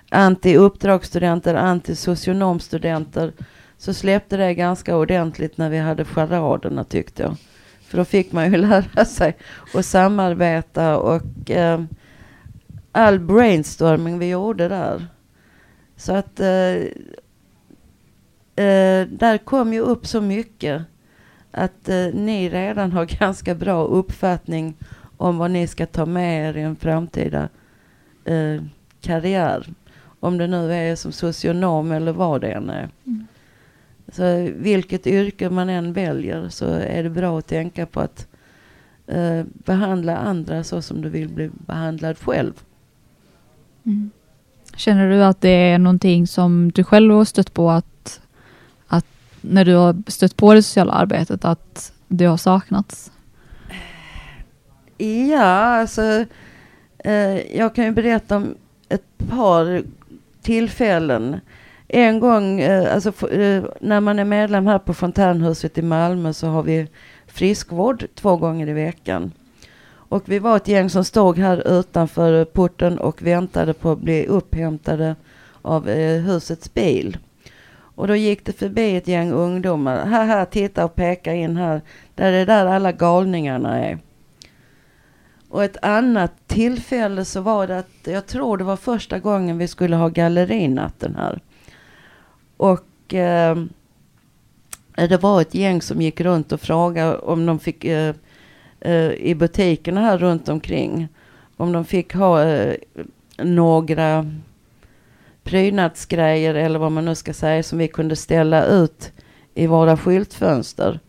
anti 0.09 0.57
uppdragsstudenter, 0.57 1.55
anti 1.55 1.95
socionomstudenter, 1.95 3.33
så 3.77 3.93
släppte 3.93 4.37
det 4.37 4.53
ganska 4.53 4.97
ordentligt 4.97 5.57
när 5.57 5.69
vi 5.69 5.77
hade 5.77 6.05
charaderna 6.05 6.83
tyckte 6.83 7.23
jag. 7.23 7.35
För 7.81 7.97
då 7.97 8.05
fick 8.05 8.31
man 8.31 8.51
ju 8.51 8.57
lära 8.67 9.05
sig 9.05 9.37
att 9.73 9.85
samarbeta 9.85 10.97
och 10.97 11.51
eh, 11.51 11.83
all 12.91 13.19
brainstorming 13.19 14.19
vi 14.19 14.29
gjorde 14.29 14.67
där 14.67 15.07
så 15.99 16.15
att 16.15 16.39
eh, 16.39 16.75
eh, 18.65 19.07
där 19.07 19.37
kom 19.37 19.73
ju 19.73 19.79
upp 19.79 20.07
så 20.07 20.21
mycket 20.21 20.81
att 21.51 21.89
eh, 21.89 22.07
ni 22.13 22.49
redan 22.49 22.91
har 22.91 23.05
ganska 23.19 23.55
bra 23.55 23.83
uppfattning 23.83 24.77
om 25.17 25.37
vad 25.37 25.51
ni 25.51 25.67
ska 25.67 25.85
ta 25.85 26.05
med 26.05 26.49
er 26.49 26.57
i 26.57 26.61
en 26.61 26.75
framtida 26.75 27.49
eh, 28.25 28.63
karriär. 29.01 29.67
Om 30.19 30.37
det 30.37 30.47
nu 30.47 30.73
är 30.73 30.95
som 30.95 31.11
socionom 31.11 31.91
eller 31.91 32.11
vad 32.11 32.41
det 32.41 32.51
än 32.51 32.69
är. 32.69 32.89
Mm. 33.05 33.27
Så 34.11 34.51
vilket 34.55 35.07
yrke 35.07 35.49
man 35.49 35.69
än 35.69 35.93
väljer 35.93 36.49
så 36.49 36.65
är 36.65 37.03
det 37.03 37.09
bra 37.09 37.39
att 37.39 37.47
tänka 37.47 37.85
på 37.85 37.99
att 37.99 38.27
eh, 39.07 39.43
behandla 39.53 40.17
andra 40.17 40.63
så 40.63 40.81
som 40.81 41.01
du 41.01 41.09
vill 41.09 41.29
bli 41.29 41.49
behandlad 41.53 42.17
själv. 42.17 42.53
Mm. 43.83 44.09
Känner 44.75 45.09
du 45.09 45.23
att 45.23 45.41
det 45.41 45.49
är 45.49 45.77
någonting 45.77 46.27
som 46.27 46.71
du 46.71 46.83
själv 46.83 47.13
har 47.13 47.25
stött 47.25 47.53
på 47.53 47.71
att, 47.71 48.21
att 48.87 49.05
när 49.41 49.65
du 49.65 49.75
har 49.75 50.03
stött 50.07 50.35
på 50.35 50.53
det 50.53 50.63
sociala 50.63 50.93
arbetet 50.93 51.45
att 51.45 51.93
det 52.07 52.25
har 52.25 52.37
saknats? 52.37 53.11
Ja, 54.97 55.79
alltså 55.79 56.25
eh, 56.97 57.57
jag 57.57 57.75
kan 57.75 57.85
ju 57.85 57.91
berätta 57.91 58.35
om 58.35 58.55
ett 58.89 59.17
par 59.29 59.83
tillfällen. 60.41 61.39
En 61.87 62.19
gång, 62.19 62.59
eh, 62.59 62.93
alltså 62.93 63.29
eh, 63.31 63.63
när 63.81 63.99
man 63.99 64.19
är 64.19 64.25
medlem 64.25 64.67
här 64.67 64.79
på 64.79 64.93
Fontänhuset 64.93 65.77
i 65.77 65.81
Malmö 65.81 66.33
så 66.33 66.47
har 66.47 66.63
vi 66.63 66.87
friskvård 67.27 68.05
två 68.15 68.37
gånger 68.37 68.67
i 68.67 68.73
veckan. 68.73 69.31
Och 69.91 70.23
vi 70.25 70.39
var 70.39 70.57
ett 70.57 70.67
gäng 70.67 70.89
som 70.89 71.05
stod 71.05 71.37
här 71.37 71.79
utanför 71.79 72.45
porten 72.45 72.99
och 72.99 73.21
väntade 73.21 73.73
på 73.73 73.91
att 73.91 73.99
bli 73.99 74.25
upphämtade 74.25 75.15
av 75.61 75.89
eh, 75.89 76.21
husets 76.21 76.73
bil. 76.73 77.17
Och 77.99 78.07
då 78.07 78.15
gick 78.15 78.45
det 78.45 78.53
förbi 78.53 78.95
ett 78.95 79.07
gäng 79.07 79.31
ungdomar. 79.31 80.05
Haha, 80.05 80.45
titta 80.45 80.85
och 80.85 80.95
peka 80.95 81.33
in 81.33 81.57
här. 81.57 81.81
Där 82.15 82.33
är 82.33 82.45
där 82.45 82.65
alla 82.65 82.91
galningarna 82.91 83.85
är. 83.85 83.97
Och 85.49 85.63
ett 85.63 85.77
annat 85.81 86.31
tillfälle 86.47 87.25
så 87.25 87.41
var 87.41 87.67
det 87.67 87.79
att 87.79 87.97
jag 88.03 88.27
tror 88.27 88.57
det 88.57 88.63
var 88.63 88.75
första 88.75 89.19
gången 89.19 89.57
vi 89.57 89.67
skulle 89.67 89.95
ha 89.95 90.09
gallerinatten 90.09 91.15
här. 91.15 91.39
Och 92.57 93.13
eh, 93.13 93.57
det 94.95 95.23
var 95.23 95.41
ett 95.41 95.55
gäng 95.55 95.81
som 95.81 96.01
gick 96.01 96.21
runt 96.21 96.51
och 96.51 96.61
frågade 96.61 97.17
om 97.17 97.45
de 97.45 97.59
fick 97.59 97.85
eh, 97.85 98.15
eh, 98.79 99.11
i 99.11 99.35
butikerna 99.35 100.01
här 100.01 100.17
runt 100.17 100.49
omkring. 100.49 101.07
Om 101.57 101.71
de 101.71 101.85
fick 101.85 102.13
ha 102.13 102.43
eh, 102.43 102.75
några 103.37 104.25
prydnadsgrejer 105.43 106.55
eller 106.55 106.79
vad 106.79 106.91
man 106.91 107.05
nu 107.05 107.15
ska 107.15 107.33
säga 107.33 107.63
som 107.63 107.77
vi 107.77 107.87
kunde 107.87 108.15
ställa 108.15 108.65
ut 108.65 109.11
i 109.53 109.67
våra 109.67 109.97
skyltfönster 109.97 110.99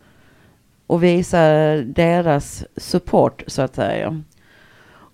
och 0.87 1.03
visa 1.03 1.39
eh, 1.41 1.81
deras 1.81 2.63
support 2.77 3.43
så 3.47 3.61
att 3.61 3.75
säga. 3.75 4.23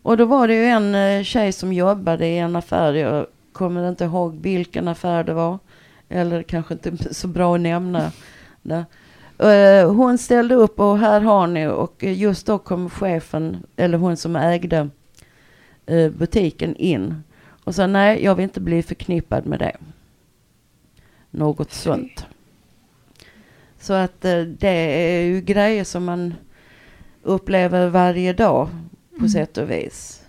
Och 0.07 0.17
då 0.17 0.25
var 0.25 0.47
det 0.47 0.53
ju 0.53 0.65
en 0.65 0.95
eh, 0.95 1.23
tjej 1.23 1.51
som 1.51 1.73
jobbade 1.73 2.27
i 2.27 2.37
en 2.37 2.55
affär. 2.55 2.93
Jag 2.93 3.27
kommer 3.51 3.89
inte 3.89 4.03
ihåg 4.03 4.35
vilken 4.35 4.87
affär 4.87 5.23
det 5.23 5.33
var. 5.33 5.59
Eller 6.09 6.43
kanske 6.43 6.73
inte 6.73 7.13
så 7.13 7.27
bra 7.27 7.55
att 7.55 7.61
nämna. 7.61 8.11
Det. 8.61 8.85
Uh, 9.43 9.91
hon 9.91 10.17
ställde 10.17 10.55
upp 10.55 10.79
och 10.79 10.97
här 10.97 11.21
har 11.21 11.47
ni 11.47 11.67
och 11.67 12.03
just 12.03 12.45
då 12.45 12.57
kom 12.57 12.89
chefen, 12.89 13.57
eller 13.75 13.97
hon 13.97 14.17
som 14.17 14.35
ägde 14.35 14.89
uh, 15.91 16.09
butiken 16.09 16.75
in 16.75 17.23
och 17.63 17.75
sa 17.75 17.87
nej, 17.87 18.23
jag 18.23 18.35
vill 18.35 18.43
inte 18.43 18.61
bli 18.61 18.83
förknippad 18.83 19.45
med 19.45 19.59
det. 19.59 19.77
Något 21.29 21.71
sånt. 21.71 22.25
Så 23.79 23.93
att 23.93 24.21
det 24.57 24.69
är 24.69 25.21
ju 25.21 25.41
grejer 25.41 25.83
som 25.83 26.05
man 26.05 26.33
upplever 27.23 27.87
varje 27.87 28.33
dag 28.33 28.69
på 29.17 29.25
mm. 29.25 29.29
sätt 29.29 29.57
och 29.57 29.71
vis. 29.71 30.21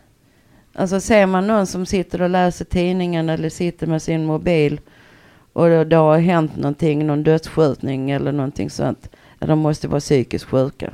Alltså 0.73 1.01
ser 1.01 1.27
man 1.27 1.47
någon 1.47 1.67
som 1.67 1.87
sitter 1.87 2.23
och 2.23 2.31
läser 2.31 2.65
tidningen 2.65 3.29
eller 3.29 3.49
sitter 3.49 3.87
med 3.87 4.03
sin 4.03 4.25
mobil 4.25 4.81
och 5.53 5.69
det, 5.69 5.85
det 5.85 5.97
har 5.97 6.19
hänt 6.19 6.57
någonting, 6.57 7.07
någon 7.07 7.23
dödsskjutning 7.23 8.11
eller 8.11 8.33
någonting 8.33 8.71
sånt. 8.71 9.11
De 9.39 9.59
måste 9.59 9.89
vara 9.89 10.01
psykiskt 10.01 10.45
sjuka. 10.45 10.93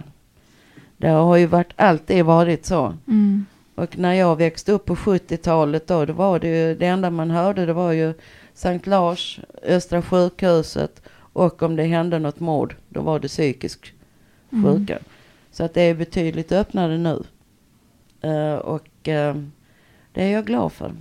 Det 0.96 1.08
har 1.08 1.36
ju 1.36 1.46
varit, 1.46 1.72
alltid 1.76 2.24
varit 2.24 2.66
så. 2.66 2.94
Mm. 3.08 3.46
Och 3.74 3.98
när 3.98 4.12
jag 4.12 4.36
växte 4.36 4.72
upp 4.72 4.84
på 4.84 4.94
70-talet 4.94 5.86
då, 5.86 6.04
då 6.04 6.12
var 6.12 6.38
det 6.38 6.48
ju, 6.48 6.74
det 6.74 6.86
enda 6.86 7.10
man 7.10 7.30
hörde 7.30 7.66
det 7.66 7.72
var 7.72 7.92
ju 7.92 8.14
Sankt 8.54 8.86
Lars, 8.86 9.40
Östra 9.62 10.02
sjukhuset 10.02 11.02
och 11.16 11.62
om 11.62 11.76
det 11.76 11.82
hände 11.84 12.18
något 12.18 12.40
mord, 12.40 12.76
då 12.88 13.00
var 13.00 13.18
det 13.18 13.28
psykiskt 13.28 13.84
sjuka. 14.50 14.92
Mm. 14.92 15.04
Så 15.50 15.64
att 15.64 15.74
det 15.74 15.82
är 15.82 15.94
betydligt 15.94 16.52
öppnare 16.52 16.98
nu. 16.98 17.22
Uh, 18.24 18.54
och 18.54 18.88
uh, 19.08 19.42
det 20.12 20.22
är 20.22 20.32
jag 20.32 20.46
glad 20.46 20.72
för. 20.72 20.92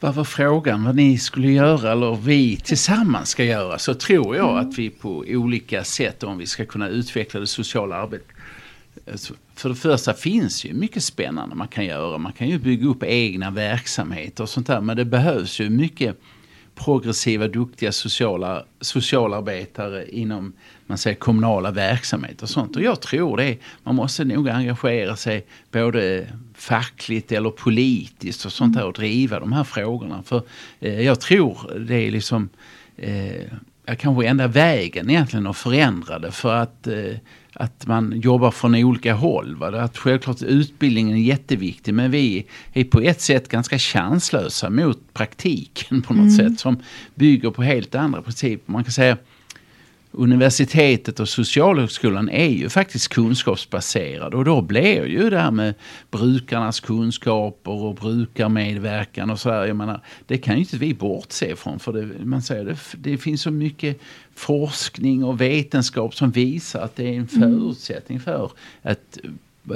vad 0.00 0.14
var 0.14 0.24
frågan 0.24 0.84
vad 0.84 0.96
ni 0.96 1.18
skulle 1.18 1.52
göra 1.52 1.92
eller 1.92 2.16
vi 2.16 2.56
tillsammans 2.56 3.28
ska 3.28 3.44
göra 3.44 3.78
så 3.78 3.94
tror 3.94 4.36
jag 4.36 4.50
mm. 4.50 4.68
att 4.68 4.78
vi 4.78 4.90
på 4.90 5.24
olika 5.28 5.84
sätt 5.84 6.22
om 6.22 6.38
vi 6.38 6.46
ska 6.46 6.66
kunna 6.66 6.88
utveckla 6.88 7.40
det 7.40 7.46
sociala 7.46 7.96
arbetet. 7.96 8.28
Alltså, 9.10 9.34
för 9.54 9.68
det 9.68 9.74
första 9.74 10.14
finns 10.14 10.64
ju 10.64 10.74
mycket 10.74 11.04
spännande 11.04 11.54
man 11.54 11.68
kan 11.68 11.84
göra. 11.84 12.18
Man 12.18 12.32
kan 12.32 12.48
ju 12.48 12.58
bygga 12.58 12.88
upp 12.88 13.02
egna 13.02 13.50
verksamheter 13.50 14.42
och 14.42 14.48
sånt 14.48 14.66
där. 14.66 14.80
Men 14.80 14.96
det 14.96 15.04
behövs 15.04 15.60
ju 15.60 15.70
mycket 15.70 16.20
progressiva, 16.84 17.48
duktiga 17.48 17.92
sociala, 17.92 18.64
socialarbetare 18.80 20.08
inom 20.08 20.52
man 20.86 20.98
säger, 20.98 21.16
kommunala 21.16 21.70
verksamheter 21.70 22.42
och 22.42 22.50
sånt. 22.50 22.76
Och 22.76 22.82
jag 22.82 23.00
tror 23.00 23.36
det. 23.36 23.58
Man 23.82 23.94
måste 23.94 24.24
nog 24.24 24.48
engagera 24.48 25.16
sig 25.16 25.46
både 25.72 26.26
fackligt 26.54 27.32
eller 27.32 27.50
politiskt 27.50 28.44
och 28.44 28.52
sånt 28.52 28.76
där 28.76 28.84
och 28.84 28.92
driva 28.92 29.40
de 29.40 29.52
här 29.52 29.64
frågorna. 29.64 30.22
För 30.22 30.42
eh, 30.80 31.00
jag 31.00 31.20
tror 31.20 31.84
det 31.88 31.94
är 31.94 32.10
liksom 32.10 32.48
eh, 32.96 33.96
kanske 33.98 34.26
enda 34.26 34.46
vägen 34.46 35.10
egentligen 35.10 35.46
att 35.46 35.56
förändra 35.56 36.18
det 36.18 36.32
för 36.32 36.54
att 36.54 36.86
eh, 36.86 37.14
att 37.58 37.86
man 37.86 38.20
jobbar 38.20 38.50
från 38.50 38.74
olika 38.74 39.14
håll. 39.14 39.56
Va? 39.56 39.80
Att 39.82 39.98
självklart 39.98 40.42
utbildningen 40.42 41.16
är 41.16 41.20
jätteviktig 41.20 41.94
men 41.94 42.10
vi 42.10 42.46
är 42.72 42.84
på 42.84 43.00
ett 43.00 43.20
sätt 43.20 43.48
ganska 43.48 43.78
chanslösa 43.78 44.70
mot 44.70 45.14
praktiken 45.14 46.02
på 46.02 46.14
något 46.14 46.38
mm. 46.38 46.50
sätt 46.50 46.60
som 46.60 46.78
bygger 47.14 47.50
på 47.50 47.62
helt 47.62 47.94
andra 47.94 48.22
principer. 48.22 48.72
Man 48.72 48.84
kan 48.84 48.92
säga 48.92 49.16
universitetet 50.16 51.20
och 51.20 51.28
socialhögskolan 51.28 52.28
är 52.28 52.48
ju 52.48 52.68
faktiskt 52.68 53.08
kunskapsbaserade 53.08 54.36
och 54.36 54.44
då 54.44 54.62
blir 54.62 55.06
ju 55.06 55.30
det 55.30 55.38
här 55.38 55.50
med 55.50 55.74
brukarnas 56.10 56.80
kunskaper 56.80 57.70
och 57.70 57.94
brukarmedverkan 57.94 59.30
och 59.30 59.40
sådär. 59.40 59.66
Jag 59.66 59.76
menar, 59.76 60.00
det 60.26 60.38
kan 60.38 60.54
ju 60.54 60.60
inte 60.60 60.76
vi 60.76 60.94
bortse 60.94 61.50
ifrån 61.50 61.78
för 61.78 61.92
det, 61.92 62.24
man 62.24 62.42
säger 62.42 62.64
det, 62.64 62.76
det 62.96 63.18
finns 63.18 63.42
så 63.42 63.50
mycket 63.50 64.00
forskning 64.34 65.24
och 65.24 65.40
vetenskap 65.40 66.14
som 66.14 66.30
visar 66.30 66.80
att 66.80 66.96
det 66.96 67.04
är 67.04 67.18
en 67.18 67.28
förutsättning 67.28 68.20
för 68.20 68.50
ett, 68.82 69.18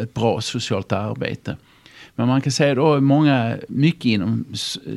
ett 0.01 0.14
bra 0.14 0.41
socialt 0.41 0.93
arbete. 0.93 1.57
Men 2.14 2.28
man 2.28 2.40
kan 2.40 2.52
säga 2.52 2.74
då 2.74 3.00
många, 3.00 3.56
mycket 3.68 4.04
inom 4.04 4.44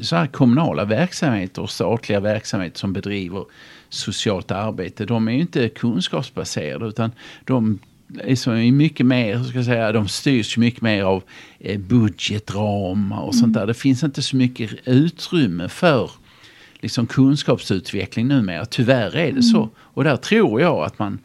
så 0.01 0.15
här 0.15 0.27
kommunala 0.27 0.85
verksamheter 0.85 1.61
och 1.61 1.69
statliga 1.69 2.19
verksamheter 2.19 2.79
som 2.79 2.93
bedriver 2.93 3.45
socialt 3.89 4.51
arbete, 4.51 5.05
de 5.05 5.27
är 5.27 5.31
ju 5.31 5.39
inte 5.39 5.69
kunskapsbaserade 5.69 6.85
utan 6.85 7.11
de 7.45 7.79
är 8.19 8.35
så 8.35 8.51
mycket 8.51 9.05
mer, 9.05 9.43
ska 9.43 9.57
jag 9.57 9.65
säga, 9.65 9.91
de 9.91 10.07
styrs 10.07 10.57
mycket 10.57 10.81
mer 10.81 11.03
av 11.03 11.23
eh, 11.59 11.79
budgetramar 11.79 13.17
och 13.17 13.33
mm. 13.33 13.41
sånt 13.41 13.53
där. 13.53 13.67
Det 13.67 13.73
finns 13.73 14.03
inte 14.03 14.21
så 14.21 14.35
mycket 14.35 14.71
utrymme 14.85 15.69
för 15.69 16.11
liksom 16.79 17.07
kunskapsutveckling 17.07 18.27
numera. 18.27 18.65
Tyvärr 18.65 19.15
är 19.15 19.25
det 19.25 19.29
mm. 19.29 19.43
så. 19.43 19.69
Och 19.77 20.03
där 20.03 20.15
tror 20.15 20.61
jag 20.61 20.83
att 20.83 20.99
man 20.99 21.19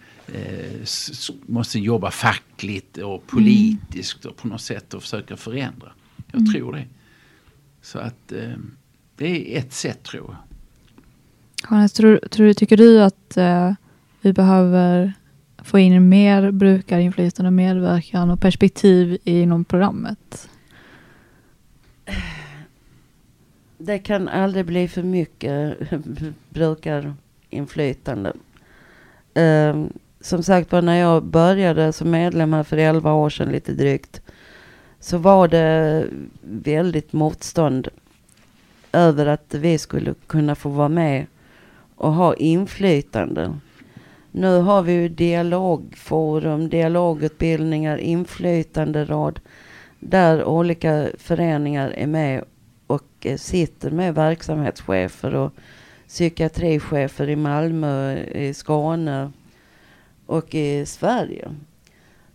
måste 1.47 1.79
jobba 1.79 2.11
fackligt 2.11 2.99
och 2.99 3.27
politiskt 3.27 4.25
mm. 4.25 4.31
och 4.31 4.37
på 4.37 4.49
något 4.49 4.61
sätt 4.61 4.95
och 4.95 5.03
försöka 5.03 5.37
förändra. 5.37 5.93
Jag 6.27 6.41
mm. 6.41 6.53
tror 6.53 6.73
det. 6.73 6.85
Så 7.83 7.99
att 7.99 8.33
eh, 8.33 8.57
det 9.17 9.57
är 9.57 9.59
ett 9.59 9.73
sätt 9.73 10.03
tror 10.03 10.25
jag. 10.29 10.37
Hannes, 11.63 11.93
tror, 11.93 12.17
tror, 12.17 12.53
tycker 12.53 12.77
du 12.77 13.03
att 13.03 13.37
eh, 13.37 13.73
vi 14.21 14.33
behöver 14.33 15.13
få 15.59 15.79
in 15.79 16.09
mer 16.09 16.51
brukarinflytande, 16.51 17.51
medverkan 17.51 18.31
och 18.31 18.41
perspektiv 18.41 19.19
inom 19.25 19.65
programmet? 19.65 20.49
Det 23.79 23.99
kan 23.99 24.29
aldrig 24.29 24.65
bli 24.67 24.89
för 24.89 25.03
mycket 25.03 25.79
brukarinflytande. 26.51 28.33
Eh, 29.35 29.85
som 30.21 30.43
sagt 30.43 30.73
var, 30.73 30.83
när 30.83 30.97
jag 31.01 31.25
började 31.25 31.93
som 31.93 32.11
medlem 32.11 32.53
här 32.53 32.63
för 32.63 32.77
11 32.77 33.13
år 33.13 33.31
sedan 33.31 33.53
lite 33.53 33.73
drygt, 33.73 34.21
så 35.01 35.19
var 35.19 35.49
det 35.49 36.05
väldigt 36.43 37.13
motstånd 37.13 37.89
över 38.93 39.27
att 39.27 39.55
vi 39.55 39.79
skulle 39.79 40.15
kunna 40.27 40.55
få 40.55 40.69
vara 40.69 40.89
med 40.89 41.27
och 41.97 42.13
ha 42.13 42.35
inflytande. 42.35 43.59
Nu 44.31 44.59
har 44.61 44.83
vi 44.83 44.93
ju 44.93 45.09
dialogforum, 45.09 46.69
dialogutbildningar, 46.69 47.99
inflytanderåd 47.99 49.41
där 50.01 50.45
olika 50.45 51.09
föreningar 51.19 51.91
är 51.91 52.07
med 52.07 52.45
och 52.87 53.05
eh, 53.21 53.37
sitter 53.37 53.91
med 53.91 54.15
verksamhetschefer 54.15 55.35
och 55.35 55.53
psykiatrichefer 56.09 57.29
i 57.29 57.37
Malmö, 57.37 58.17
i 58.19 58.55
Skåne 58.55 59.33
och 60.29 60.55
i 60.55 60.87
Sverige. 60.87 61.49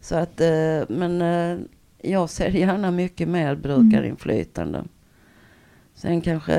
Så 0.02 0.16
att, 0.16 0.42
eh, 0.42 0.82
men 0.88 1.22
eh, 1.22 1.58
jag 2.02 2.30
ser 2.30 2.50
gärna 2.50 2.92
mycket 2.92 3.28
mer 3.28 3.56
brukarinflytande. 3.56 4.84
Sen 5.96 6.22
kanske 6.22 6.56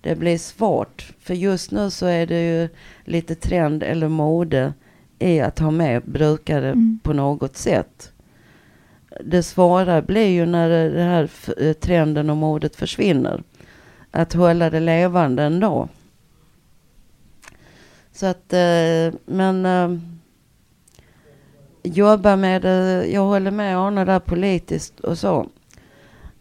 det 0.00 0.16
blir 0.16 0.38
svårt. 0.38 1.12
För 1.20 1.34
just 1.34 1.70
nu 1.70 1.90
så 1.90 2.06
är 2.06 2.26
det 2.26 2.48
ju 2.48 2.68
lite 3.04 3.34
trend 3.34 3.82
eller 3.82 4.08
mode 4.08 4.72
i 5.18 5.40
att 5.40 5.58
ha 5.58 5.70
med 5.70 6.02
brukare 6.02 6.68
mm. 6.68 6.98
på 7.02 7.12
något 7.12 7.56
sätt. 7.56 8.12
Det 9.24 9.42
svåra 9.42 10.02
blir 10.02 10.28
ju 10.28 10.46
när 10.46 10.90
det 10.90 11.02
här 11.02 11.30
eh, 11.62 11.72
trenden 11.72 12.30
och 12.30 12.36
modet 12.36 12.76
försvinner. 12.76 13.42
Att 14.10 14.32
hålla 14.32 14.70
det 14.70 14.80
levande 14.80 15.42
ändå. 15.42 15.88
Så 18.16 18.26
att, 18.26 18.52
eh, 18.52 19.14
men 19.26 19.66
eh, 19.66 19.98
jobba 21.82 22.36
med 22.36 22.62
det, 22.62 23.06
jag 23.06 23.24
håller 23.24 23.50
med 23.50 23.78
Arne 23.78 24.04
där 24.04 24.18
politiskt 24.18 25.00
och 25.00 25.18
så. 25.18 25.46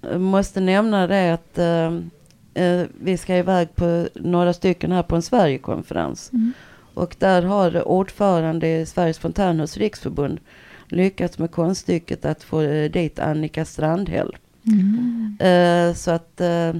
Jag 0.01 0.21
måste 0.21 0.59
nämna 0.59 1.07
det 1.07 1.33
att 1.33 1.57
eh, 1.57 2.87
vi 2.99 3.17
ska 3.17 3.37
iväg 3.37 3.75
på 3.75 4.07
några 4.15 4.53
stycken 4.53 4.91
här 4.91 5.03
på 5.03 5.15
en 5.15 5.21
Sverigekonferens. 5.21 6.29
Mm. 6.33 6.53
Och 6.93 7.15
där 7.19 7.41
har 7.41 7.87
ordförande 7.87 8.67
i 8.67 8.85
Sveriges 8.85 9.19
fontänhus 9.19 9.77
riksförbund 9.77 10.39
lyckats 10.87 11.39
med 11.39 11.51
konststycket 11.51 12.25
att 12.25 12.43
få 12.43 12.61
eh, 12.61 12.91
dit 12.91 13.19
Annika 13.19 13.65
Strandhäll. 13.65 14.35
Mm. 14.67 15.37
Eh, 15.39 15.95
så 15.95 16.11
att 16.11 16.41
eh, 16.41 16.73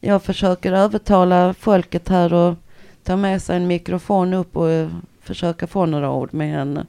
jag 0.00 0.22
försöker 0.22 0.72
övertala 0.72 1.54
folket 1.54 2.08
här 2.08 2.34
och 2.34 2.54
ta 3.06 3.16
med 3.16 3.42
sig 3.42 3.56
en 3.56 3.66
mikrofon 3.66 4.34
upp 4.34 4.56
och 4.56 4.70
eh, 4.70 4.88
försöka 5.20 5.66
få 5.66 5.86
några 5.86 6.10
ord 6.10 6.34
med 6.34 6.50
henne. 6.50 6.86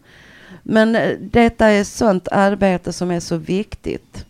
Men 0.63 0.95
eh, 0.95 1.17
detta 1.19 1.67
är 1.67 1.83
sånt 1.83 2.27
arbete 2.31 2.93
som 2.93 3.11
är 3.11 3.19
så 3.19 3.37
viktigt. 3.37 4.25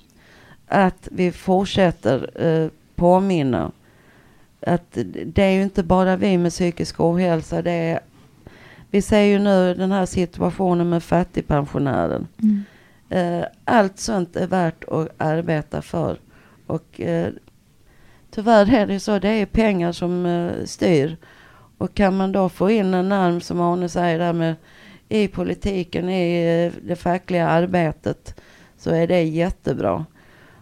Att 0.68 1.08
vi 1.12 1.32
fortsätter 1.32 2.46
eh, 2.46 2.70
påminna 2.96 3.72
att 4.62 4.98
det 5.26 5.44
är 5.44 5.52
ju 5.52 5.62
inte 5.64 5.84
bara 5.84 6.16
vi 6.16 6.38
med 6.38 6.52
psykisk 6.52 7.00
ohälsa. 7.00 7.62
Det 7.62 7.72
är, 7.72 8.00
vi 8.92 9.02
ser 9.02 9.22
ju 9.22 9.40
nu 9.40 9.74
den 9.74 9.92
här 9.92 10.06
situationen 10.06 10.90
med 10.90 11.04
fattigpensionären. 11.04 12.28
Mm. 12.42 12.64
Eh, 13.10 13.48
allt 13.66 14.00
sånt 14.00 14.36
är 14.36 14.48
värt 14.48 14.84
att 14.84 15.10
arbeta 15.18 15.82
för. 15.82 16.20
Och 16.68 17.02
eh, 17.02 17.30
tyvärr 18.32 18.74
är 18.74 18.88
det 18.88 19.00
så, 19.00 19.20
det 19.20 19.30
är 19.30 19.46
pengar 19.46 19.92
som 19.92 20.26
eh, 20.26 20.66
styr. 20.66 21.18
Och 21.78 21.94
kan 21.94 22.18
man 22.18 22.32
då 22.32 22.50
få 22.50 22.70
in 22.70 22.94
en 22.94 23.12
arm, 23.12 23.42
som 23.42 23.62
Arne 23.62 23.90
säger, 23.90 24.20
där 24.20 24.34
med, 24.34 24.56
i 25.10 25.28
politiken, 25.28 26.10
i 26.10 26.66
eh, 26.66 26.82
det 26.88 26.96
fackliga 26.96 27.48
arbetet, 27.48 28.42
så 28.78 28.90
är 28.90 29.08
det 29.08 29.24
jättebra. 29.24 30.06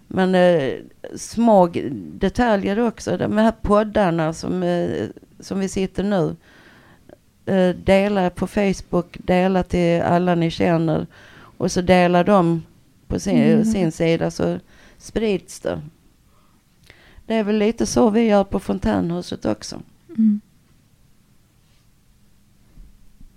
Men 0.07 0.35
eh, 0.35 0.73
små 1.15 1.69
detaljer 1.93 2.79
också. 2.79 3.17
De 3.17 3.37
här 3.37 3.53
poddarna 3.61 4.33
som, 4.33 4.63
eh, 4.63 5.05
som 5.39 5.59
vi 5.59 5.69
sitter 5.69 6.03
nu. 6.03 6.35
Eh, 7.45 7.75
dela 7.75 8.29
på 8.29 8.47
Facebook, 8.47 9.17
dela 9.19 9.63
till 9.63 10.01
alla 10.01 10.35
ni 10.35 10.51
känner. 10.51 11.07
Och 11.57 11.71
så 11.71 11.81
delar 11.81 12.23
de 12.23 12.63
på 13.07 13.19
sin, 13.19 13.41
mm. 13.43 13.65
sin 13.65 13.91
sida 13.91 14.31
så 14.31 14.59
sprids 14.97 15.59
det. 15.59 15.81
Det 17.25 17.35
är 17.35 17.43
väl 17.43 17.57
lite 17.57 17.85
så 17.85 18.09
vi 18.09 18.21
gör 18.21 18.43
på 18.43 18.59
fontänhuset 18.59 19.45
också. 19.45 19.81
Mm. 20.09 20.41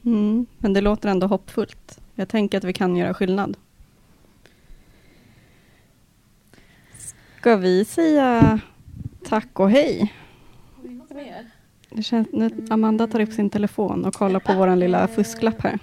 Mm, 0.05 0.47
men 0.59 0.73
det 0.73 0.81
låter 0.81 1.09
ändå 1.09 1.27
hoppfullt. 1.27 2.01
Jag 2.15 2.29
tänker 2.29 2.59
att 2.59 2.65
vi 2.65 2.73
kan 2.73 2.97
göra 2.97 3.15
skillnad. 3.15 3.57
Ska 7.39 7.57
vi 7.57 7.85
säga 7.85 8.61
tack 9.25 9.61
och 9.61 9.71
hej? 9.71 10.15
Det 11.91 12.03
känns, 12.03 12.29
nu, 12.33 12.51
Amanda 12.71 13.07
tar 13.07 13.21
upp 13.21 13.33
sin 13.33 13.51
telefon 13.51 14.05
och 14.05 14.15
kollar 14.15 14.41
på 14.41 14.53
vår 14.53 14.77
lilla 14.77 15.09
fusklapp 15.09 15.63
här. 15.63 15.79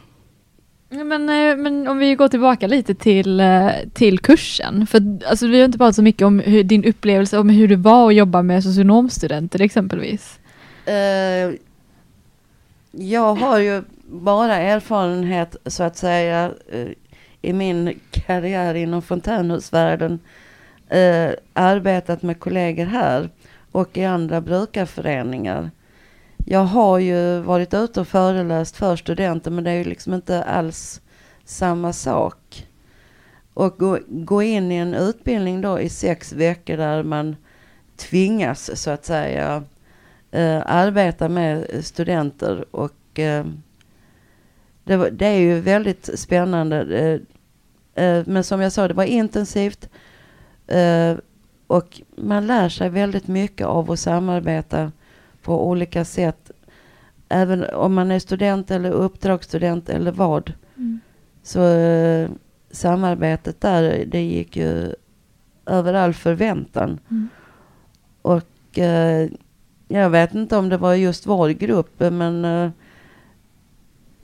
Men, 0.90 1.30
eh, 1.30 1.58
men 1.58 1.88
om 1.88 1.98
vi 1.98 2.16
går 2.16 2.28
tillbaka 2.28 2.68
lite 2.68 2.96
till, 2.96 3.40
eh, 3.40 3.70
till 3.94 4.20
kursen. 4.20 4.88
För 4.88 5.20
alltså, 5.30 5.48
vi 5.48 5.60
har 5.60 5.66
inte 5.66 5.78
pratat 5.78 5.96
så 5.96 6.02
mycket 6.02 6.22
om 6.22 6.40
hur, 6.40 6.64
din 6.64 6.86
upplevelse, 6.86 7.38
om 7.38 7.50
hur 7.50 7.68
det 7.68 7.76
var 7.76 8.08
att 8.08 8.16
jobba 8.16 8.42
med 8.42 8.64
socionomstudenter 8.64 9.62
exempelvis. 9.62 10.40
Uh, 10.88 11.56
jag 12.92 13.36
har 13.36 13.60
ju 13.60 13.84
bara 14.08 14.56
erfarenhet 14.56 15.56
så 15.66 15.84
att 15.84 15.98
säga 15.98 16.52
eh, 16.72 16.90
i 17.42 17.54
min 17.54 18.00
karriär 18.12 18.76
inom 18.76 19.02
fontänhusvärlden 19.02 20.20
eh, 20.90 21.30
arbetat 21.54 22.22
med 22.22 22.40
kollegor 22.40 22.86
här 22.86 23.30
och 23.72 23.98
i 23.98 24.06
andra 24.06 24.42
brukarföreningar. 24.42 25.72
jag 26.38 26.64
har 26.64 27.00
ju 27.00 27.40
varit 27.40 27.74
ute 27.74 28.00
och 28.00 28.08
föreläst 28.08 28.78
för 28.78 28.96
studenter 28.96 29.52
men 29.52 29.64
det 29.64 29.72
är 29.72 29.76
ju 29.76 29.84
liksom 29.84 30.14
inte 30.14 30.44
alls 30.44 31.02
samma 31.46 31.94
sak. 31.94 32.68
Och 33.54 33.78
gå, 33.78 34.00
gå 34.08 34.44
in 34.44 34.72
i 34.72 34.76
en 34.76 34.94
utbildning 34.94 35.62
då 35.62 35.80
i 35.80 35.90
sex 35.90 36.34
veckor 36.34 36.78
där 36.78 37.04
man 37.04 37.36
tvingas 37.98 38.82
så 38.82 38.92
att 38.92 39.06
säga 39.06 39.64
eh, 40.32 40.62
arbeta 40.66 41.30
med 41.30 41.86
studenter 41.86 42.66
och 42.72 43.20
eh, 43.20 43.46
det, 44.86 44.98
var, 44.98 45.10
det 45.10 45.26
är 45.26 45.40
ju 45.40 45.60
väldigt 45.60 46.20
spännande. 46.20 46.82
Eh, 46.82 48.06
eh, 48.06 48.24
men 48.28 48.44
som 48.44 48.62
jag 48.62 48.72
sa, 48.72 48.88
det 48.88 48.94
var 48.94 49.04
intensivt 49.04 49.90
eh, 50.68 51.16
och 51.68 52.02
man 52.16 52.48
lär 52.48 52.70
sig 52.70 52.90
väldigt 52.90 53.28
mycket 53.28 53.68
av 53.68 53.92
att 53.92 54.00
samarbeta 54.00 54.92
på 55.42 55.68
olika 55.68 56.06
sätt. 56.06 56.52
Även 57.30 57.64
om 57.64 57.94
man 57.94 58.12
är 58.12 58.20
student 58.20 58.72
eller 58.72 58.92
uppdragsstudent 58.92 59.90
eller 59.90 60.12
vad. 60.12 60.54
Mm. 60.78 61.00
Så 61.44 61.60
samarbetet 62.72 63.62
där, 63.62 64.06
det 64.06 64.22
gick 64.22 64.58
ju 64.58 64.94
över 65.66 65.94
all 65.94 66.14
förväntan. 66.14 67.00
Mm. 67.10 67.30
Och 68.22 68.78
jag 69.88 70.10
vet 70.10 70.34
inte 70.34 70.58
om 70.58 70.70
det 70.70 70.78
var 70.78 70.94
just 70.94 71.26
vår 71.26 71.50
grupp, 71.50 72.00
men 72.00 72.46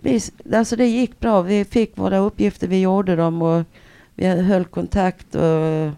vi, 0.01 0.21
alltså 0.53 0.75
det 0.75 0.87
gick 0.87 1.19
bra. 1.19 1.41
Vi 1.41 1.65
fick 1.65 1.97
våra 1.97 2.17
uppgifter, 2.17 2.67
vi 2.67 2.81
gjorde 2.81 3.15
dem 3.15 3.41
och 3.41 3.63
vi 4.15 4.27
höll 4.27 4.65
kontakt 4.65 5.35
och 5.35 5.91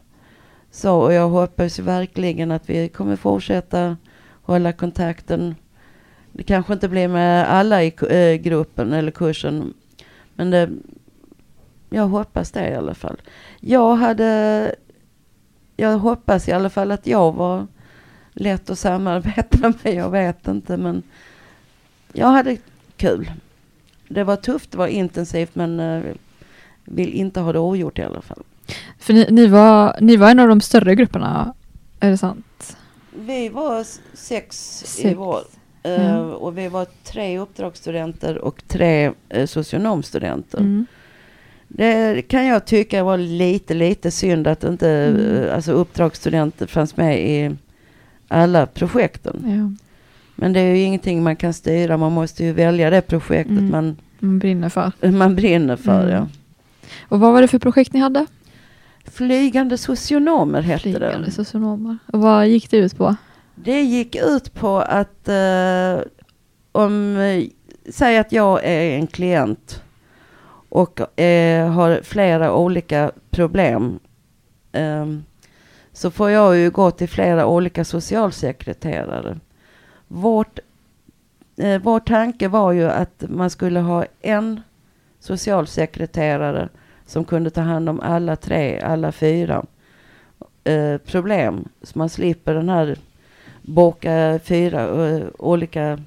så. 0.72 0.96
Och 0.96 1.14
jag 1.14 1.30
hoppas 1.30 1.80
verkligen 1.80 2.52
att 2.52 2.70
vi 2.70 2.90
kommer 2.90 3.16
fortsätta 3.16 3.98
hålla 4.44 4.72
kontakten. 4.72 5.56
Det 6.32 6.44
kanske 6.44 6.74
inte 6.74 6.90
blir 6.90 7.08
med 7.08 7.50
alla 7.50 7.84
i 7.84 7.94
eh, 8.10 8.42
gruppen 8.42 8.94
eller 8.94 9.12
kursen, 9.12 9.74
men 10.36 10.52
det, 10.52 10.70
jag 11.90 12.08
hoppas 12.08 12.52
det 12.52 12.70
i 12.70 12.76
alla 12.76 12.94
fall. 12.94 13.22
Jag 13.60 13.96
hade, 13.96 14.76
jag 15.76 15.98
hoppas 15.98 16.48
i 16.48 16.52
alla 16.52 16.70
fall 16.70 16.92
att 16.92 17.08
jag 17.08 17.32
var 17.32 17.68
lätt 18.34 18.70
att 18.70 18.80
samarbeta 18.80 19.74
med. 19.84 19.94
Jag 19.94 20.10
vet 20.10 20.48
inte, 20.48 20.78
men 20.78 21.04
jag 22.14 22.28
hade 22.28 22.58
kul. 22.98 23.32
Det 24.08 24.24
var 24.24 24.36
tufft, 24.36 24.72
det 24.72 24.78
var 24.78 24.88
intensivt, 24.88 25.56
men 25.56 25.80
eh, 25.80 26.04
vill 26.86 27.14
inte 27.14 27.40
ha 27.40 27.54
det 27.54 27.60
ogjort 27.60 28.00
i 28.00 28.02
alla 28.04 28.22
fall. 28.22 28.44
För 29.00 29.14
ni, 29.14 29.28
ni, 29.30 29.48
var, 29.48 29.98
ni 30.02 30.18
var 30.18 30.30
en 30.32 30.40
av 30.40 30.48
de 30.48 30.62
större 30.62 30.96
grupperna, 30.96 31.54
är 32.00 32.10
det 32.10 32.18
sant? 32.18 32.78
Vi 33.16 33.50
var 33.50 33.80
s- 33.82 34.00
sex, 34.14 34.84
i 34.84 35.02
Sex. 35.02 35.18
vår. 35.18 35.40
Eh, 35.84 36.06
Ja. 36.08 36.20
Och 36.20 36.58
vi 36.58 36.68
var 36.68 36.88
tre 37.04 37.40
uppdragsstudenter 37.40 38.38
och 38.38 38.64
tre 38.68 39.12
eh, 39.30 39.46
socionomstudenter. 39.46 40.58
Mm. 40.60 40.86
Det 41.68 42.22
kan 42.22 42.46
jag 42.46 42.66
tycka 42.66 43.04
var 43.04 43.18
lite, 43.18 43.74
lite 43.74 44.12
synd 44.12 44.48
att 44.48 44.64
inte 44.64 44.90
Mm. 44.90 45.44
eh, 45.44 45.56
alltså 45.56 45.72
uppdragsstudenter 45.72 46.68
fanns 46.68 46.98
med 46.98 47.22
i 47.30 47.56
alla 48.28 48.66
projekten. 48.66 49.44
Ja, 49.78 49.86
Men 50.36 50.54
det 50.54 50.60
är 50.60 50.76
ju 50.76 50.82
ingenting 50.82 51.24
man 51.24 51.36
kan 51.36 51.54
styra. 51.54 51.98
Man 51.98 52.12
måste 52.12 52.44
ju 52.44 52.54
välja 52.54 52.90
det 52.90 53.02
projektet 53.02 53.52
Mm. 53.58 53.72
man, 53.72 53.98
man 54.20 54.40
brinner 54.40 54.70
för. 54.70 54.92
man 55.12 55.36
brinner 55.36 55.76
för. 55.76 56.02
Mm. 56.04 56.14
Ja. 56.14 56.28
Och 57.10 57.20
vad 57.20 57.34
var 57.34 57.42
det 57.42 57.48
för 57.48 57.60
projekt 57.60 57.94
ni 57.94 58.00
hade? 58.00 58.26
Flygande 59.06 59.78
socionomer 59.78 60.62
hette 60.62 60.82
Flygande 60.82 61.26
det. 61.26 61.32
socionomer. 61.32 61.98
Och 62.14 62.22
vad 62.22 62.48
gick 62.48 62.72
det 62.72 62.78
ut 62.78 62.98
på? 62.98 63.16
Det 63.56 63.82
gick 63.82 64.16
ut 64.16 64.54
på 64.54 64.78
att 64.80 65.28
eh, 65.28 66.00
om, 66.72 67.18
eh, 67.18 67.44
säg 67.90 68.18
att 68.18 68.32
jag 68.32 68.60
är 68.64 68.96
en 68.98 69.08
klient 69.08 69.84
och 70.70 71.20
eh, 71.20 71.72
har 71.72 72.00
flera 72.04 72.54
olika 72.56 73.12
problem. 73.32 74.00
ehm, 74.72 75.24
så 75.96 76.12
får 76.12 76.30
jag 76.30 76.58
ju 76.58 76.70
gå 76.70 76.92
till 76.92 77.10
flera 77.10 77.46
olika 77.46 77.86
socialsekreterare. 77.86 79.40
Vårt, 80.16 80.60
eh, 81.58 81.82
vår 81.82 82.00
tanke 82.00 82.48
var 82.48 82.72
ju 82.72 82.90
att 82.90 83.24
man 83.30 83.50
skulle 83.50 83.80
ha 83.80 84.06
en 84.22 84.62
socialsekreterare 85.20 86.70
som 87.06 87.26
kunde 87.26 87.50
ta 87.50 87.62
hand 87.62 87.90
om 87.90 88.00
alla 88.00 88.36
tre, 88.36 88.80
alla 88.80 89.12
fyra 89.12 89.66
eh, 90.64 90.98
problem. 90.98 91.70
Så 91.82 91.98
man 92.00 92.10
slipper 92.10 92.54
den 92.54 92.70
här 92.70 92.98
boka 93.62 94.40
fyra 94.44 95.08
eh, 95.08 95.28
olika 95.40 96.00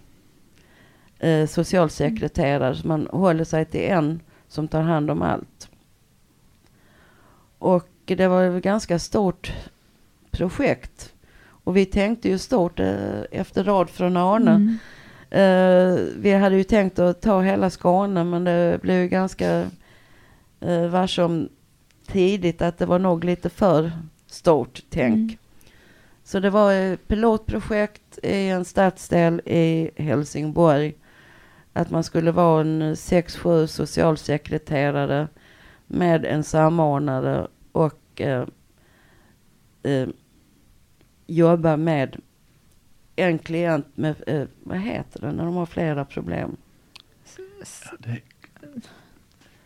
eh, 1.19 1.47
socialsekreterare. 1.47 2.75
Så 2.75 2.89
man 2.89 3.09
håller 3.13 3.45
sig 3.45 3.65
till 3.65 3.85
en 3.85 4.21
som 4.49 4.69
tar 4.69 4.83
hand 4.83 5.11
om 5.11 5.23
allt. 5.23 5.69
Och 7.59 7.89
det 8.05 8.29
var 8.29 8.45
ett 8.45 8.63
ganska 8.63 8.99
stort 8.99 9.53
projekt. 10.31 11.13
Och 11.67 11.77
vi 11.77 11.87
tänkte 11.87 12.29
ju 12.29 12.39
stort 12.39 12.81
eh, 12.81 13.21
efter 13.31 13.64
rad 13.64 13.91
från 13.91 14.17
Arne. 14.17 14.51
Mm. 14.51 14.79
Eh, 15.31 16.01
vi 16.17 16.33
hade 16.33 16.57
ju 16.57 16.64
tänkt 16.64 16.99
att 16.99 17.23
ta 17.23 17.41
hela 17.41 17.71
Skåne 17.71 18.25
men 18.25 18.45
det 18.45 18.79
blev 18.83 19.03
ju 19.03 19.09
ganska 19.09 19.71
uh, 20.64 20.87
varse 20.89 21.23
om 21.23 21.49
tidigt 22.07 22.62
att 22.62 22.79
det 22.79 22.87
var 22.87 22.99
nog 22.99 23.25
lite 23.25 23.51
för 23.51 23.93
stort 24.27 24.83
tänk. 24.91 25.14
Mm. 25.14 25.37
Så 26.25 26.41
det 26.41 26.51
var 26.51 26.73
ett 26.73 27.09
pilotprojekt 27.09 28.19
i 28.23 28.49
en 28.49 28.64
stadsdel 28.64 29.41
i 29.45 29.91
Helsingborg. 29.97 30.95
Att 31.73 31.91
man 31.91 32.05
skulle 32.05 32.33
vara 32.33 32.61
en 32.61 32.97
sex, 32.97 33.37
sju 33.37 33.67
socialsekreterare 33.67 35.29
med 35.87 36.25
en 36.25 36.45
samordnare 36.45 37.47
och 37.73 38.21
eh, 38.21 38.47
eh, 39.83 40.09
jobba 41.27 41.77
med 41.77 42.16
en 43.16 43.39
klient 43.39 43.87
med, 43.95 44.14
eh, 44.27 44.43
vad 44.64 44.79
heter 44.79 45.20
det, 45.20 45.33
när 45.33 45.45
de 45.45 45.55
har 45.55 45.66
flera 45.66 46.05
problem? 46.05 46.57
Ja, 47.37 47.97
det 47.99 48.11
är 48.11 48.20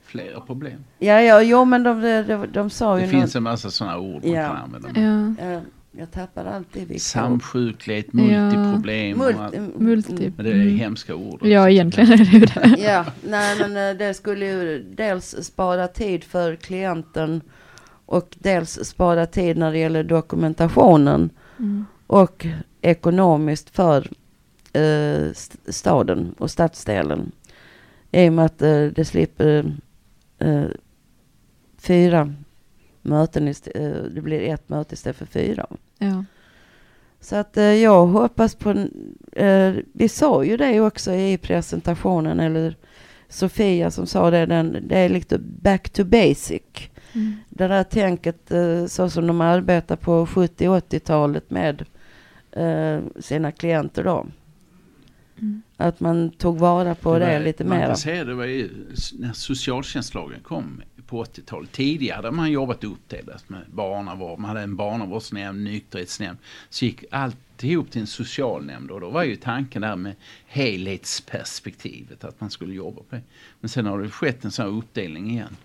flera 0.04 0.40
problem. 0.40 0.84
Ja, 0.98 1.20
ja, 1.20 1.42
jo 1.42 1.64
men 1.64 1.82
de, 1.82 2.00
de, 2.00 2.22
de, 2.22 2.46
de 2.52 2.70
sa 2.70 2.98
ju 2.98 3.04
Det 3.04 3.10
finns 3.10 3.36
en 3.36 3.42
massa 3.42 3.70
sådana 3.70 3.98
ord 3.98 4.24
man 4.24 4.32
Ja. 4.32 4.48
kan 4.48 4.56
använda. 4.56 5.34
Ja. 5.50 5.60
Jag 5.92 6.10
tappar 6.10 6.44
alltid 6.44 6.88
vilka. 6.88 7.00
Samsjuklighet, 7.00 8.06
Ja. 8.12 8.18
multiproblem. 8.22 9.20
och 9.20 9.26
Multi- 9.26 9.40
allt. 9.44 9.54
mm, 9.54 9.72
Multi- 9.72 10.32
Men 10.36 10.44
det 10.44 10.50
är 10.50 10.54
Mm. 10.54 10.76
hemska 10.78 11.14
ord. 11.14 11.46
ja, 11.46 11.68
egentligen 11.70 12.12
är 12.12 12.16
det 12.16 12.24
ju 12.24 12.40
det. 12.40 12.76
Ja, 12.78 13.04
nej 13.28 13.56
men 13.60 13.76
eh, 13.90 13.96
det 13.98 14.14
skulle 14.14 14.46
ju 14.46 14.82
dels 14.96 15.44
spara 15.44 15.88
tid 15.88 16.24
för 16.24 16.56
klienten 16.56 17.40
och 18.06 18.36
dels 18.38 18.70
spara 18.84 19.26
tid 19.26 19.56
när 19.56 19.72
det 19.72 19.78
gäller 19.78 20.02
dokumentationen 20.04 21.30
Mm. 21.60 21.84
och 22.06 22.46
ekonomiskt 22.80 23.70
för 23.70 24.08
eh, 24.72 25.30
st- 25.30 25.72
staden 25.72 26.34
och 26.38 26.50
stadsdelen. 26.50 27.32
I 28.12 28.28
och 28.28 28.32
med 28.32 28.44
att 28.44 28.62
eh, 28.62 28.84
det 28.86 29.04
slipper 29.04 29.76
eh, 30.38 30.64
fyra 31.78 32.34
möten, 33.02 33.48
ist- 33.48 33.68
eh, 33.74 34.02
det 34.14 34.20
blir 34.20 34.40
ett 34.40 34.68
möte 34.68 34.94
istället 34.94 35.16
för 35.16 35.26
fyra. 35.26 35.66
Ja. 35.98 36.24
Så 37.20 37.36
att 37.36 37.56
eh, 37.56 37.64
jag 37.64 38.06
hoppas 38.06 38.54
på, 38.54 38.70
eh, 39.32 39.74
vi 39.92 40.08
sa 40.08 40.44
ju 40.44 40.56
det 40.56 40.80
också 40.80 41.12
i 41.12 41.38
presentationen, 41.38 42.40
eller 42.40 42.76
Sofia 43.28 43.90
som 43.90 44.06
sa 44.06 44.30
det, 44.30 44.46
den, 44.46 44.76
det 44.88 44.98
är 44.98 45.08
lite 45.08 45.38
back 45.38 45.90
to 45.90 46.04
basic. 46.04 46.62
Mm. 47.12 47.36
Det 47.48 47.68
där 47.68 47.84
tänket 47.84 48.50
eh, 48.50 48.86
så 48.86 49.10
som 49.10 49.26
de 49.26 49.40
arbetar 49.40 49.96
på 49.96 50.26
70-80-talet 50.26 51.50
med 51.50 51.84
eh, 52.52 53.00
sina 53.20 53.52
klienter 53.52 54.04
då. 54.04 54.26
Mm. 55.38 55.62
Att 55.76 56.00
man 56.00 56.30
tog 56.30 56.58
vara 56.58 56.94
på 56.94 57.18
det, 57.18 57.32
var- 57.38 57.40
lite 57.44 57.64
Man 57.64 57.78
mer. 57.78 57.86
kan 57.86 57.96
säga 57.96 58.24
det 58.24 58.34
var 58.34 58.44
ju 58.44 58.70
när 59.18 59.32
socialtjänstlagen 59.32 60.40
kom 60.42 60.82
på 61.06 61.24
80-talet. 61.24 61.72
Tidigare 61.72 62.16
hade 62.16 62.30
man 62.30 62.50
jobbat 62.50 62.84
uppdelat 62.84 63.48
med 63.48 63.60
barnavård. 63.72 64.38
Man 64.38 64.48
hade 64.48 64.60
en 64.60 64.76
barnavårdsnämnd, 64.76 65.64
nykterhetsnämnd. 65.64 66.38
Så 66.68 66.84
gick 66.84 67.04
alltihop 67.10 67.90
till 67.90 68.00
en 68.00 68.06
socialnämnd 68.06 68.90
och 68.90 69.00
då 69.00 69.10
var 69.10 69.22
ju 69.24 69.36
tanken 69.36 69.82
där 69.82 69.96
med 69.96 70.14
helhetsperspektivet 70.46 72.24
att 72.24 72.40
man 72.40 72.50
skulle 72.50 72.74
jobba 72.74 73.02
på 73.10 73.16
det. 73.16 73.22
Men 73.60 73.68
sen 73.68 73.86
har 73.86 73.98
det 74.02 74.10
skett 74.10 74.44
en 74.44 74.50
sån 74.50 74.64
här 74.64 74.72
uppdelning 74.72 75.30
igen. 75.30 75.56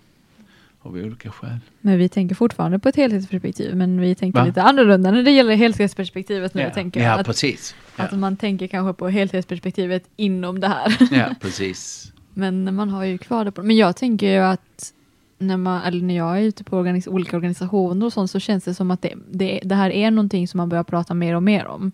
Av 0.86 0.94
olika 0.94 1.30
skäl. 1.30 1.58
Men 1.80 1.98
vi 1.98 2.08
tänker 2.08 2.34
fortfarande 2.34 2.78
på 2.78 2.88
ett 2.88 2.96
helhetsperspektiv, 2.96 3.76
men 3.76 4.00
vi 4.00 4.14
tänker 4.14 4.38
Va? 4.40 4.46
lite 4.46 4.62
annorlunda 4.62 5.10
när 5.10 5.22
det 5.22 5.30
gäller 5.30 5.54
helhetsperspektivet 5.54 6.54
nu. 6.54 6.62
Ja, 6.62 6.70
Tänker 6.70 7.02
ja. 7.02 7.12
Att, 7.12 7.26
precis. 7.26 7.74
Ja. 7.96 8.04
att 8.04 8.12
man 8.12 8.36
tänker 8.36 8.66
kanske 8.66 8.92
på 8.98 9.08
helhetsperspektivet 9.08 10.04
inom 10.16 10.60
det 10.60 10.68
här. 10.68 10.96
ja, 11.10 11.34
precis. 11.40 12.12
Men 12.34 12.74
man 12.74 12.88
har 12.88 13.04
ju 13.04 13.18
kvar 13.18 13.44
det 13.44 13.52
på 13.52 13.62
Men 13.62 13.76
jag 13.76 13.96
tänker 13.96 14.30
ju 14.30 14.38
att 14.38 14.92
när, 15.38 15.56
man, 15.56 15.82
eller 15.82 16.02
när 16.02 16.16
jag 16.16 16.38
är 16.38 16.42
ute 16.42 16.64
på 16.64 16.76
organis 16.78 17.06
olika 17.06 17.36
organisationer 17.36 18.06
och 18.06 18.12
sånt 18.12 18.30
så 18.30 18.40
känns 18.40 18.64
det 18.64 18.74
som 18.74 18.90
att 18.90 19.02
det, 19.02 19.14
det, 19.30 19.60
det 19.64 19.74
här 19.74 19.90
är 19.90 20.10
någonting 20.10 20.48
som 20.48 20.58
man 20.58 20.68
börjar 20.68 20.84
prata 20.84 21.14
mer 21.14 21.34
och 21.36 21.42
mer 21.42 21.66
om. 21.66 21.92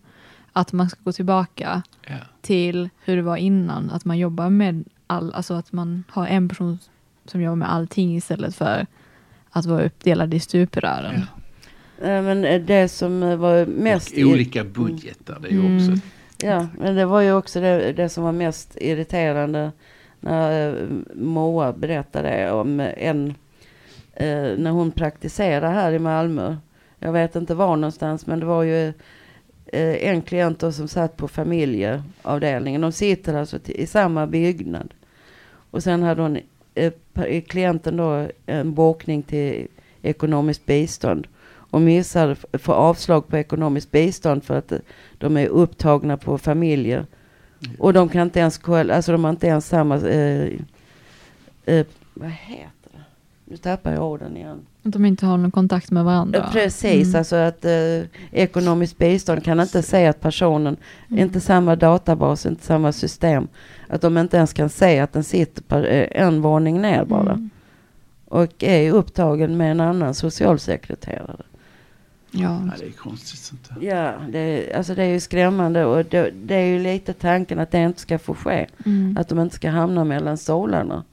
att 0.53 0.73
man 0.73 0.91
ska 0.91 1.01
gå 1.05 1.13
tillbaka 1.13 1.83
Ja. 2.07 2.15
till 2.41 2.89
hur 3.05 3.17
det 3.17 3.23
var 3.23 3.37
innan. 3.37 3.91
Att 3.91 4.05
man 4.05 4.19
jobbar 4.19 4.51
med 4.51 4.85
all, 5.07 5.33
alltså 5.35 5.55
att 5.55 5.73
man 5.73 6.05
har 6.09 6.27
en 6.27 6.49
person 6.49 6.79
som 7.25 7.41
jobbar 7.43 7.57
med 7.57 7.73
allting 7.73 8.17
istället 8.17 8.55
för 8.55 8.87
att 9.51 9.67
vara 9.67 9.85
uppdelad 9.85 10.35
i 10.35 10.41
stuprören. 10.41 11.15
Ja. 12.01 12.07
Eh, 12.07 12.23
Men 12.23 12.67
det 12.67 12.89
som 12.89 13.23
eh, 13.23 13.37
var 13.37 13.67
mest... 13.67 14.13
Och 14.13 14.19
olika 14.31 14.65
budgetar, 14.65 15.39
det 15.41 15.49
är 15.49 15.53
ju 15.53 15.59
Mm. 15.67 15.77
också... 15.77 16.09
Ja, 16.47 16.67
men 16.79 16.95
det 16.97 17.07
var 17.07 17.21
ju 17.21 17.33
också 17.33 17.61
det, 17.61 17.93
det 17.93 18.09
som 18.09 18.25
var 18.25 18.33
mest 18.33 18.77
irriterande 18.81 19.73
när 20.21 20.69
eh, 20.69 20.87
Moa 21.15 21.73
berättade 21.73 22.51
om 22.53 22.81
en, 22.81 23.35
när 24.57 24.71
hon 24.71 24.91
praktiserade 24.91 25.69
här 25.75 25.93
i 25.93 25.99
Malmö. 25.99 26.57
Jag 26.99 27.13
vet 27.13 27.37
inte 27.37 27.55
var 27.55 27.77
någonstans, 27.77 28.27
men 28.27 28.41
det 28.41 28.47
var 28.47 28.63
ju 28.63 28.93
en 29.73 30.23
klient 30.23 30.59
då 30.59 30.73
som 30.73 30.89
satt 30.89 31.17
på 31.17 31.29
familjeavdelningen. 31.29 32.81
De 32.81 32.93
sitter 32.93 33.35
alltså 33.35 33.59
i 33.65 33.87
samma 33.87 34.27
byggnad. 34.27 34.95
Och 35.71 35.83
sen 35.83 36.03
hade 36.03 36.23
hon, 36.23 36.39
Eh, 36.75 36.93
eh, 37.15 37.43
klienten 37.43 37.97
då 37.97 38.29
en 38.47 38.75
bokning 38.75 39.23
till 39.23 39.67
ekonomiskt 40.03 40.67
bistånd 40.67 41.27
och 41.73 41.81
missar, 41.81 42.37
får 42.59 42.73
avslag 42.73 43.29
på 43.29 43.37
ekonomiskt 43.37 43.91
bistånd 43.91 44.45
för 44.45 44.59
att 44.59 44.73
eh, 44.73 44.79
de 45.19 45.37
är 45.37 45.47
upptagna 45.47 46.17
på 46.17 46.39
familjer. 46.39 47.07
Och 47.79 47.93
de 47.93 48.09
kan 48.09 48.23
inte 48.23 48.41
ens 48.41 48.59
kolla, 48.59 48.95
alltså 48.95 49.13
de 49.13 49.25
har 49.25 49.31
inte 49.31 49.47
ens 49.47 49.69
samma, 49.69 49.97
eh, 49.97 50.53
eh, 51.65 51.87
vad 52.15 52.31
heter 52.31 52.91
det? 52.93 53.05
Nu 53.45 53.57
tappar 53.57 53.93
jag 53.93 54.05
orden 54.05 54.37
igen. 54.37 54.67
Att 54.85 54.93
de 54.93 55.05
inte 55.05 55.27
har 55.27 55.37
någon 55.37 55.51
kontakt 55.51 55.91
med 55.91 56.05
varandra. 56.05 56.49
Precis, 56.53 57.07
Mm. 57.07 57.19
alltså 57.19 57.37
att 57.37 57.65
eh, 57.65 58.03
ekonomiskt 58.31 58.99
bistånd 58.99 59.45
kan 59.45 59.61
inte 59.61 59.83
säga 59.83 60.11
att 60.11 60.21
personen, 60.21 60.77
Mm. 61.09 61.23
inte 61.23 61.41
samma 61.41 61.77
databas, 61.77 62.47
inte 62.47 62.65
samma 62.65 62.93
system. 62.93 63.49
Att 63.89 64.01
de 64.01 64.19
inte 64.19 64.37
ens 64.37 64.53
kan 64.53 64.69
säga 64.69 65.05
att 65.05 65.13
den 65.13 65.25
sitter 65.25 65.63
på 65.63 65.77
eh, 65.79 66.23
en 66.23 66.43
våning 66.43 66.81
ner 66.83 67.05
bara. 67.05 67.33
Mm. 67.33 67.51
Och 68.25 68.65
är 68.65 68.93
upptagen 68.93 69.57
med 69.57 69.71
en 69.71 69.81
annan 69.81 70.15
socialsekreterare. 70.15 71.37
Ja. 72.31 72.41
Ja, 72.41 72.73
det 72.79 72.87
är 72.87 72.91
konstigt 72.91 73.41
sånt 73.41 73.69
där. 73.81 73.89
Ja, 73.89 74.13
det, 74.33 74.73
alltså 74.75 74.95
det 74.95 75.03
är 75.03 75.09
ju 75.09 75.21
skrämmande 75.21 75.85
och 75.85 76.05
det, 76.05 76.31
det 76.45 76.55
är 76.55 76.67
ju 76.67 76.79
lite 76.79 77.13
tanken 77.13 77.59
att 77.59 77.71
det 77.71 77.79
inte 77.85 78.01
ska 78.01 78.19
få 78.19 78.35
ske. 78.35 78.67
Mm. 78.87 79.17
Att 79.21 79.29
de 79.29 79.39
inte 79.41 79.55
ska 79.57 79.71
hamna 79.71 80.05
mellan 80.05 80.37
stolarna. 80.39 81.05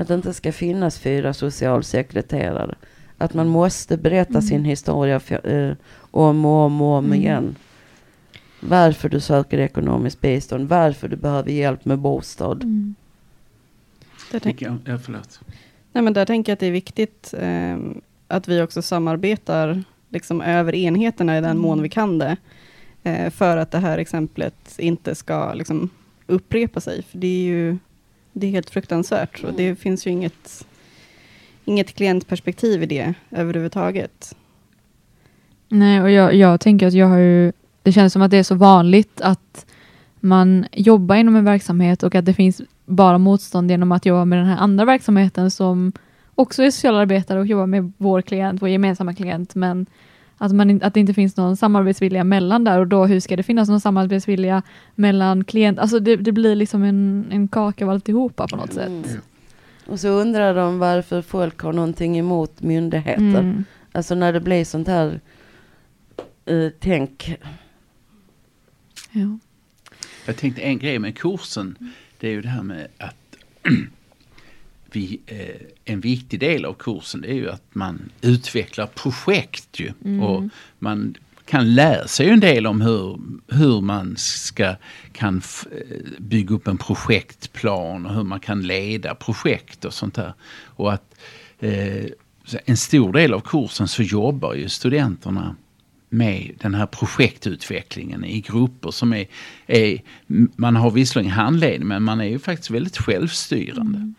Att 0.00 0.08
det 0.08 0.14
inte 0.14 0.34
ska 0.34 0.52
finnas 0.52 0.98
fyra 0.98 1.34
socialsekreterare. 1.34 2.74
Att 3.18 3.34
man 3.34 3.48
måste 3.48 3.96
berätta 3.96 4.30
Mm. 4.30 4.42
sin 4.42 4.64
historia 4.64 5.20
för, 5.20 5.48
eh, 5.68 5.74
om 6.10 6.44
och 6.44 6.52
om 6.52 6.80
och 6.82 6.88
om 6.98 7.04
Mm. 7.04 7.20
igen. 7.20 7.56
Varför 8.60 9.08
du 9.08 9.20
söker 9.20 9.58
ekonomiskt 9.58 10.20
bistånd, 10.20 10.68
varför 10.68 11.08
du 11.08 11.16
behöver 11.16 11.50
hjälp 11.50 11.84
med 11.84 11.98
bostad. 11.98 12.62
Mm. 12.62 12.94
Där 14.32 14.38
tänk, 14.40 14.62
Ja, 14.62 14.76
ja, 14.84 14.98
förlåt. 14.98 15.40
nej, 15.92 16.04
men 16.04 16.12
där 16.12 16.24
tänker 16.26 16.52
jag 16.52 16.54
att 16.54 16.60
det 16.60 16.66
är 16.66 16.70
viktigt 16.70 17.34
ehm, 17.38 18.00
att 18.28 18.48
vi 18.48 18.62
också 18.62 18.82
samarbetar 18.82 19.82
liksom, 20.08 20.40
över 20.40 20.74
enheterna 20.74 21.38
i 21.38 21.40
den 21.40 21.50
Mm. 21.50 21.62
mån 21.62 21.82
vi 21.82 21.88
kan 21.88 22.18
det. 22.18 22.36
eh, 23.02 23.30
för 23.30 23.56
att 23.56 23.70
det 23.70 23.78
här 23.78 23.98
exemplet 23.98 24.54
inte 24.78 25.14
ska 25.14 25.54
liksom, 25.54 25.90
upprepa 26.26 26.80
sig. 26.80 27.02
För 27.02 27.18
det 27.18 27.26
är 27.26 27.42
ju 27.42 27.78
det 28.32 28.46
är 28.46 28.50
helt 28.50 28.70
fruktansvärt. 28.70 29.44
Och 29.44 29.54
det 29.54 29.76
finns 29.76 30.06
ju 30.06 30.10
inget, 30.10 30.66
inget 31.64 31.94
klientperspektiv 31.94 32.82
i 32.82 32.86
det 32.86 33.14
överhuvudtaget. 33.30 34.36
Nej, 35.68 36.02
och 36.02 36.10
jag, 36.10 36.34
jag 36.34 36.60
tänker 36.60 36.86
att 36.86 36.94
jag 36.94 37.06
har 37.06 37.18
ju, 37.18 37.52
det 37.82 37.92
känns 37.92 38.12
som 38.12 38.22
att 38.22 38.30
det 38.30 38.36
är 38.36 38.42
så 38.42 38.54
vanligt 38.54 39.20
att 39.20 39.66
man 40.20 40.66
jobbar 40.72 41.16
inom 41.16 41.36
en 41.36 41.44
verksamhet 41.44 42.02
och 42.02 42.14
att 42.14 42.24
det 42.24 42.34
finns 42.34 42.60
bara 42.86 43.18
motstånd 43.18 43.70
genom 43.70 43.92
att 43.92 44.06
jobba 44.06 44.24
med 44.24 44.38
den 44.38 44.46
här 44.46 44.56
andra 44.56 44.84
verksamheten 44.84 45.50
som 45.50 45.92
också 46.34 46.62
är 46.62 46.70
socialarbetare 46.70 47.40
och 47.40 47.46
jobbar 47.46 47.66
med 47.66 47.92
vår 47.96 48.22
klient, 48.22 48.62
vår 48.62 48.68
gemensamma 48.68 49.14
klient, 49.14 49.54
men 49.54 49.86
att, 50.42 50.52
man, 50.52 50.82
att 50.82 50.94
det 50.94 51.00
inte 51.00 51.14
finns 51.14 51.36
någon 51.36 51.56
samarbetsvilja 51.56 52.24
mellan 52.24 52.64
där 52.64 52.78
och 52.78 52.86
då 52.86 53.06
hur 53.06 53.20
ska 53.20 53.36
det 53.36 53.42
finnas 53.42 53.68
någon 53.68 53.80
samarbetsvilja 53.80 54.62
mellan 54.94 55.44
klient, 55.44 55.78
alltså 55.78 55.98
det, 56.00 56.16
det 56.16 56.32
blir 56.32 56.54
liksom 56.54 56.82
en, 56.82 57.26
en 57.30 57.48
kaka 57.48 57.84
av 57.84 57.90
alltihopa 57.90 58.46
på 58.48 58.56
något 58.56 58.76
Mm. 58.76 59.04
sätt. 59.04 59.18
Och 59.86 60.00
så 60.00 60.08
undrar 60.08 60.54
de 60.54 60.78
varför 60.78 61.22
folk 61.22 61.60
har 61.60 61.72
någonting 61.72 62.18
emot 62.18 62.60
myndigheter. 62.62 63.22
Mm. 63.22 63.64
Alltså 63.92 64.14
när 64.14 64.32
det 64.32 64.40
blir 64.40 64.64
sånt 64.64 64.88
här 64.88 65.20
eh, 66.46 66.68
tänk. 66.80 67.36
Ja. 69.10 69.38
Jag 70.26 70.36
tänkte 70.36 70.62
en 70.62 70.78
grej 70.78 70.98
med 70.98 71.18
kursen, 71.18 71.76
det 72.20 72.28
är 72.28 72.32
ju 72.32 72.42
det 72.42 72.48
här 72.48 72.62
med 72.62 72.88
att 72.98 73.36
vi, 74.92 75.20
eh, 75.26 75.66
en 75.92 76.00
viktig 76.00 76.40
del 76.40 76.64
av 76.64 76.74
kursen 76.74 77.24
är 77.24 77.34
ju 77.34 77.50
att 77.50 77.74
man 77.74 78.10
utvecklar 78.20 78.86
projekt 78.86 79.80
ju. 79.80 79.92
Mm. 80.04 80.22
Och 80.22 80.44
man 80.78 81.14
kan 81.44 81.74
lära 81.74 82.08
sig 82.08 82.28
en 82.28 82.40
del 82.40 82.66
om 82.66 82.80
hur, 82.80 83.18
hur 83.48 83.80
man 83.80 84.14
ska, 84.16 84.74
kan 85.12 85.42
eh, 85.72 85.96
bygga 86.18 86.54
upp 86.54 86.68
en 86.68 86.78
projektplan 86.78 88.06
och 88.06 88.14
hur 88.14 88.22
man 88.22 88.40
kan 88.40 88.62
leda 88.62 89.14
projekt 89.14 89.84
och 89.84 89.94
sånt 89.94 90.14
där. 90.14 90.32
Och 90.64 90.92
att 90.92 91.14
eh, 91.58 92.04
en 92.64 92.76
stor 92.76 93.12
del 93.12 93.34
av 93.34 93.40
kursen 93.40 93.88
så 93.88 94.02
jobbar 94.02 94.54
ju 94.54 94.68
studenterna 94.68 95.56
med 96.08 96.52
den 96.60 96.74
här 96.74 96.86
projektutvecklingen 96.86 98.24
i 98.24 98.40
grupper 98.40 98.90
som 98.90 99.12
är, 99.12 99.26
är 99.66 100.02
man 100.56 100.76
har 100.76 100.90
visserligen 100.90 101.32
handledning 101.32 101.88
men 101.88 102.02
man 102.02 102.20
är 102.20 102.24
ju 102.24 102.38
faktiskt 102.38 102.70
väldigt 102.70 102.96
självstyrande. 102.96 104.12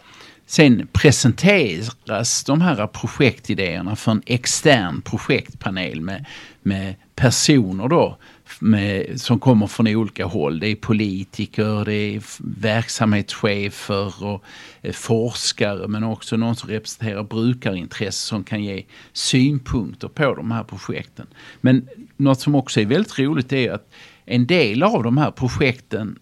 Sen 0.51 0.87
presenteras 0.91 2.43
de 2.43 2.61
här 2.61 2.87
projektidéerna 2.87 3.95
för 3.95 4.11
en 4.11 4.21
extern 4.25 5.01
projektpanel 5.01 6.01
med, 6.01 6.25
med 6.61 6.95
personer 7.15 7.87
då 7.87 8.17
med, 8.59 9.21
som 9.21 9.39
kommer 9.39 9.67
från 9.67 9.87
olika 9.87 10.25
håll. 10.25 10.59
Det 10.59 10.67
är 10.67 10.75
politiker, 10.75 11.85
det 11.85 11.93
är 11.93 12.23
verksamhetschefer 12.61 14.23
och 14.23 14.43
eh, 14.81 14.93
forskare 14.93 15.87
men 15.87 16.03
också 16.03 16.37
någon 16.37 16.55
som 16.55 16.69
representerar 16.69 17.23
brukarintresse 17.23 18.27
som 18.27 18.43
kan 18.43 18.63
ge 18.63 18.83
synpunkter 19.13 20.07
på 20.07 20.35
de 20.35 20.51
här 20.51 20.63
projekten. 20.63 21.27
Men 21.61 21.87
något 22.17 22.39
som 22.41 22.55
också 22.55 22.81
är 22.81 22.85
väldigt 22.85 23.19
roligt 23.19 23.53
är 23.53 23.71
att 23.71 23.93
en 24.25 24.47
del 24.47 24.83
av 24.83 25.03
de 25.03 25.17
här 25.17 25.31
projekten 25.31 26.19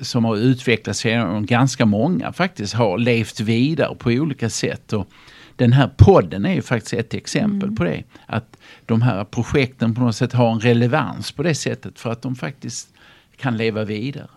som 0.00 0.24
har 0.24 0.36
utvecklats 0.36 1.04
genom 1.04 1.46
ganska 1.46 1.86
många 1.86 2.32
faktiskt 2.32 2.74
har 2.74 2.98
levt 2.98 3.40
vidare 3.40 3.94
på 3.94 4.10
olika 4.10 4.50
sätt. 4.50 4.92
Och 4.92 5.08
den 5.56 5.72
här 5.72 5.90
podden 5.96 6.46
är 6.46 6.54
ju 6.54 6.62
faktiskt 6.62 6.94
ett 6.94 7.14
exempel 7.14 7.72
på 7.72 7.84
det. 7.84 8.02
Att 8.26 8.56
de 8.86 9.02
här 9.02 9.24
projekten 9.24 9.94
på 9.94 10.00
något 10.00 10.16
sätt 10.16 10.32
har 10.32 10.52
en 10.52 10.60
relevans 10.60 11.32
på 11.32 11.42
det 11.42 11.54
sättet 11.54 12.00
för 12.00 12.12
att 12.12 12.22
de 12.22 12.34
faktiskt 12.34 12.88
kan 13.36 13.56
leva 13.56 13.84
vidare. 13.84 14.28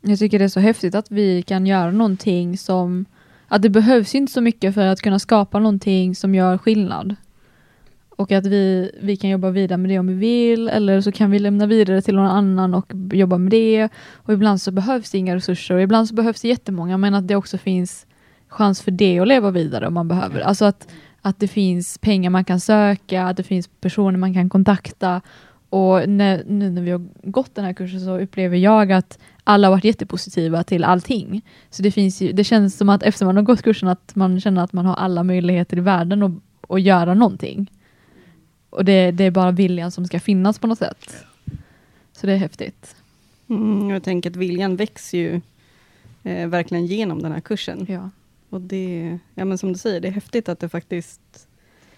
Jag 0.00 0.18
tycker 0.18 0.38
det 0.38 0.44
är 0.44 0.48
så 0.48 0.60
häftigt 0.60 0.94
att 0.94 1.10
vi 1.10 1.42
kan 1.42 1.66
göra 1.66 1.90
någonting 1.90 2.58
som, 2.58 3.04
att 3.48 3.62
det 3.62 3.70
behövs 3.70 4.14
inte 4.14 4.32
så 4.32 4.40
mycket 4.40 4.74
för 4.74 4.86
att 4.86 5.00
kunna 5.00 5.18
skapa 5.18 5.58
någonting 5.58 6.14
som 6.14 6.34
gör 6.34 6.58
skillnad. 6.58 7.16
Och 8.16 8.32
att 8.32 8.46
vi, 8.46 8.90
vi 9.00 9.16
kan 9.16 9.30
jobba 9.30 9.50
vidare 9.50 9.78
med 9.78 9.90
det 9.90 9.98
om 9.98 10.06
vi 10.06 10.14
vill, 10.14 10.68
eller 10.68 11.00
så 11.00 11.12
kan 11.12 11.30
vi 11.30 11.38
lämna 11.38 11.66
vidare 11.66 12.02
till 12.02 12.14
någon 12.14 12.26
annan 12.26 12.74
och 12.74 12.92
jobba 13.12 13.38
med 13.38 13.50
det. 13.50 13.88
Och 14.14 14.32
ibland 14.32 14.60
så 14.60 14.70
behövs 14.70 15.10
det 15.10 15.18
inga 15.18 15.36
resurser, 15.36 15.74
och 15.74 15.82
ibland 15.82 16.08
så 16.08 16.14
behövs 16.14 16.40
det 16.40 16.48
jättemånga, 16.48 16.98
men 16.98 17.14
att 17.14 17.28
det 17.28 17.36
också 17.36 17.58
finns 17.58 18.06
chans 18.48 18.82
för 18.82 18.90
det 18.90 19.18
att 19.18 19.28
leva 19.28 19.50
vidare 19.50 19.86
om 19.86 19.94
man 19.94 20.08
behöver. 20.08 20.40
Alltså 20.40 20.64
att, 20.64 20.88
att 21.22 21.40
det 21.40 21.48
finns 21.48 21.98
pengar 21.98 22.30
man 22.30 22.44
kan 22.44 22.60
söka, 22.60 23.24
att 23.24 23.36
det 23.36 23.42
finns 23.42 23.68
personer 23.68 24.18
man 24.18 24.34
kan 24.34 24.50
kontakta. 24.50 25.20
Och 25.70 26.08
när, 26.08 26.44
nu 26.46 26.70
när 26.70 26.82
vi 26.82 26.90
har 26.90 27.06
gått 27.22 27.54
den 27.54 27.64
här 27.64 27.72
kursen 27.72 28.00
så 28.00 28.20
upplever 28.20 28.56
jag 28.56 28.92
att 28.92 29.18
alla 29.44 29.66
har 29.66 29.72
varit 29.72 29.84
jättepositiva 29.84 30.64
till 30.64 30.84
allting. 30.84 31.42
Så 31.70 31.82
det, 31.82 31.90
finns 31.90 32.22
ju, 32.22 32.32
det 32.32 32.44
känns 32.44 32.76
som 32.76 32.88
att 32.88 33.02
efter 33.02 33.26
man 33.26 33.36
har 33.36 33.42
gått 33.42 33.62
kursen 33.62 33.88
att 33.88 34.16
man 34.16 34.40
känner 34.40 34.64
att 34.64 34.72
man 34.72 34.86
har 34.86 34.94
alla 34.94 35.22
möjligheter 35.22 35.76
i 35.76 35.80
världen 35.80 36.22
att, 36.22 36.32
att 36.68 36.82
göra 36.82 37.14
någonting. 37.14 37.70
Och 38.74 38.84
det, 38.84 39.10
det 39.10 39.24
är 39.24 39.30
bara 39.30 39.50
viljan 39.50 39.90
som 39.90 40.06
ska 40.06 40.20
finnas 40.20 40.58
på 40.58 40.66
något 40.66 40.78
sätt. 40.78 41.16
Så 42.12 42.26
det 42.26 42.32
är 42.32 42.36
häftigt. 42.36 42.96
Mm, 43.48 43.90
jag 43.90 44.02
tänker 44.02 44.30
att 44.30 44.36
viljan 44.36 44.76
växer 44.76 45.18
ju 45.18 45.40
eh, 46.22 46.48
verkligen 46.48 46.86
genom 46.86 47.22
den 47.22 47.32
här 47.32 47.40
kursen. 47.40 47.86
Ja. 47.88 48.10
Och 48.50 48.60
det, 48.60 49.18
ja 49.34 49.44
men 49.44 49.58
som 49.58 49.72
du 49.72 49.78
säger, 49.78 50.00
det 50.00 50.08
är 50.08 50.12
häftigt 50.12 50.48
att 50.48 50.60
det 50.60 50.68
faktiskt, 50.68 51.48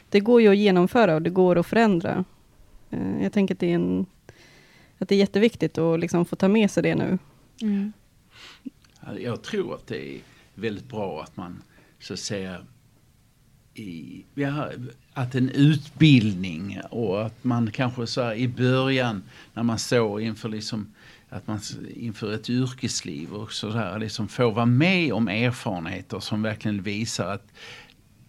det 0.08 0.20
går 0.20 0.40
ju 0.42 0.48
att 0.48 0.56
genomföra 0.56 1.14
och 1.14 1.22
det 1.22 1.30
går 1.30 1.58
att 1.58 1.66
förändra. 1.66 2.24
Eh, 2.90 3.22
jag 3.22 3.32
tänker 3.32 3.54
att 3.54 3.60
det 3.60 3.70
är, 3.70 3.74
en, 3.74 4.06
att 4.98 5.08
det 5.08 5.14
är 5.14 5.18
jätteviktigt 5.18 5.78
att 5.78 6.00
liksom 6.00 6.24
få 6.24 6.36
ta 6.36 6.48
med 6.48 6.70
sig 6.70 6.82
det 6.82 6.94
nu. 6.94 7.18
Mm. 7.62 7.92
Jag 9.18 9.42
tror 9.42 9.74
att 9.74 9.86
det 9.86 10.16
är 10.16 10.20
väldigt 10.54 10.88
bra 10.88 11.22
att 11.22 11.36
man 11.36 11.62
så 12.00 12.12
att 12.12 12.18
säga 12.18 12.66
i, 13.78 14.24
ja, 14.34 14.68
att 15.14 15.34
en 15.34 15.48
utbildning 15.48 16.80
och 16.90 17.26
att 17.26 17.44
man 17.44 17.70
kanske 17.70 18.06
så 18.06 18.22
här 18.22 18.34
i 18.34 18.48
början 18.48 19.22
när 19.54 19.62
man 19.62 19.78
står 19.78 20.20
inför 20.20 20.48
liksom 20.48 20.86
att 21.28 21.46
man 21.46 21.60
inför 21.94 22.34
ett 22.34 22.50
yrkesliv 22.50 23.32
och 23.32 23.52
så 23.52 23.68
där 23.68 23.98
liksom 23.98 24.28
får 24.28 24.52
vara 24.52 24.66
med 24.66 25.12
om 25.12 25.28
erfarenheter 25.28 26.20
som 26.20 26.42
verkligen 26.42 26.82
visar 26.82 27.32
att 27.32 27.52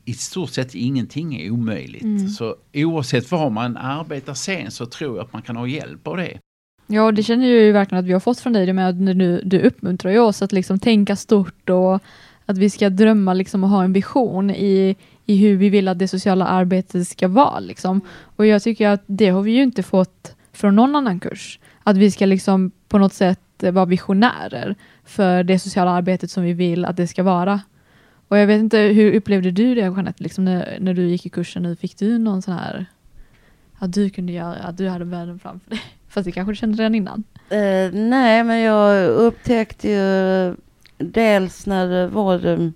i 0.05 0.13
stort 0.13 0.49
sett 0.49 0.75
ingenting 0.75 1.35
är 1.35 1.51
omöjligt. 1.51 2.35
Så 2.35 2.55
oavsett 2.73 3.31
var 3.31 3.49
man 3.49 3.77
arbetar 3.77 4.33
sen 4.33 4.71
så 4.71 4.85
tror 4.85 5.17
jag 5.17 5.25
att 5.25 5.33
man 5.33 5.41
kan 5.41 5.55
ha 5.55 5.67
hjälp 5.67 6.07
av 6.07 6.17
det. 6.17 6.39
Ja, 6.87 7.03
och 7.03 7.13
det 7.13 7.23
känner 7.23 7.47
jag 7.47 7.61
ju 7.61 7.71
verkligen 7.71 8.03
att 8.03 8.09
vi 8.09 8.13
har 8.13 8.19
fått 8.19 8.39
från 8.39 8.53
dig, 8.53 8.65
det 8.65 8.73
med 8.73 8.89
att 8.89 9.05
du, 9.05 9.41
du 9.45 9.59
uppmuntrar 9.59 10.11
ju 10.11 10.19
oss 10.19 10.41
att 10.41 10.51
liksom 10.51 10.79
tänka 10.79 11.15
stort 11.15 11.69
och 11.69 12.01
att 12.45 12.57
vi 12.57 12.69
ska 12.69 12.89
drömma 12.89 13.33
liksom 13.33 13.63
och 13.63 13.69
ha 13.69 13.83
en 13.83 13.93
vision 13.93 14.49
i, 14.49 14.95
i 15.27 15.37
hur 15.37 15.57
vi 15.57 15.69
vill 15.69 15.87
att 15.87 15.99
det 15.99 16.07
sociala 16.07 16.45
arbetet 16.45 17.07
ska 17.07 17.27
vara. 17.27 17.59
Liksom. 17.59 18.01
Och 18.35 18.45
jag 18.45 18.63
tycker 18.63 18.89
att 18.89 19.03
det 19.05 19.29
har 19.29 19.41
vi 19.41 19.51
ju 19.51 19.63
inte 19.63 19.83
fått 19.83 20.35
från 20.53 20.75
någon 20.75 20.95
annan 20.95 21.19
kurs. 21.19 21.59
Att 21.83 21.97
vi 21.97 22.11
ska 22.11 22.25
liksom 22.25 22.71
på 22.87 22.97
något 22.97 23.13
sätt 23.13 23.63
eh, 23.63 23.71
vara 23.71 23.85
visionärer 23.85 24.75
för 25.05 25.43
det 25.43 25.59
sociala 25.59 25.91
arbetet 25.91 26.31
som 26.31 26.43
vi 26.43 26.53
vill 26.53 26.85
att 26.85 26.97
det 26.97 27.07
ska 27.07 27.23
vara. 27.23 27.61
Och 28.27 28.37
jag 28.37 28.47
vet 28.47 28.59
inte, 28.59 28.77
hur 28.77 29.15
upplevde 29.15 29.51
du 29.51 29.75
det 29.75 29.81
Jeanette, 29.81 30.23
liksom 30.23 30.45
när, 30.45 30.77
när 30.79 30.93
du 30.93 31.07
gick 31.07 31.25
i 31.25 31.29
kursen 31.29 31.63
nu? 31.63 31.75
Fick 31.75 31.97
du 31.97 32.17
någon 32.17 32.41
sån 32.41 32.53
här, 32.53 32.85
att 33.79 33.93
du 33.93 34.09
kunde 34.09 34.33
göra, 34.33 34.55
att 34.55 34.77
du 34.77 34.89
hade 34.89 35.05
världen 35.05 35.39
framför 35.39 35.69
dig? 35.69 35.81
Fast 36.09 36.25
det 36.25 36.31
kanske 36.31 36.51
du 36.51 36.55
kände 36.55 36.77
redan 36.77 36.95
innan? 36.95 37.23
Uh, 37.51 37.93
nej, 37.93 38.43
men 38.43 38.59
jag 38.59 39.09
upptäckte 39.09 39.89
ju 39.89 40.55
dels 40.97 41.65
när 41.65 42.07
vår 42.07 42.45
eh, 42.45 42.69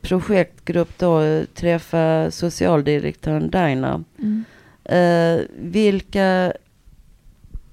projektgrupp 0.00 0.98
då 0.98 1.44
träffade 1.54 2.30
socialdirektören 2.30 3.50
Daina, 3.50 4.04
eh, 4.84 5.40
vilka 5.58 6.52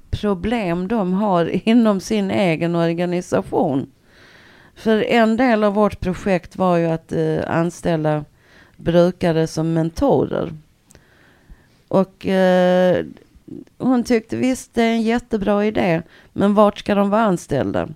problem 0.10 0.88
de 0.88 1.14
har 1.14 1.45
inom 1.68 1.99
sin 1.99 2.31
egen 2.31 2.76
organisation. 2.76 3.91
För 4.76 5.03
en 5.03 5.38
del 5.38 5.64
av 5.64 5.73
vårt 5.73 5.99
projekt 5.99 6.56
var 6.56 6.77
ju 6.77 6.85
att 6.85 7.11
eh, 7.11 7.39
anställa 7.48 8.26
brukare 8.76 9.48
som 9.48 9.73
mentorer. 9.73 10.53
Och 11.88 12.27
eh, 12.27 13.06
hon 13.77 14.03
tyckte 14.03 14.38
visst 14.38 14.73
det 14.73 14.84
är 14.84 14.91
en 14.91 15.02
jättebra 15.02 15.65
idé, 15.65 16.02
men 16.34 16.53
vart 16.53 16.80
ska 16.80 16.95
de 16.95 17.10
vara 17.10 17.22
anställda? 17.22 17.89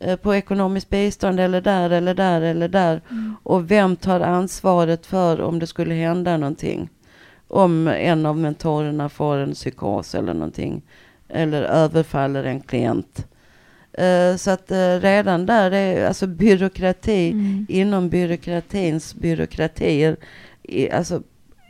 Eh, 0.00 0.16
på 0.16 0.34
ekonomiskt 0.34 0.90
bistånd 0.90 1.40
eller 1.40 1.60
där 1.60 1.90
eller 1.90 2.14
där 2.14 2.40
eller 2.40 2.68
där. 2.68 3.00
Och 3.42 3.70
vem 3.70 3.96
tar 3.96 4.20
ansvaret 4.20 5.06
för 5.06 5.40
om 5.40 5.58
det 5.58 5.66
skulle 5.66 5.94
hända 5.94 6.36
någonting? 6.36 6.88
Om 7.48 7.88
en 7.88 8.26
av 8.26 8.36
mentorerna 8.38 9.08
får 9.08 9.36
en 9.36 9.52
psykos 9.52 10.14
eller 10.14 10.34
någonting. 10.34 10.82
Eller 11.28 11.62
överfaller 11.62 12.44
en 12.44 12.60
klient. 12.60 13.26
Eh, 13.92 14.36
så 14.36 14.50
att 14.50 14.70
eh, 14.70 15.00
redan 15.00 15.46
där 15.46 15.70
är 15.70 16.06
alltså 16.06 16.26
byråkrati 16.26 17.30
Mm. 17.30 17.66
inom 17.68 18.08
byråkratins 18.08 19.14
byråkratier. 19.14 20.16
I, 20.62 20.90
alltså 20.90 21.22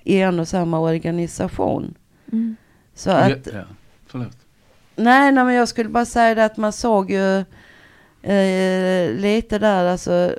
i 0.05 0.21
en 0.21 0.41
och 0.41 0.49
samma 0.49 0.79
organisation. 0.79 1.95
Mm. 2.33 2.57
Så 2.95 3.11
att 3.11 3.47
ja, 3.53 3.63
förlåt. 4.07 4.37
Nej, 4.97 5.33
nej, 5.33 5.45
men 5.45 5.55
jag 5.55 5.69
skulle 5.69 5.89
bara 5.89 6.05
säga 6.05 6.35
det 6.35 6.45
att 6.45 6.57
man 6.57 6.73
såg 6.73 7.11
ju 7.11 7.45
eh, 8.23 9.15
lite 9.15 9.59
där, 9.59 9.85
alltså. 9.85 10.35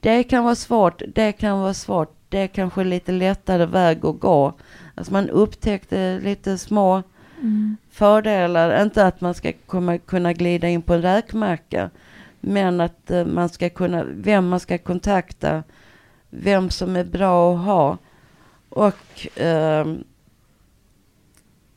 Det 0.00 0.22
kan 0.22 0.44
vara 0.44 0.54
svårt, 0.54 1.02
det 1.14 1.32
kan 1.32 1.60
vara 1.60 1.74
svårt, 1.74 2.14
det 2.28 2.38
är 2.38 2.46
kanske 2.46 2.84
lite 2.84 3.12
lättare 3.12 3.66
väg 3.66 4.04
att 4.06 4.20
gå. 4.20 4.52
Alltså 4.94 5.12
man 5.12 5.30
upptäckte 5.30 6.20
lite 6.22 6.58
små 6.58 7.02
Mm. 7.40 7.76
fördelar, 7.90 8.82
inte 8.82 9.06
att 9.06 9.20
man 9.20 9.34
ska 9.34 9.52
komma, 9.66 9.98
kunna 9.98 10.32
glida 10.32 10.68
in 10.68 10.82
på 10.82 10.94
en 10.94 11.02
räkmacka, 11.02 11.90
men 12.40 12.80
att 12.80 13.10
eh, 13.10 13.24
man 13.24 13.48
ska 13.48 13.70
kunna, 13.70 14.04
vem 14.04 14.48
man 14.48 14.60
ska 14.60 14.78
kontakta, 14.78 15.62
vem 16.30 16.70
som 16.70 16.96
är 16.96 17.04
bra 17.04 17.54
att 17.54 17.64
ha 17.64 17.98
och 18.68 19.26
ehm, 19.36 20.04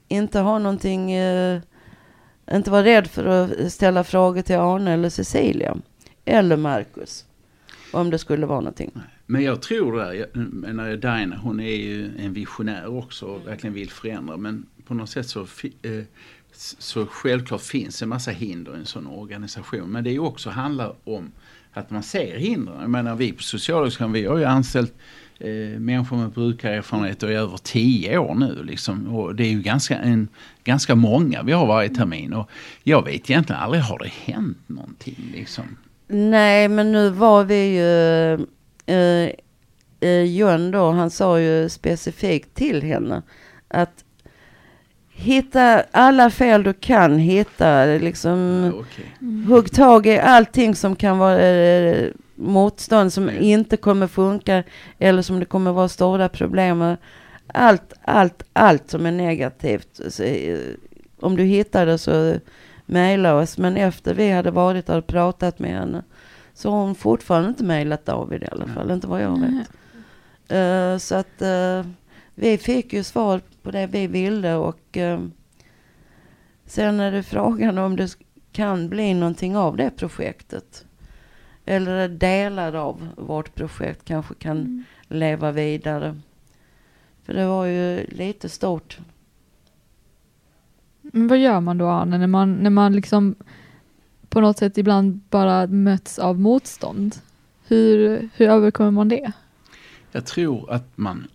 inte 0.08 0.40
ha 0.40 0.60
någonting, 0.60 1.12
eh, 1.12 1.62
inte 2.54 2.72
vara 2.72 2.84
rädd 2.84 3.08
för 3.08 3.26
att 3.26 3.74
ställa 3.74 4.04
frågor 4.04 4.42
till 4.42 4.56
Arne 4.56 4.94
eller 4.94 5.10
Cecilia 5.10 5.78
eller 6.26 6.58
Marcus 6.58 7.26
om 7.92 8.10
det 8.10 8.18
skulle 8.18 8.46
vara 8.46 8.60
någonting. 8.60 8.92
Men 9.26 9.44
jag 9.44 9.62
tror 9.62 9.98
det, 9.98 10.16
jag 10.16 10.28
menar 10.36 10.96
Dina, 10.96 11.38
hon 11.38 11.60
är 11.60 11.76
ju 11.76 12.12
en 12.20 12.34
visionär 12.34 12.98
också 12.98 13.26
och 13.26 13.48
verkligen 13.48 13.74
vill 13.74 13.90
förändra 13.90 14.38
men 14.38 14.66
på 14.86 14.94
något 14.94 15.10
sätt 15.10 15.28
så, 15.28 15.42
eh, 15.42 16.04
så 16.78 17.06
självklart 17.06 17.62
finns 17.62 18.02
en 18.02 18.10
massa 18.10 18.32
hinder 18.32 18.76
i 18.76 18.80
en 18.80 18.86
sån 18.86 19.08
organisation. 19.08 19.92
Men 19.92 20.04
det 20.04 20.10
är 20.10 20.12
ju 20.12 20.20
också 20.20 20.50
handlar 20.50 20.96
om 21.04 21.32
att 21.74 21.90
man 21.90 22.04
ser 22.04 22.38
hindren. 22.38 22.82
Jag 22.82 22.90
menar 22.90 23.16
vi 23.16 23.32
på 23.32 23.44
Socialhögskolan 23.44 24.12
vi 24.12 24.26
har 24.26 24.38
ju 24.38 24.46
anställt 24.46 24.94
eh, 25.40 25.80
människor 25.80 26.18
med 26.18 26.30
brukarerfarenheter 26.30 27.32
i 27.32 27.36
över 27.36 27.58
tio 27.58 28.18
år 28.18 28.36
nu 28.36 28.64
liksom. 28.64 29.16
Och 29.16 29.36
det 29.36 29.44
är 29.44 29.52
ju 29.52 29.62
ganska, 29.62 29.98
en, 29.98 30.28
ganska 30.64 30.96
många 30.96 31.44
vi 31.44 31.52
har 31.52 31.66
varje 31.68 31.90
termin 31.90 32.34
och 32.34 32.50
jag 32.84 33.06
vet 33.06 33.30
egentligen 33.30 33.62
aldrig 33.62 33.84
har 33.84 34.00
det 34.00 34.12
hänt 34.34 34.58
någonting 34.68 35.32
liksom. 35.34 35.64
Nej, 36.08 36.68
men 36.68 36.92
nu 36.92 37.10
var 37.10 37.44
vi 37.44 37.78
ju... 37.78 38.34
Eh, 38.86 39.30
eh, 40.00 40.24
John 40.24 40.72
då, 40.72 40.92
han 40.92 41.10
sa 41.10 41.40
ju 41.40 41.70
specifikt 41.70 42.56
till 42.56 42.84
henne 42.84 43.22
att 43.68 44.04
hitta 45.10 45.84
alla 45.92 46.30
fel 46.30 46.64
du 46.64 46.74
kan 46.74 47.18
hitta. 47.18 47.86
Liksom, 47.86 48.40
Ja, 48.76 48.80
okej. 48.80 49.46
hugg 49.48 49.72
tag 49.72 50.08
i 50.08 50.20
allting 50.20 50.76
som 50.76 50.96
kan 50.96 51.18
vara 51.18 51.42
eh, 51.42 52.10
motstånd 52.40 53.14
som 53.14 53.30
inte 53.30 53.78
kommer 53.78 54.08
funka 54.08 54.64
eller 55.00 55.22
som 55.22 55.40
det 55.40 55.46
kommer 55.46 55.72
vara 55.72 55.90
stora 55.90 56.30
problem 56.30 56.78
med. 56.78 56.98
Allt, 57.48 57.94
allt, 58.02 58.44
allt 58.54 58.90
som 58.90 59.06
är 59.06 59.12
negativt. 59.12 60.02
Så, 60.10 60.24
eh, 60.24 60.60
om 61.20 61.36
du 61.36 61.44
hittar 61.44 61.86
det 61.86 61.98
så 61.98 62.40
mejla 62.86 63.36
oss. 63.36 63.58
Men 63.58 63.78
efter 63.78 64.14
vi 64.14 64.32
hade 64.32 64.52
varit 64.52 64.88
där 64.88 64.98
och 64.98 65.08
pratat 65.08 65.60
med 65.60 65.72
henne 65.72 66.04
så 66.54 66.72
har 66.72 66.78
hon 66.80 66.96
fortfarande 66.96 67.50
inte 67.50 67.64
mejlat 67.64 68.06
David 68.06 68.44
i 68.44 68.48
alla 68.52 68.68
fall. 68.68 68.92
Inte 68.92 69.08
vad 69.08 69.22
jag 69.22 69.40
vet. 69.40 69.70
Eh, 70.52 70.98
så 70.98 71.16
att 71.16 71.42
eh, 71.42 71.86
vi 72.36 72.58
fick 72.58 72.94
ju 72.94 73.04
svar 73.04 73.42
på 73.64 73.72
det 73.72 73.88
vi 73.88 74.08
ville 74.08 74.56
och 74.56 74.98
eh, 74.98 75.22
sen 76.66 77.00
är 77.00 77.12
det 77.12 77.24
frågan 77.24 77.78
om 77.78 77.96
det 77.96 78.18
kan 78.52 78.90
bli 78.90 79.14
någonting 79.14 79.58
av 79.58 79.78
det 79.78 79.90
projektet. 79.90 80.86
Eller 81.70 82.08
delar 82.10 82.74
av 82.74 83.08
vårt 83.18 83.56
projekt 83.56 84.06
kanske 84.06 84.34
kan 84.34 84.58
Mm. 84.58 84.84
leva 85.08 85.52
vidare. 85.52 86.20
För 87.26 87.34
det 87.34 87.48
var 87.48 87.66
ju 87.66 88.06
lite 88.08 88.50
stort. 88.50 88.98
Men 91.02 91.28
vad 91.28 91.38
gör 91.38 91.60
man 91.60 91.78
då 91.78 91.88
Arne, 91.88 92.18
när 92.18 92.28
man, 92.28 92.54
när 92.54 92.70
man 92.70 92.94
liksom 92.94 93.36
på 94.30 94.42
något 94.42 94.58
sätt 94.58 94.78
ibland 94.78 95.20
bara 95.30 95.68
möts 95.68 96.20
av 96.20 96.40
motstånd? 96.40 97.16
Hur, 97.68 98.30
hur 98.36 98.50
överkommer 98.50 98.92
man 98.92 99.10
det? 99.10 99.32
Jag 100.12 100.26
tror 100.26 100.72
att 100.72 100.98
man... 100.98 101.28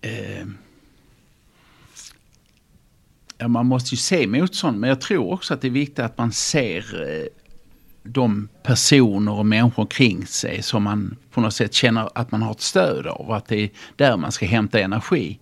Eh, 0.00 0.46
ja, 3.38 3.48
man 3.48 3.66
måste 3.66 3.94
ju 3.94 3.96
se 3.96 4.26
motstånd, 4.26 4.80
men 4.80 4.88
jag 4.88 5.00
tror 5.00 5.32
också 5.32 5.54
att 5.54 5.60
det 5.60 5.68
är 5.68 5.70
viktigt 5.70 5.98
att 5.98 6.18
man 6.18 6.32
ser 6.32 7.10
eh, 7.10 7.26
de 8.06 8.48
personer 8.62 9.32
och 9.32 9.46
människor 9.46 9.86
kring 9.86 10.26
sig 10.26 10.62
som 10.62 10.82
man 10.82 11.16
på 11.30 11.40
något 11.40 11.54
sätt 11.54 11.74
känner 11.74 12.08
att 12.14 12.30
man 12.30 12.42
har 12.42 12.50
ett 12.50 12.60
stöd 12.60 13.06
av. 13.06 13.32
Att 13.32 13.48
det 13.48 13.56
är 13.56 13.70
där 13.96 14.16
man 14.16 14.32
ska 14.32 14.46
hämta 14.46 14.80
energi. 14.80 15.38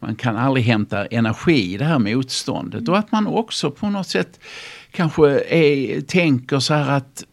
Man 0.00 0.16
kan 0.16 0.36
aldrig 0.36 0.64
hämta 0.64 1.06
energi 1.06 1.74
i 1.74 1.76
det 1.76 1.84
här 1.84 1.98
motståndet. 1.98 2.88
Och 2.88 2.98
att 2.98 3.12
man 3.12 3.26
också 3.26 3.70
på 3.70 3.90
något 3.90 4.08
sätt 4.08 4.40
kanske 4.90 5.40
är, 5.40 6.00
tänker 6.00 6.58
så 6.58 6.74
här 6.74 6.96
att 6.96 7.24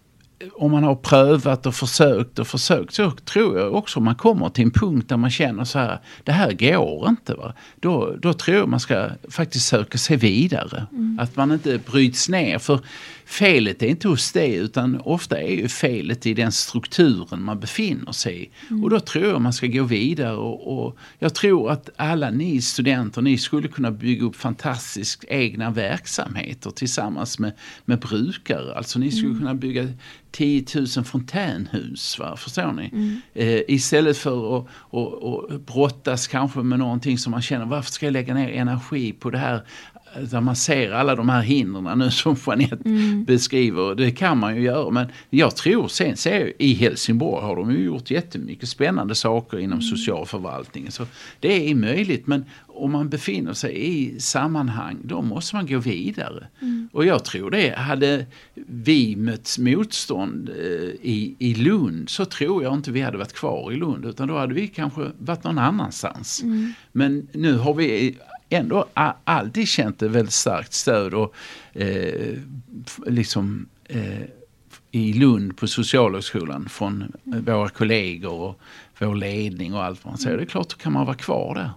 om 0.54 0.72
man 0.72 0.84
har 0.84 0.96
prövat 0.96 1.66
och 1.66 1.76
försökt 1.76 2.40
och 2.40 2.48
försökt 2.48 2.94
så 2.94 3.12
tror 3.12 3.60
jag 3.60 3.74
också 3.74 4.00
man 4.00 4.16
kommer 4.16 4.50
till 4.50 4.64
en 4.64 4.72
punkt 4.72 5.10
där 5.10 5.18
man 5.18 5.32
känner 5.32 5.64
så 5.64 5.80
här, 5.80 6.00
det 6.24 6.32
här 6.32 6.52
går 6.52 7.10
inte. 7.10 7.34
Va? 7.34 7.54
Då, 7.80 8.16
då 8.22 8.34
tror 8.34 8.58
jag 8.58 8.70
man 8.70 8.80
ska 8.80 9.10
faktiskt 9.30 9.68
söka 9.68 9.98
sig 9.98 10.18
vidare. 10.18 10.88
Att 11.20 11.36
man 11.36 11.52
inte 11.52 11.80
bryts 11.92 12.30
ner. 12.30 12.60
För 12.60 12.80
felet 13.26 13.84
är 13.84 13.88
inte 13.88 14.08
hos 14.08 14.32
det 14.32 14.56
utan 14.56 15.02
ofta 15.04 15.42
är 15.42 15.56
ju 15.56 15.68
felet 15.68 16.26
i 16.26 16.34
den 16.34 16.52
strukturen 16.52 17.42
man 17.42 17.60
befinner 17.60 18.12
sig 18.12 18.44
i. 18.44 18.50
Och 18.84 18.90
då 18.90 19.00
tror 19.00 19.26
jag 19.26 19.42
man 19.42 19.54
ska 19.54 19.68
gå 19.68 19.84
vidare 19.84 20.36
och, 20.36 20.86
och 20.86 20.98
jag 21.20 21.36
tror 21.36 21.72
att 21.72 21.90
alla 21.96 22.30
ni 22.30 22.62
studenter, 22.62 23.22
ni 23.22 23.38
skulle 23.38 23.68
kunna 23.68 23.92
bygga 23.92 24.26
upp 24.26 24.36
fantastiskt 24.36 25.26
egna 25.28 25.72
verksamheter 25.72 26.70
tillsammans 26.72 27.40
med, 27.40 27.52
med 27.86 28.00
brukare. 28.00 28.76
Alltså 28.76 29.00
ni 29.00 29.12
skulle 29.12 29.40
kunna 29.40 29.54
bygga 29.54 29.88
10 30.32 30.66
000 30.76 31.06
fontänhus. 31.06 32.20
Va? 32.20 32.38
Förstår 32.38 32.72
ni? 32.72 32.90
Mm. 32.94 33.22
Eh, 33.34 33.62
istället 33.68 34.18
för 34.18 34.58
att, 34.58 34.68
att, 34.92 35.52
att 35.52 35.66
brottas 35.66 36.28
kanske 36.28 36.60
med 36.60 36.80
någonting 36.80 37.18
som 37.18 37.32
man 37.32 37.42
känner, 37.42 37.66
varför 37.66 37.92
ska 37.92 38.06
jag 38.06 38.14
lägga 38.14 38.34
ner 38.34 38.50
energi 38.50 39.14
på 39.14 39.30
det 39.30 39.38
här? 39.38 39.66
Där 40.22 40.42
man 40.42 40.56
ser 40.56 40.92
alla 40.92 41.16
de 41.16 41.30
här 41.30 41.42
hindren 41.42 42.00
nu 42.00 42.12
som 42.12 42.36
Jeanette 42.48 42.78
Mm. 42.90 43.24
beskriver. 43.24 43.96
Det 43.96 44.12
kan 44.12 44.38
man 44.38 44.56
ju 44.56 44.62
göra. 44.62 44.90
Men 44.92 45.08
jag 45.30 45.56
tror 45.56 45.88
sen 45.88 46.18
ser 46.18 46.54
i 46.60 46.74
Helsingborg 46.74 47.44
har 47.46 47.56
de 47.56 47.72
ju 47.72 47.84
gjort 47.84 48.12
jättemycket 48.12 48.70
spännande 48.70 49.16
saker 49.16 49.58
inom 49.60 49.82
socialförvaltningen. 49.82 50.92
Så 50.92 51.06
det 51.40 51.70
är 51.72 51.76
möjligt. 51.76 52.28
Men 52.28 52.46
om 52.68 52.92
man 52.92 53.10
befinner 53.10 53.54
sig 53.54 53.88
i 53.88 54.20
sammanhang 54.20 54.98
då 55.04 55.22
måste 55.22 55.56
man 55.56 55.68
gå 55.68 55.78
vidare. 55.80 56.48
Och 56.92 57.06
jag 57.06 57.24
tror 57.26 57.52
det, 57.52 57.76
hade 57.78 58.26
vi 58.68 59.16
mött 59.16 59.56
motstånd 59.60 60.50
eh, 60.50 60.56
i, 61.02 61.36
i 61.40 61.56
Lund 61.56 62.10
så 62.10 62.26
tror 62.26 62.64
jag 62.64 62.74
inte 62.74 62.92
vi 62.92 63.02
hade 63.02 63.18
varit 63.18 63.34
kvar 63.34 63.72
i 63.72 63.76
Lund 63.76 64.06
utan 64.06 64.28
då 64.28 64.38
hade 64.38 64.54
vi 64.54 64.68
kanske 64.68 65.12
varit 65.18 65.44
någon 65.44 65.58
annanstans. 65.58 66.44
Men 66.92 67.28
nu 67.34 67.58
har 67.58 67.74
vi 67.74 68.18
ändå 68.56 68.86
alltid 69.24 69.68
känt 69.68 70.02
ett 70.02 70.12
väldigt 70.12 70.34
starkt 70.34 70.74
stöd 70.74 71.14
och 71.14 71.36
eh, 71.74 72.38
liksom 73.06 73.70
eh, 73.84 74.22
i 74.92 75.14
Lund 75.14 75.58
på 75.58 75.68
Socialhögskolan 75.68 76.70
från 76.70 77.14
eh, 77.34 77.40
våra 77.40 77.70
kollegor 77.70 78.42
och 78.42 78.60
vår 79.00 79.16
ledning 79.16 79.74
och 79.74 79.84
allt 79.84 80.06
vad 80.06 80.12
man 80.12 80.18
säger. 80.18 80.38
Det 80.38 80.44
är 80.44 80.48
klart, 80.48 80.70
då 80.70 80.76
kan 80.76 80.94
man 80.94 81.06
vara 81.06 81.16
kvar 81.16 81.56
där. 81.56 81.72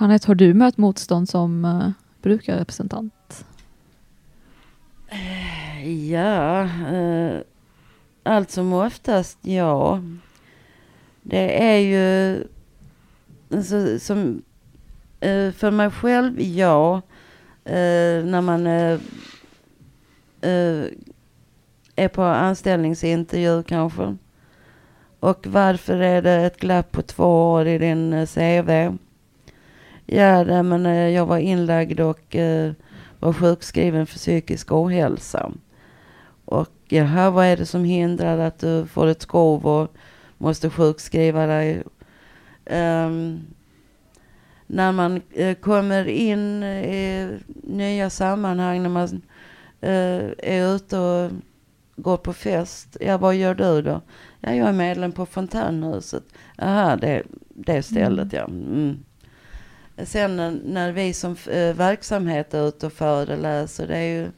Jeanette, 0.00 0.26
har 0.26 0.34
du 0.34 0.54
mött 0.54 0.76
motstånd 0.76 1.28
som 1.28 1.64
uh, 1.64 1.90
brukarrepresentant? 2.22 3.44
Ja, 6.10 6.62
eh, 6.62 7.40
allt 8.22 8.50
som 8.50 8.72
oftast 8.72 9.38
ja. 9.42 10.02
Det 11.22 11.62
är 11.62 11.78
ju 11.78 12.44
alltså, 13.56 13.98
som 13.98 14.42
Uh, 15.24 15.52
för 15.52 15.70
mig 15.70 15.90
själv 15.90 16.40
ja. 16.40 17.02
Uh, 17.66 18.24
när 18.24 18.40
man 18.40 18.66
uh, 18.66 19.00
är 21.96 22.08
på 22.08 22.22
anställningsintervju 22.22 23.62
kanske. 23.62 24.16
Och 25.20 25.46
varför 25.46 25.96
är 25.96 26.22
det 26.22 26.32
ett 26.32 26.60
glapp 26.60 26.92
på 26.92 27.02
två 27.02 27.52
år 27.52 27.66
i 27.66 27.78
din 27.78 28.26
CV? 28.26 28.96
Ja, 30.06 30.44
det, 30.44 30.62
men 30.62 31.12
jag 31.12 31.26
var 31.26 31.38
inlagd 31.38 32.00
och 32.00 32.36
var 33.18 33.32
sjukskriven 33.32 34.06
för 34.06 34.18
psykisk 34.18 34.72
ohälsa. 34.72 35.52
Och 36.44 36.68
jaha, 36.88 37.30
vad 37.30 37.46
är 37.46 37.56
det 37.56 37.66
som 37.66 37.84
hindrar 37.84 38.38
att 38.38 38.58
du 38.58 38.86
får 38.86 39.06
ett 39.06 39.22
skov 39.22 39.66
och 39.66 39.94
måste 40.38 40.70
sjukskriva 40.70 41.46
dig? 41.46 41.82
Um, 42.70 43.40
när 44.70 44.92
man 44.92 45.22
eh, 45.34 45.54
kommer 45.54 46.08
in 46.08 46.62
i 46.62 47.28
nya 47.62 48.10
sammanhang, 48.10 48.82
när 48.82 48.90
man 48.90 49.22
eh, 49.80 50.30
är 50.38 50.74
ute 50.74 50.98
och 50.98 51.30
går 51.96 52.16
på 52.16 52.32
fest. 52.32 52.96
Ja, 53.00 53.18
vad 53.18 53.34
gör 53.34 53.54
du 53.54 53.82
då? 53.82 54.00
Ja, 54.40 54.54
jag 54.54 54.68
är 54.68 54.72
medlem 54.72 55.12
på 55.12 55.26
Fontänhuset. 55.26 56.24
Jaha, 56.56 56.96
det, 56.96 57.22
det 57.48 57.82
stället 57.82 58.32
ja. 58.32 58.44
Mm. 58.44 58.98
Sen 60.02 60.36
när, 60.36 60.50
när 60.64 60.92
vi 60.92 61.12
som 61.12 61.36
eh, 61.50 61.74
verksamhet 61.74 62.54
är 62.54 62.68
ute 62.68 62.86
och 62.86 62.92
föreläser, 62.92 63.86
det 63.86 63.96
är 63.96 64.20
ju 64.20 64.24
eh, 64.24 64.30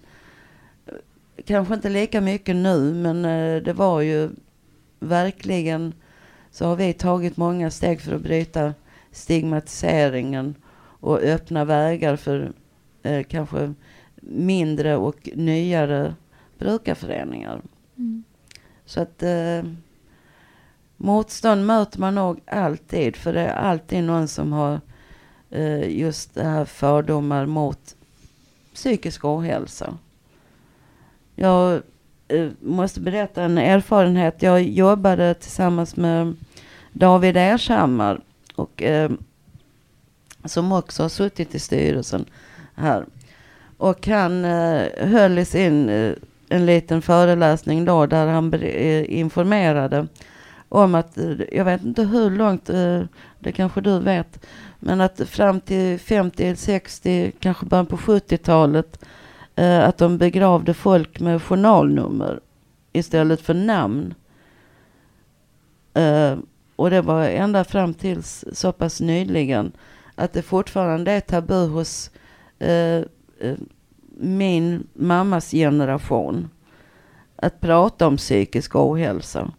kanske 1.46 1.74
inte 1.74 1.88
lika 1.88 2.20
mycket 2.20 2.56
nu, 2.56 2.94
men 2.94 3.24
eh, 3.24 3.62
det 3.62 3.72
var 3.72 4.00
ju 4.00 4.30
verkligen 4.98 5.92
så 6.50 6.66
har 6.66 6.76
vi 6.76 6.92
tagit 6.92 7.36
många 7.36 7.70
steg 7.70 8.00
för 8.00 8.14
att 8.14 8.22
bryta 8.22 8.74
stigmatiseringen 9.12 10.54
och 11.00 11.18
öppna 11.18 11.64
vägar 11.64 12.16
för 12.16 12.52
eh, 13.02 13.22
kanske 13.22 13.74
mindre 14.22 14.96
och 14.96 15.28
nyare 15.34 16.14
brukarföreningar. 16.58 17.62
Mm. 17.96 18.24
Så 18.84 19.00
att 19.00 19.22
eh, 19.22 19.62
motstånd 20.96 21.66
möter 21.66 22.00
man 22.00 22.14
nog 22.14 22.40
alltid, 22.46 23.16
för 23.16 23.32
det 23.32 23.40
är 23.40 23.54
alltid 23.54 24.04
någon 24.04 24.28
som 24.28 24.52
har 24.52 24.80
eh, 25.50 25.98
just 25.98 26.34
det 26.34 26.44
här 26.44 26.64
fördomar 26.64 27.46
mot 27.46 27.96
psykisk 28.74 29.24
ohälsa. 29.24 29.98
Jag 31.34 31.82
eh, 32.28 32.48
måste 32.60 33.00
berätta 33.00 33.42
en 33.42 33.58
erfarenhet. 33.58 34.42
Jag 34.42 34.62
jobbade 34.62 35.34
tillsammans 35.34 35.96
med 35.96 36.36
David 36.92 37.36
Ershammar 37.36 38.20
och 38.60 38.82
eh, 38.82 39.10
som 40.44 40.72
också 40.72 41.02
har 41.02 41.08
suttit 41.08 41.54
i 41.54 41.58
styrelsen 41.58 42.24
här. 42.74 43.06
Och 43.76 44.06
han 44.06 44.44
eh, 44.44 44.86
höll 44.98 45.38
i 45.38 45.44
sin 45.44 45.88
eh, 45.88 46.12
en 46.48 46.66
liten 46.66 47.02
föreläsning 47.02 47.84
då 47.84 48.06
där 48.06 48.26
han 48.26 48.54
eh, 48.54 49.18
informerade 49.18 50.06
om 50.68 50.94
att, 50.94 51.18
eh, 51.18 51.32
jag 51.52 51.64
vet 51.64 51.84
inte 51.84 52.02
hur 52.02 52.30
långt, 52.30 52.70
eh, 52.70 53.02
det 53.38 53.52
kanske 53.52 53.80
du 53.80 53.98
vet, 53.98 54.46
men 54.78 55.00
att 55.00 55.20
fram 55.20 55.60
till 55.60 55.98
50, 55.98 56.56
60, 56.56 57.32
kanske 57.38 57.66
början 57.66 57.86
på 57.86 57.96
70-talet, 57.96 59.04
eh, 59.56 59.88
att 59.88 59.98
de 59.98 60.18
begravde 60.18 60.74
folk 60.74 61.20
med 61.20 61.42
journalnummer 61.42 62.40
istället 62.92 63.40
för 63.40 63.54
namn. 63.54 64.14
Eh, 65.94 66.36
och 66.80 66.90
det 66.90 67.00
var 67.00 67.24
ända 67.24 67.64
fram 67.64 67.94
till 67.94 68.22
så 68.52 68.72
pass 68.72 69.00
nyligen 69.00 69.72
att 70.14 70.32
det 70.32 70.42
fortfarande 70.42 71.12
är 71.12 71.20
tabu 71.20 71.66
hos 71.66 72.10
eh, 72.58 72.96
eh, 73.40 73.56
min 74.16 74.86
mammas 74.94 75.50
generation 75.50 76.50
att 77.36 77.60
prata 77.60 78.06
om 78.06 78.16
psykisk 78.16 78.76
ohälsa. 78.76 79.52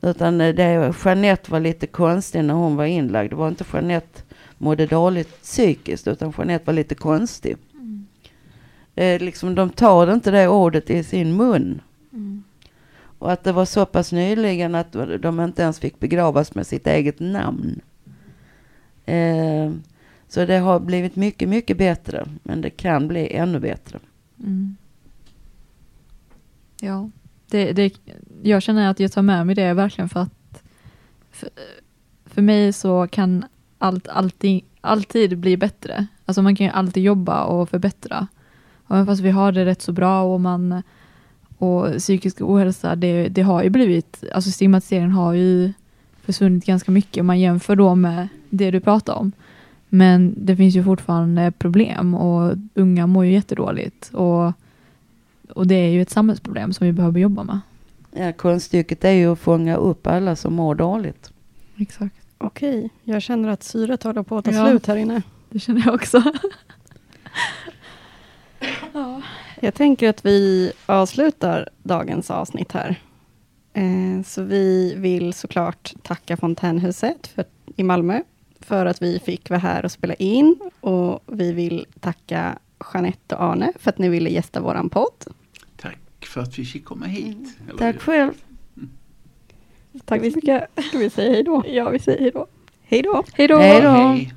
Utan 0.00 0.40
eh, 0.40 0.54
det, 0.54 0.94
Jeanette 1.04 1.50
var 1.50 1.60
lite 1.60 1.86
konstig 1.86 2.44
när 2.44 2.54
hon 2.54 2.76
var 2.76 2.84
inlagd. 2.84 3.32
Det 3.32 3.36
var 3.36 3.48
inte 3.48 3.64
Jeanette 3.72 4.22
mådde 4.58 4.86
dåligt 4.86 5.42
psykiskt 5.42 6.08
utan 6.08 6.32
Jeanette 6.38 6.66
var 6.66 6.74
lite 6.74 6.94
konstig. 6.94 7.56
Eh, 8.94 9.20
liksom, 9.20 9.54
de 9.54 9.70
tar 9.70 10.12
inte 10.12 10.30
det 10.30 10.48
ordet 10.48 10.90
i 10.90 11.04
sin 11.04 11.36
mun. 11.36 11.80
Mm. 12.12 12.42
Och 13.18 13.32
att 13.32 13.44
det 13.44 13.52
var 13.52 13.64
så 13.64 13.86
pass 13.86 14.12
nyligen 14.12 14.74
att 14.74 14.92
de 15.20 15.40
inte 15.40 15.62
ens 15.62 15.78
fick 15.78 16.00
begravas 16.00 16.54
med 16.54 16.66
sitt 16.66 16.86
eget 16.86 17.20
namn. 17.20 17.80
Eh, 19.06 19.72
så 20.28 20.44
det 20.44 20.58
har 20.58 20.80
blivit 20.80 21.16
mycket, 21.16 21.48
mycket 21.48 21.78
bättre. 21.78 22.26
Men 22.42 22.60
det 22.60 22.70
kan 22.70 23.08
bli 23.08 23.34
ännu 23.34 23.60
bättre. 23.60 23.98
Mm. 24.40 24.76
Ja, 26.80 27.10
det, 27.50 27.72
det, 27.72 27.94
jag 28.42 28.62
känner 28.62 28.90
att 28.90 29.00
jag 29.00 29.12
tar 29.12 29.22
med 29.22 29.46
mig 29.46 29.54
det 29.54 29.74
verkligen 29.74 30.08
för 30.08 30.20
att 30.20 30.62
för, 31.30 31.48
för 32.24 32.42
mig 32.42 32.72
så 32.72 33.08
kan 33.08 33.44
allt 33.78 34.08
alltid, 34.08 34.64
alltid 34.80 35.38
bli 35.38 35.56
bättre. 35.56 36.06
Alltså 36.24 36.42
man 36.42 36.56
kan 36.56 36.66
ju 36.66 36.72
alltid 36.72 37.02
jobba 37.02 37.44
och 37.44 37.68
förbättra. 37.68 38.26
Och 38.86 38.96
även 38.96 39.06
fast 39.06 39.22
vi 39.22 39.30
har 39.30 39.52
det 39.52 39.64
rätt 39.64 39.82
så 39.82 39.92
bra 39.92 40.22
och 40.22 40.40
man 40.40 40.82
och 41.58 41.92
psykisk 41.98 42.40
ohälsa, 42.40 42.96
det, 42.96 43.28
det 43.28 43.42
har 43.42 43.62
ju 43.62 43.70
blivit, 43.70 44.24
alltså 44.34 44.50
stigmatiseringen 44.50 45.12
har 45.12 45.32
ju 45.32 45.72
försvunnit 46.22 46.64
ganska 46.66 46.90
mycket 46.92 47.20
om 47.20 47.26
man 47.26 47.40
jämför 47.40 47.76
då 47.76 47.94
med 47.94 48.28
det 48.50 48.70
du 48.70 48.80
pratar 48.80 49.14
om. 49.14 49.32
Men 49.88 50.34
det 50.36 50.56
finns 50.56 50.74
ju 50.76 50.84
fortfarande 50.84 51.52
problem 51.58 52.14
och 52.14 52.54
unga 52.74 53.06
mår 53.06 53.24
ju 53.24 53.32
jättedåligt. 53.32 54.10
Och, 54.12 54.52
och 55.54 55.66
det 55.66 55.74
är 55.74 55.88
ju 55.88 56.02
ett 56.02 56.10
samhällsproblem 56.10 56.72
som 56.72 56.86
vi 56.86 56.92
behöver 56.92 57.20
jobba 57.20 57.42
med. 57.42 57.60
Ja, 58.12 58.32
konststycket 58.32 59.04
är 59.04 59.10
ju 59.12 59.32
att 59.32 59.38
fånga 59.38 59.76
upp 59.76 60.06
alla 60.06 60.36
som 60.36 60.54
mår 60.54 60.74
dåligt. 60.74 61.30
Exakt. 61.76 62.14
Okej, 62.38 62.90
jag 63.04 63.22
känner 63.22 63.48
att 63.48 63.62
syret 63.62 64.02
håller 64.02 64.22
på 64.22 64.38
att 64.38 64.44
ta 64.44 64.50
Ja. 64.50 64.66
slut 64.68 64.86
här 64.86 64.96
inne. 64.96 65.22
Det 65.50 65.58
känner 65.58 65.82
jag 65.86 65.94
också. 65.94 66.22
ja. 68.92 69.22
Jag 69.60 69.74
tänker 69.74 70.08
att 70.08 70.26
vi 70.26 70.72
avslutar 70.86 71.68
dagens 71.82 72.30
avsnitt 72.30 72.72
här. 72.72 73.00
Eh, 73.72 74.22
så 74.26 74.42
vi 74.42 74.94
vill 74.96 75.32
såklart 75.32 75.94
tacka 76.02 76.36
Fontänhuset 76.36 77.26
för, 77.26 77.44
i 77.76 77.82
Malmö 77.82 78.20
för 78.60 78.86
att 78.86 79.02
vi 79.02 79.18
fick 79.18 79.50
vara 79.50 79.60
här 79.60 79.84
och 79.84 79.92
spela 79.92 80.14
in. 80.14 80.56
Och 80.80 81.22
vi 81.26 81.52
vill 81.52 81.86
tacka 82.00 82.58
Jeanette 82.94 83.34
och 83.34 83.42
Arne 83.44 83.72
för 83.78 83.90
att 83.90 83.98
ni 83.98 84.08
ville 84.08 84.30
gästa 84.30 84.60
våran 84.60 84.88
podd. 84.90 85.24
Tack 85.76 85.98
för 86.20 86.40
att 86.40 86.58
vi 86.58 86.64
fick 86.64 86.84
komma 86.84 87.06
hit. 87.06 87.56
Eller- 87.68 87.78
Tack 87.78 88.00
själv. 88.02 88.32
Tack 90.04 90.20
så 90.20 90.24
mycket. 90.36 90.64
Ska 90.88 90.98
vi 90.98 91.10
säga 91.10 91.32
hej 91.32 91.42
då? 91.42 91.62
Ja, 91.66 91.90
vi 91.90 91.98
säger 91.98 92.20
hej 92.20 92.30
då. 92.34 92.46
Hej 92.82 93.02
då. 93.02 93.24
Hej 93.34 93.48
då! 93.48 93.58
Hej 93.58 93.80
då. 93.82 93.88
Hej. 93.88 94.32